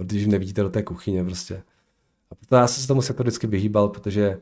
Když 0.00 0.26
nevidíte 0.26 0.62
do 0.62 0.70
té 0.70 0.82
kuchyně 0.82 1.24
prostě. 1.24 1.62
A 2.30 2.34
proto 2.34 2.56
já 2.56 2.66
jsem 2.66 2.82
se 2.82 2.88
tomu 2.88 3.02
sektoru 3.02 3.26
vždycky 3.26 3.46
vyhýbal, 3.46 3.88
protože 3.88 4.40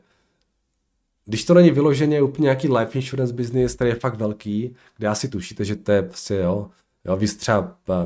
když 1.25 1.45
to 1.45 1.53
není 1.53 1.71
vyloženě 1.71 2.21
úplně 2.21 2.43
nějaký 2.43 2.69
life 2.69 2.99
insurance 2.99 3.33
business, 3.33 3.75
který 3.75 3.89
je 3.89 3.95
fakt 3.95 4.15
velký, 4.15 4.75
kde 4.97 5.07
asi 5.07 5.27
tušíte, 5.27 5.65
že 5.65 5.75
to 5.75 5.91
je 5.91 6.01
prostě, 6.01 6.35
jo, 6.35 6.69
jo 7.05 7.17
víc 7.17 7.35
třeba 7.35 7.77
uh, 7.87 8.03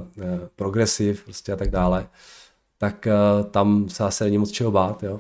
progresiv 0.56 1.24
prostě 1.24 1.54
a 1.54 1.56
tak 1.56 1.70
dále, 1.70 2.08
tak 2.78 3.08
uh, 3.08 3.46
tam 3.52 3.90
se 3.90 4.04
asi 4.04 4.24
není 4.24 4.38
moc 4.38 4.52
čeho 4.52 4.72
bát, 4.72 5.04
jo. 5.04 5.20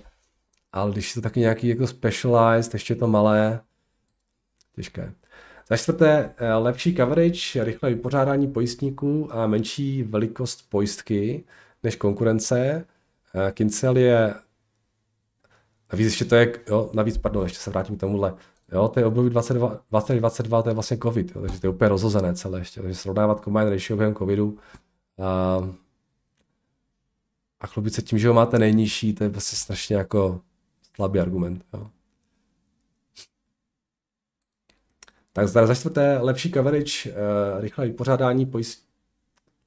Ale 0.71 0.91
když 0.91 1.15
je 1.15 1.21
to 1.21 1.21
taky 1.21 1.39
nějaký 1.39 1.67
jako 1.67 1.87
specialized, 1.87 2.73
ještě 2.73 2.95
to 2.95 3.07
malé, 3.07 3.61
těžké. 4.75 5.13
Za 5.69 5.77
čtvrté, 5.77 6.33
lepší 6.57 6.95
coverage, 6.95 7.63
rychlé 7.63 7.89
vypořádání 7.89 8.47
pojistníků 8.47 9.29
a 9.31 9.47
menší 9.47 10.03
velikost 10.03 10.69
pojistky 10.69 11.43
než 11.83 11.95
konkurence. 11.95 12.85
Kincel 13.53 13.97
je 13.97 14.33
Navíc 15.93 16.05
ještě 16.05 16.25
to 16.25 16.35
je, 16.35 16.59
jo, 16.67 16.89
navíc, 16.93 17.17
pardon, 17.17 17.43
ještě 17.43 17.59
se 17.59 17.69
vrátím 17.69 17.97
k 17.97 17.99
tomuhle. 17.99 18.33
Jo, 18.71 18.87
to 18.87 18.99
je 18.99 19.05
období 19.05 19.29
22, 19.29 19.79
2022, 19.89 20.61
to 20.61 20.69
je 20.69 20.73
vlastně 20.73 20.97
covid, 20.97 21.35
jo, 21.35 21.41
takže 21.41 21.59
to 21.59 21.67
je 21.67 21.71
úplně 21.71 21.89
rozhozené 21.89 22.35
celé 22.35 22.59
ještě. 22.59 22.81
Takže 22.81 22.95
srovnávat 22.95 23.43
combine 23.43 23.69
ratio 23.69 23.97
během 23.97 24.15
covidu 24.15 24.57
a, 25.19 25.59
a 27.59 27.67
chlubit 27.67 27.93
se 27.93 28.01
tím, 28.01 28.19
že 28.19 28.27
ho 28.27 28.33
máte 28.33 28.59
nejnižší, 28.59 29.13
to 29.13 29.23
je 29.23 29.29
vlastně 29.29 29.57
strašně 29.57 29.95
jako 29.95 30.41
slabý 30.95 31.19
argument. 31.19 31.65
Jo. 31.73 31.89
Tak 35.39 35.47
za 35.47 35.75
čtvrté, 35.75 36.17
lepší 36.21 36.51
coverage, 36.51 36.91
uh, 37.05 37.61
rychlé 37.61 37.85
vypořádání 37.85 38.45
pojist, 38.45 38.83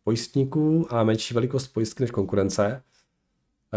pojistníků 0.04 0.86
a 0.90 1.04
menší 1.04 1.34
velikost 1.34 1.66
pojistky 1.66 2.02
než 2.02 2.10
konkurence. 2.10 2.82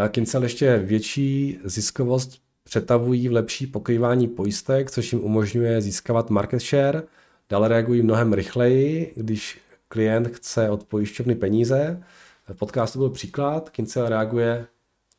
Kincel 0.08 0.42
ještě 0.42 0.78
větší 0.78 1.58
ziskovost 1.64 2.42
přetavují 2.64 3.28
v 3.28 3.32
lepší 3.32 3.66
pokrývání 3.66 4.28
pojistek, 4.28 4.90
což 4.90 5.12
jim 5.12 5.24
umožňuje 5.24 5.80
získávat 5.80 6.30
market 6.30 6.62
share. 6.62 7.02
Dále 7.50 7.68
reagují 7.68 8.02
mnohem 8.02 8.32
rychleji, 8.32 9.12
když 9.16 9.58
klient 9.88 10.28
chce 10.28 10.70
od 10.70 10.84
pojišťovny 10.84 11.34
peníze. 11.34 12.02
V 12.52 12.56
podcastu 12.58 12.98
byl 12.98 13.10
příklad, 13.10 13.70
Kincel 13.70 14.08
reaguje 14.08 14.66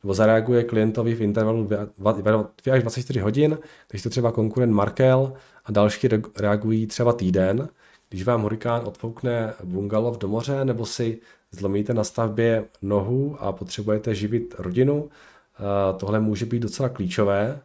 nebo 0.02 0.14
zareaguje 0.14 0.64
klientovi 0.64 1.14
v 1.14 1.22
intervalu 1.22 1.68
2 1.98 2.12
až 2.72 2.82
24 2.82 3.20
hodin, 3.20 3.58
když 3.90 4.02
to 4.02 4.10
třeba 4.10 4.32
konkurent 4.32 4.72
Markel 4.72 5.32
a 5.68 5.72
další 5.72 6.08
reagují 6.36 6.86
třeba 6.86 7.12
týden. 7.12 7.68
Když 8.08 8.24
vám 8.24 8.42
hurikán 8.42 8.82
odfoukne 8.86 9.54
bungalov 9.64 10.18
do 10.18 10.28
moře 10.28 10.64
nebo 10.64 10.86
si 10.86 11.20
zlomíte 11.50 11.94
na 11.94 12.04
stavbě 12.04 12.64
nohu 12.82 13.36
a 13.40 13.52
potřebujete 13.52 14.14
živit 14.14 14.54
rodinu, 14.58 15.10
tohle 15.96 16.20
může 16.20 16.46
být 16.46 16.60
docela 16.60 16.88
klíčové. 16.88 17.60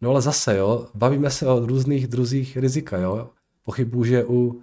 No 0.00 0.10
ale 0.10 0.22
zase, 0.22 0.56
jo, 0.56 0.86
bavíme 0.94 1.30
se 1.30 1.46
o 1.46 1.66
různých 1.66 2.06
druzích 2.06 2.56
rizika, 2.56 2.96
jo. 2.96 3.30
Pochybuji, 3.64 4.04
že 4.04 4.24
u, 4.24 4.62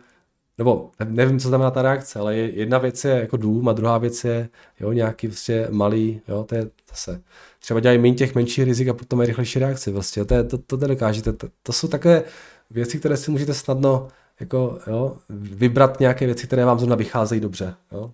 nebo 0.61 0.91
nevím, 1.05 1.39
co 1.39 1.47
znamená 1.47 1.71
ta 1.71 1.81
reakce, 1.81 2.19
ale 2.19 2.35
jedna 2.35 2.77
věc 2.77 3.05
je 3.05 3.11
jako 3.11 3.37
dům 3.37 3.69
a 3.69 3.73
druhá 3.73 3.97
věc 3.97 4.23
je, 4.23 4.49
jo, 4.79 4.91
nějaký 4.91 5.27
prostě 5.27 5.67
malý, 5.71 6.21
jo, 6.27 6.43
to 6.43 6.55
je 6.55 6.69
zase. 6.89 7.21
Třeba 7.59 7.79
dělají 7.79 7.99
méně 7.99 8.15
těch 8.15 8.35
menších 8.35 8.63
rizik 8.65 8.87
a 8.87 8.93
potom 8.93 9.21
je 9.21 9.27
rychlejší 9.27 9.59
reakce, 9.59 9.91
vlastně, 9.91 10.25
to, 10.25 10.33
je, 10.33 10.43
to, 10.43 10.57
to 10.57 10.77
nedokážete. 10.77 11.33
To, 11.33 11.47
to 11.63 11.73
jsou 11.73 11.87
takové 11.87 12.23
věci, 12.69 12.99
které 12.99 13.17
si 13.17 13.31
můžete 13.31 13.53
snadno 13.53 14.07
jako, 14.39 14.79
jo, 14.87 15.17
vybrat 15.29 15.99
nějaké 15.99 16.25
věci, 16.25 16.47
které 16.47 16.65
vám 16.65 16.79
zrovna 16.79 16.95
vycházejí 16.95 17.41
dobře. 17.41 17.73
Jo. 17.91 18.11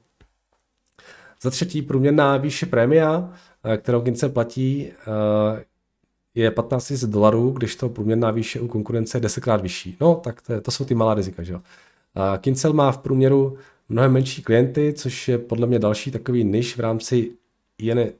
Za 1.42 1.50
třetí, 1.50 1.82
průměrná 1.82 2.38
výše 2.38 2.66
prémia, 2.66 3.34
eh, 3.64 3.78
kterou 3.78 4.02
Gince 4.02 4.30
platí, 4.30 4.88
eh, 4.88 5.64
je 6.36 6.52
15 6.52 6.90
000 6.90 7.12
dolarů, 7.12 7.52
když 7.52 7.76
to 7.76 7.90
průměrná 7.90 8.32
výše 8.32 8.60
u 8.60 8.68
konkurence 8.68 9.18
je 9.18 9.22
10krát 9.22 9.62
vyšší. 9.62 9.98
No, 10.02 10.16
tak 10.16 10.42
to, 10.42 10.54
je, 10.54 10.62
to 10.62 10.72
jsou 10.72 10.86
ty 10.86 10.96
malá 10.96 11.14
rizika, 11.14 11.44
že 11.44 11.54
jo. 11.54 11.62
Kincel 12.38 12.74
má 12.74 12.92
v 12.92 12.98
průměru 12.98 13.58
mnohem 13.90 14.12
menší 14.12 14.44
klienty, 14.44 14.94
což 14.94 15.28
je 15.28 15.38
podle 15.38 15.68
mě 15.68 15.80
další 15.80 16.12
takový 16.12 16.44
niž 16.44 16.78
v 16.78 16.80
rámci 16.80 17.32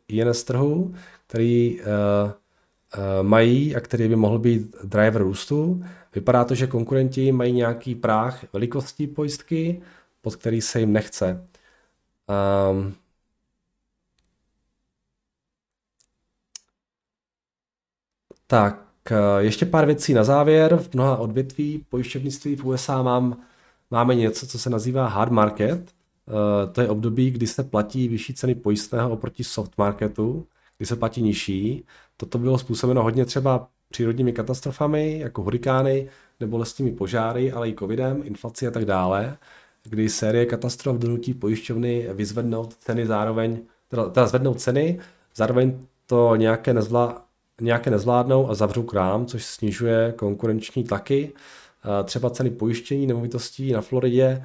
INS 0.08 0.44
trhu, 0.44 0.96
který 1.28 1.80
uh, 1.80 1.86
uh, 2.28 3.28
mají 3.28 3.76
a 3.76 3.80
který 3.80 4.08
by 4.08 4.16
mohl 4.16 4.40
být 4.40 4.76
driver 4.84 5.22
růstu. 5.22 5.84
Vypadá 6.16 6.44
to, 6.46 6.56
že 6.56 6.68
konkurenti 6.68 7.32
mají 7.32 7.54
nějaký 7.54 7.96
práh 7.96 8.46
velikostí 8.54 9.08
pojistky, 9.08 9.82
pod 10.22 10.36
který 10.36 10.62
se 10.62 10.80
jim 10.80 10.94
nechce. 10.94 11.48
Um, 12.72 12.94
tak, 18.48 19.12
eh, 19.12 19.44
ještě 19.44 19.66
pár 19.66 19.86
věcí 19.86 20.14
na 20.14 20.24
závěr. 20.24 20.78
V 20.78 20.94
mnoha 20.94 21.18
odvětví 21.18 21.86
pojišťovnictví 21.90 22.56
v 22.56 22.66
USA 22.66 23.04
mám, 23.04 23.42
máme 23.92 24.16
něco, 24.16 24.48
co 24.48 24.60
se 24.60 24.70
nazývá 24.70 25.08
hard 25.08 25.32
market. 25.32 25.80
Uh, 25.80 26.72
to 26.72 26.82
je 26.82 26.90
období, 26.90 27.32
kdy 27.32 27.48
se 27.48 27.64
platí 27.64 28.08
vyšší 28.08 28.34
ceny 28.34 28.56
pojistného 28.56 29.10
oproti 29.10 29.44
soft 29.44 29.78
marketu, 29.78 30.48
kdy 30.78 30.86
se 30.86 30.96
platí 30.96 31.22
nižší. 31.22 31.84
Toto 32.18 32.38
bylo 32.38 32.58
způsobeno 32.58 33.04
hodně 33.04 33.26
třeba 33.26 33.68
přírodními 33.90 34.34
katastrofami, 34.34 35.20
jako 35.20 35.42
hurikány, 35.42 36.10
nebo 36.40 36.58
lesními 36.58 36.92
požáry, 36.92 37.52
ale 37.52 37.70
i 37.70 37.76
covidem, 37.76 38.22
inflací 38.26 38.68
a 38.68 38.72
tak 38.72 38.86
dále, 38.86 39.38
kdy 39.84 40.10
série 40.10 40.46
katastrof 40.46 40.98
donutí 40.98 41.34
pojišťovny 41.34 42.08
vyzvednout 42.14 42.74
ceny 42.74 43.06
zároveň, 43.06 43.60
teda, 43.88 44.10
teda 44.10 44.28
zvednout 44.28 44.60
ceny, 44.60 45.00
zároveň 45.36 45.80
to 46.06 46.36
nějaké, 46.36 46.74
nezvlá, 46.74 47.26
nějaké 47.62 47.90
nezvládnou 47.90 48.50
a 48.50 48.56
zavřou 48.56 48.84
krám, 48.84 49.26
což 49.26 49.46
snižuje 49.46 50.14
konkurenční 50.18 50.84
tlaky. 50.84 51.34
Třeba 52.04 52.30
ceny 52.30 52.50
pojištění 52.50 53.08
nemovitostí 53.08 53.72
na 53.72 53.82
Floridě 53.82 54.44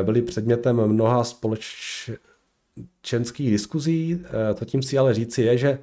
eh, 0.00 0.02
byly 0.02 0.22
předmětem 0.22 0.86
mnoha 0.86 1.24
společenských 1.24 3.50
diskuzí. 3.50 4.24
Eh, 4.24 4.54
to 4.54 4.64
tím 4.64 4.82
si 4.82 4.98
ale 4.98 5.14
říci 5.14 5.42
je, 5.42 5.58
že 5.58 5.78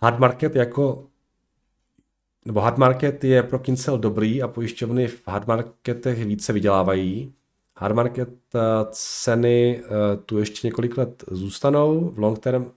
hard 0.00 0.18
market 0.18 0.56
jako 0.56 1.06
nebo 2.46 2.60
hard 2.60 2.78
market 2.78 3.24
je 3.24 3.42
pro 3.42 3.58
Kincel 3.58 3.98
dobrý 3.98 4.42
a 4.42 4.48
pojišťovny 4.48 5.08
v 5.08 5.28
hard 5.28 5.46
marketech 5.46 6.24
více 6.24 6.52
vydělávají. 6.52 7.32
Hard 7.76 7.94
market 7.94 8.28
eh, 8.54 8.58
ceny 8.90 9.82
eh, 9.84 10.16
tu 10.26 10.38
ještě 10.38 10.66
několik 10.66 10.96
let 10.96 11.24
zůstanou, 11.30 12.10
v 12.10 12.18
long 12.18 12.38
term 12.38 12.72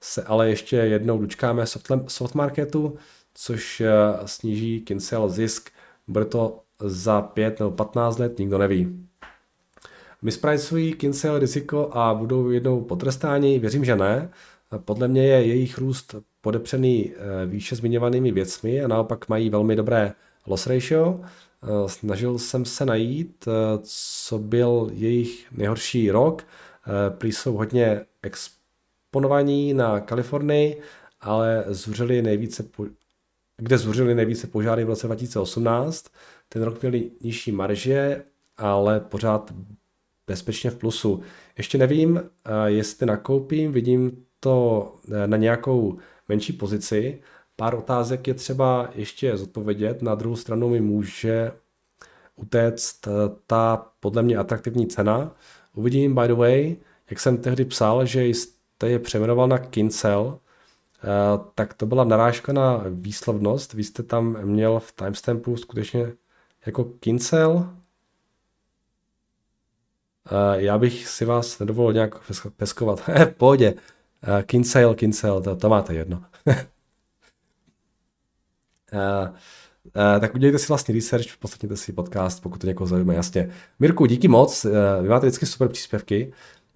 se 0.00 0.22
ale 0.22 0.48
ještě 0.48 0.76
jednou 0.76 1.18
dočkáme 1.18 1.66
soft, 1.66 1.86
soft 2.08 2.34
marketu, 2.34 2.96
což 3.34 3.80
eh, 3.80 3.88
sníží 4.26 4.80
Kincel 4.80 5.28
zisk. 5.28 5.70
Bude 6.08 6.24
to 6.24 6.62
za 6.80 7.22
5 7.22 7.60
nebo 7.60 7.70
15 7.70 8.18
let, 8.18 8.38
nikdo 8.38 8.58
neví. 8.58 9.06
Mispricují 10.22 10.94
Kincel 10.94 11.38
riziko 11.38 11.90
a 11.92 12.14
budou 12.14 12.50
jednou 12.50 12.80
potrestáni? 12.80 13.58
Věřím, 13.58 13.84
že 13.84 13.96
ne. 13.96 14.30
Podle 14.78 15.08
mě 15.08 15.26
je 15.26 15.46
jejich 15.46 15.78
růst 15.78 16.14
podepřený 16.40 17.12
eh, 17.12 17.46
výše 17.46 17.76
zmiňovanými 17.76 18.32
věcmi 18.32 18.82
a 18.82 18.88
naopak 18.88 19.28
mají 19.28 19.50
velmi 19.50 19.76
dobré 19.76 20.12
loss 20.46 20.66
ratio. 20.66 21.20
Eh, 21.62 21.88
snažil 21.88 22.38
jsem 22.38 22.64
se 22.64 22.86
najít, 22.86 23.48
eh, 23.48 23.78
co 23.82 24.38
byl 24.38 24.90
jejich 24.92 25.52
nejhorší 25.52 26.10
rok. 26.10 26.44
Prý 27.18 27.32
jsou 27.32 27.56
hodně 27.56 28.00
exponovaní 28.22 29.74
na 29.74 30.00
Kalifornii, 30.00 30.80
ale 31.20 31.64
zuřili 31.68 32.22
nejvíce, 32.22 32.64
kde 33.60 33.78
zuřili 33.78 34.14
nejvíce 34.14 34.46
požáry 34.46 34.84
v 34.84 34.88
roce 34.88 35.06
2018. 35.06 36.06
Ten 36.48 36.62
rok 36.62 36.82
měli 36.82 37.10
nižší 37.20 37.52
marže, 37.52 38.24
ale 38.56 39.00
pořád 39.00 39.54
bezpečně 40.26 40.70
v 40.70 40.76
plusu. 40.76 41.22
Ještě 41.58 41.78
nevím, 41.78 42.22
jestli 42.66 43.06
nakoupím, 43.06 43.72
vidím 43.72 44.24
to 44.40 44.94
na 45.26 45.36
nějakou 45.36 45.98
menší 46.28 46.52
pozici. 46.52 47.20
Pár 47.56 47.74
otázek 47.74 48.28
je 48.28 48.34
třeba 48.34 48.90
ještě 48.94 49.36
zodpovědět. 49.36 50.02
Na 50.02 50.14
druhou 50.14 50.36
stranu 50.36 50.68
mi 50.68 50.80
může 50.80 51.52
utéct 52.36 53.06
eh, 53.06 53.10
ta 53.46 53.86
podle 54.00 54.22
mě 54.22 54.36
atraktivní 54.36 54.86
cena. 54.86 55.34
Uvidím, 55.74 56.14
by 56.14 56.28
the 56.28 56.34
way, 56.34 56.76
jak 57.10 57.20
jsem 57.20 57.38
tehdy 57.38 57.64
psal, 57.64 58.06
že 58.06 58.26
jste 58.26 58.88
je 58.88 58.98
přejmenoval 58.98 59.48
na 59.48 59.58
Kincel, 59.58 60.38
eh, 60.38 60.49
tak 61.54 61.74
to 61.74 61.86
byla 61.86 62.04
narážka 62.04 62.52
na 62.52 62.84
výslovnost. 62.90 63.74
Vy 63.74 63.84
jste 63.84 64.02
tam 64.02 64.44
měl 64.44 64.80
v 64.80 64.92
timestampu 64.92 65.56
skutečně 65.56 66.12
jako 66.66 66.84
Kincel. 66.84 67.70
Eh, 70.26 70.62
já 70.62 70.78
bych 70.78 71.08
si 71.08 71.24
vás 71.24 71.58
nedovolil 71.58 71.92
nějak 71.92 72.14
peskovat. 72.56 73.00
v 73.24 73.34
pohodě. 73.36 73.74
Kinsale, 74.42 74.94
Kinsale, 74.94 75.42
to, 75.42 75.56
to 75.56 75.68
máte 75.68 75.94
jedno. 75.94 76.24
tak 80.20 80.34
udělejte 80.34 80.58
si 80.58 80.66
vlastně 80.68 80.94
research, 80.94 81.36
poslechněte 81.38 81.76
si 81.76 81.92
podcast, 81.92 82.42
pokud 82.42 82.60
to 82.60 82.66
někoho 82.66 82.86
zajímá, 82.86 83.12
jasně. 83.14 83.50
Mirku, 83.78 84.06
díky 84.06 84.28
moc, 84.28 84.66
vy 85.02 85.08
máte 85.08 85.26
vždycky 85.26 85.46
super 85.46 85.68
příspěvky, 85.68 86.32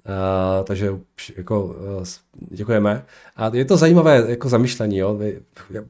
Uh, 0.09 0.65
takže 0.65 0.91
jako 1.37 1.65
uh, 1.65 2.05
děkujeme. 2.51 3.05
A 3.37 3.51
je 3.55 3.65
to 3.65 3.77
zajímavé 3.77 4.25
jako 4.29 4.49
zamýšlení. 4.49 4.99
Jo. 4.99 5.19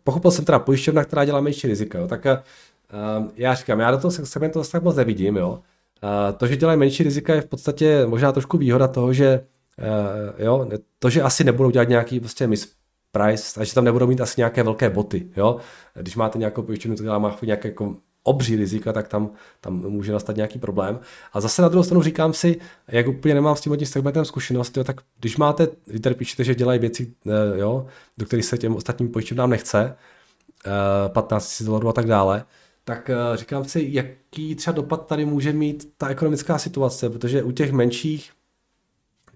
Pochopil 0.05 0.31
jsem 0.31 0.45
teda 0.45 0.59
pojišťovna, 0.59 1.05
která 1.05 1.25
dělá 1.25 1.41
menší 1.41 1.67
riziko. 1.67 1.99
Jo. 1.99 2.09
Tak 2.09 2.25
uh, 2.25 3.29
já 3.37 3.55
říkám, 3.55 3.81
já 3.81 3.91
do 3.91 3.99
toho 3.99 4.11
segmentu 4.11 4.63
tak 4.73 4.83
moc 4.83 4.97
nevidím. 4.97 5.37
Jo. 5.37 5.51
Uh, 5.51 6.37
to, 6.37 6.47
že 6.47 6.57
dělají 6.57 6.79
menší 6.79 7.03
rizika, 7.03 7.35
je 7.35 7.41
v 7.41 7.47
podstatě 7.47 8.07
možná 8.07 8.33
trošku 8.33 8.59
výhoda 8.59 8.89
toho, 8.89 9.13
že 9.13 9.41
uh, 9.79 10.45
jo, 10.45 10.69
to, 10.99 11.11
že 11.11 11.23
asi 11.23 11.45
nebudou 11.45 11.71
dělat 11.71 11.89
nějaký 11.89 12.21
prostě 12.21 12.49
price 13.13 13.61
a 13.61 13.65
že 13.65 13.75
tam 13.75 13.85
nebudou 13.85 14.07
mít 14.07 14.21
asi 14.21 14.35
nějaké 14.41 14.63
velké 14.63 14.91
boty. 14.91 15.27
Jo. 15.37 15.57
Když 15.95 16.17
máte 16.17 16.39
nějakou 16.39 16.63
pojišťovnu, 16.63 16.97
která 16.97 17.19
má 17.19 17.37
nějaké 17.43 17.69
jako 17.69 17.97
obří 18.25 18.57
rizika, 18.57 18.93
tak 18.93 19.09
tam, 19.09 19.31
tam 19.61 19.75
může 19.75 20.13
nastat 20.13 20.37
nějaký 20.37 20.59
problém. 20.59 21.01
A 21.33 21.41
zase 21.41 21.63
na 21.63 21.69
druhou 21.69 21.85
stranu 21.85 22.03
říkám 22.03 22.33
si, 22.33 22.57
jak 22.89 23.09
úplně 23.09 23.35
nemám 23.35 23.57
s 23.57 23.61
tím 23.61 23.77
tím 23.77 23.87
segmentem 23.87 24.25
zkušenost, 24.25 24.77
jo, 24.77 24.85
tak 24.85 25.01
když 25.21 25.37
máte, 25.37 25.67
tady 26.01 26.15
píšete, 26.15 26.45
že 26.45 26.55
dělají 26.55 26.79
věci, 26.79 27.13
eh, 27.27 27.59
jo, 27.59 27.87
do 28.19 28.27
kterých 28.27 28.45
se 28.45 28.59
těm 28.59 28.77
ostatním 28.77 29.09
pojišťovnám 29.09 29.51
nechce, 29.51 29.97
15 31.09 31.61
000 31.61 31.67
dolarů 31.67 31.89
a 31.89 31.93
tak 31.93 32.07
dále, 32.07 32.45
tak 32.85 33.11
eh, 33.11 33.37
říkám 33.37 33.65
si, 33.65 33.87
jaký 33.89 34.55
třeba 34.55 34.75
dopad 34.75 35.07
tady 35.07 35.25
může 35.25 35.53
mít 35.53 35.93
ta 35.97 36.09
ekonomická 36.09 36.59
situace, 36.59 37.11
protože 37.11 37.43
u 37.43 37.53
těch 37.53 37.73
menších 37.73 38.33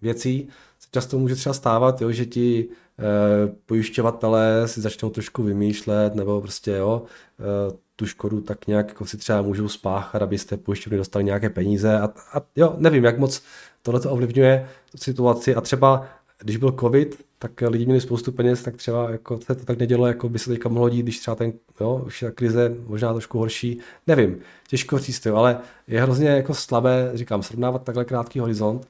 věcí 0.03 0.49
se 0.79 0.89
často 0.91 1.19
může 1.19 1.35
třeba 1.35 1.53
stávat, 1.53 2.01
jo, 2.01 2.11
že 2.11 2.27
ti 2.27 2.69
e, 2.69 3.49
pojišťovatelé 3.67 4.69
si 4.69 4.81
začnou 4.81 5.11
trošku 5.11 5.43
vymýšlet, 5.43 6.15
nebo 6.15 6.41
prostě 6.41 6.71
jo, 6.71 7.03
e, 7.41 7.79
tu 7.99 8.07
škodu 8.07 8.41
tak 8.41 8.67
nějak 8.67 8.89
jako 8.89 9.07
si 9.07 9.17
třeba 9.17 9.43
můžou 9.43 9.69
spáchat, 9.69 10.23
abyste 10.23 10.57
pojišťovny 10.57 10.99
dostali 10.99 11.25
nějaké 11.25 11.51
peníze. 11.51 11.99
A, 11.99 12.05
a 12.33 12.41
jo, 12.57 12.75
nevím, 12.79 13.05
jak 13.05 13.19
moc 13.19 13.43
tohle 13.83 14.01
to 14.01 14.11
ovlivňuje 14.11 14.69
tu 14.91 14.99
situaci. 14.99 15.55
A 15.55 15.61
třeba 15.61 16.07
když 16.39 16.57
byl 16.57 16.73
covid, 16.81 17.25
tak 17.39 17.61
lidi 17.69 17.85
měli 17.85 18.01
spoustu 18.01 18.33
peněz, 18.33 18.63
tak 18.63 18.77
třeba 18.77 19.11
jako 19.11 19.41
se 19.41 19.55
to 19.55 19.65
tak 19.65 19.79
nedělo, 19.79 20.07
jako 20.07 20.29
by 20.29 20.39
se 20.39 20.51
teďka 20.51 20.69
mohlo 20.69 20.89
dít, 20.89 21.03
když 21.03 21.19
třeba 21.19 21.35
ten, 21.35 21.53
jo, 21.81 22.03
už 22.07 22.23
je 22.23 22.29
ta 22.29 22.35
krize 22.35 22.75
možná 22.87 23.13
trošku 23.13 23.39
horší, 23.39 23.79
nevím, 24.07 24.39
těžko 24.69 24.99
říct, 24.99 25.27
jo, 25.27 25.37
ale 25.37 25.59
je 25.87 26.03
hrozně 26.03 26.29
jako 26.29 26.55
slabé, 26.55 27.11
říkám, 27.15 27.43
srovnávat 27.43 27.83
takhle 27.83 28.05
krátký 28.05 28.39
horizont 28.39 28.89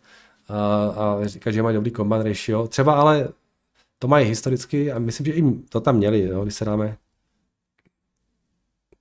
a, 0.49 0.87
a 0.87 1.27
říkat, 1.27 1.51
že 1.51 1.63
mají 1.63 1.75
dobrý 1.75 1.93
combine 1.93 2.23
ratio, 2.23 2.67
třeba 2.69 2.95
ale 2.95 3.29
to 3.99 4.09
mají 4.09 4.27
historicky 4.27 4.93
a 4.93 4.99
myslím, 4.99 5.27
že 5.27 5.35
jim 5.35 5.63
to 5.69 5.81
tam 5.81 5.97
měli, 5.97 6.21
jo, 6.21 6.43
když 6.43 6.55
se 6.55 6.65
dáme 6.65 6.97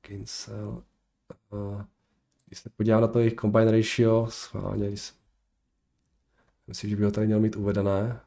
Kinsel. 0.08 0.84
Uh, 1.50 1.82
když 2.46 2.60
se 2.60 2.70
podívám 2.70 3.02
na 3.02 3.08
to 3.08 3.20
jejich 3.20 3.36
combine 3.36 3.72
ratio, 3.72 4.28
schválně, 4.30 4.90
myslím, 6.68 6.90
že 6.90 6.96
by 6.96 7.04
ho 7.04 7.12
tady 7.12 7.28
měl 7.28 7.40
mít 7.40 7.56
uvedené. 7.56 8.20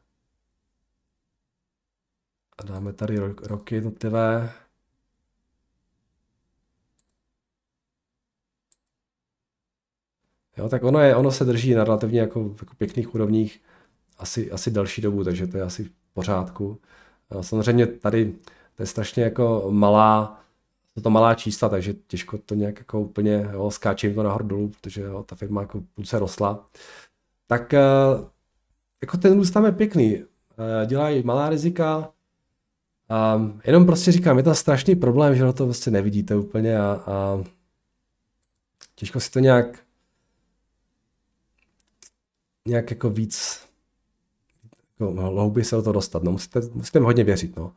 A 2.57 2.63
dáme 2.63 2.93
tady 2.93 3.17
roky 3.43 3.75
jednotlivé. 3.75 4.53
Jo, 10.57 10.69
tak 10.69 10.83
ono, 10.83 10.99
je, 10.99 11.15
ono 11.15 11.31
se 11.31 11.45
drží 11.45 11.73
na 11.73 11.83
relativně 11.83 12.19
jako, 12.19 12.55
jako 12.59 12.75
pěkných 12.75 13.15
úrovních 13.15 13.61
asi, 14.17 14.51
asi 14.51 14.71
další 14.71 15.01
dobu, 15.01 15.23
takže 15.23 15.47
to 15.47 15.57
je 15.57 15.63
asi 15.63 15.83
v 15.83 15.91
pořádku. 16.13 16.81
Samozřejmě 17.41 17.87
tady 17.87 18.33
to 18.75 18.83
je 18.83 18.87
strašně 18.87 19.23
jako 19.23 19.67
malá 19.71 20.41
to 21.03 21.09
malá 21.09 21.35
čísla, 21.35 21.69
takže 21.69 21.93
těžko 21.93 22.37
to 22.37 22.55
nějak 22.55 22.77
jako 22.77 23.01
úplně 23.01 23.49
jo, 23.53 23.71
skáče 23.71 24.13
to 24.13 24.23
nahoru 24.23 24.47
dolů, 24.47 24.69
protože 24.69 25.01
jo, 25.01 25.23
ta 25.23 25.35
firma 25.35 25.61
jako 25.61 25.81
půlce 25.93 26.19
rostla. 26.19 26.65
Tak 27.47 27.73
eh, 27.73 27.79
jako 29.01 29.17
ten 29.17 29.33
růst 29.33 29.51
tam 29.51 29.65
je 29.65 29.71
pěkný. 29.71 30.15
Eh, 30.15 30.85
dělají 30.85 31.23
malá 31.23 31.49
rizika, 31.49 32.11
a 33.11 33.41
jenom 33.65 33.85
prostě 33.85 34.11
říkám, 34.11 34.37
je 34.37 34.43
to 34.43 34.55
strašný 34.55 34.95
problém, 34.95 35.35
že 35.35 35.53
to 35.53 35.65
prostě 35.65 35.91
nevidíte 35.91 36.35
úplně 36.35 36.79
a, 36.79 37.03
a 37.07 37.43
těžko 38.95 39.19
si 39.19 39.31
to 39.31 39.39
nějak 39.39 39.79
nějak 42.67 42.89
jako 42.89 43.09
víc 43.09 43.65
jako 44.99 45.21
hlouběji 45.21 45.65
se 45.65 45.75
do 45.75 45.81
toho 45.81 45.93
dostat. 45.93 46.23
No, 46.23 46.31
musíte, 46.31 46.59
musíte 46.73 46.99
hodně 46.99 47.23
věřit, 47.23 47.55
no. 47.55 47.73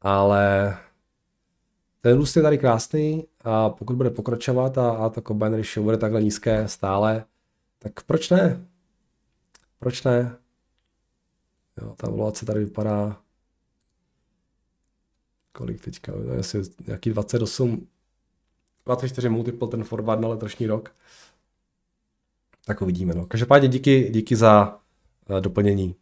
Ale 0.00 0.76
ten 2.02 2.16
růst 2.16 2.36
je 2.36 2.42
tady 2.42 2.58
krásný 2.58 3.26
a 3.44 3.70
pokud 3.70 3.96
bude 3.96 4.10
pokračovat 4.10 4.78
a, 4.78 4.90
a 4.90 5.08
to 5.08 5.20
combine 5.20 5.56
ratio 5.56 5.82
bude 5.82 5.96
takhle 5.96 6.22
nízké 6.22 6.68
stále, 6.68 7.24
tak 7.78 8.02
proč 8.02 8.30
ne? 8.30 8.66
Proč 9.78 10.04
ne? 10.04 10.36
Jo, 11.82 11.94
ta 11.96 12.10
valuace 12.10 12.46
tady 12.46 12.64
vypadá 12.64 13.22
kolik 15.52 15.84
teďka, 15.84 16.12
no, 16.12 16.32
jestli 16.32 16.62
nějaký 16.86 17.10
28, 17.10 17.88
24 18.86 19.28
multiple 19.28 19.68
ten 19.68 19.84
forward 19.84 20.20
na 20.20 20.28
letošní 20.28 20.66
rok. 20.66 20.94
Tak 22.64 22.82
uvidíme. 22.82 23.14
No. 23.14 23.26
Každopádně 23.26 23.68
díky, 23.68 24.10
díky 24.10 24.36
za 24.36 24.80
uh, 25.30 25.40
doplnění. 25.40 25.94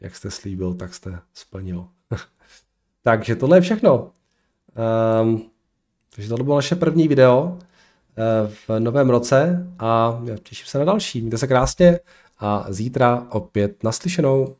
Jak 0.00 0.16
jste 0.16 0.30
slíbil, 0.30 0.74
tak 0.74 0.94
jste 0.94 1.20
splnil. 1.32 1.88
Takže 3.02 3.36
tohle 3.36 3.56
je 3.56 3.60
všechno. 3.60 4.12
Um, 5.22 5.50
takže 6.14 6.28
tohle 6.28 6.44
bylo 6.44 6.56
naše 6.56 6.76
první 6.76 7.08
video 7.08 7.42
uh, 7.42 7.58
v 8.68 8.78
novém 8.78 9.10
roce 9.10 9.68
a 9.78 10.20
těším 10.42 10.66
se 10.66 10.78
na 10.78 10.84
další. 10.84 11.20
Mějte 11.20 11.38
se 11.38 11.46
krásně 11.46 12.00
a 12.38 12.66
zítra 12.68 13.26
opět 13.30 13.84
naslyšenou. 13.84 14.56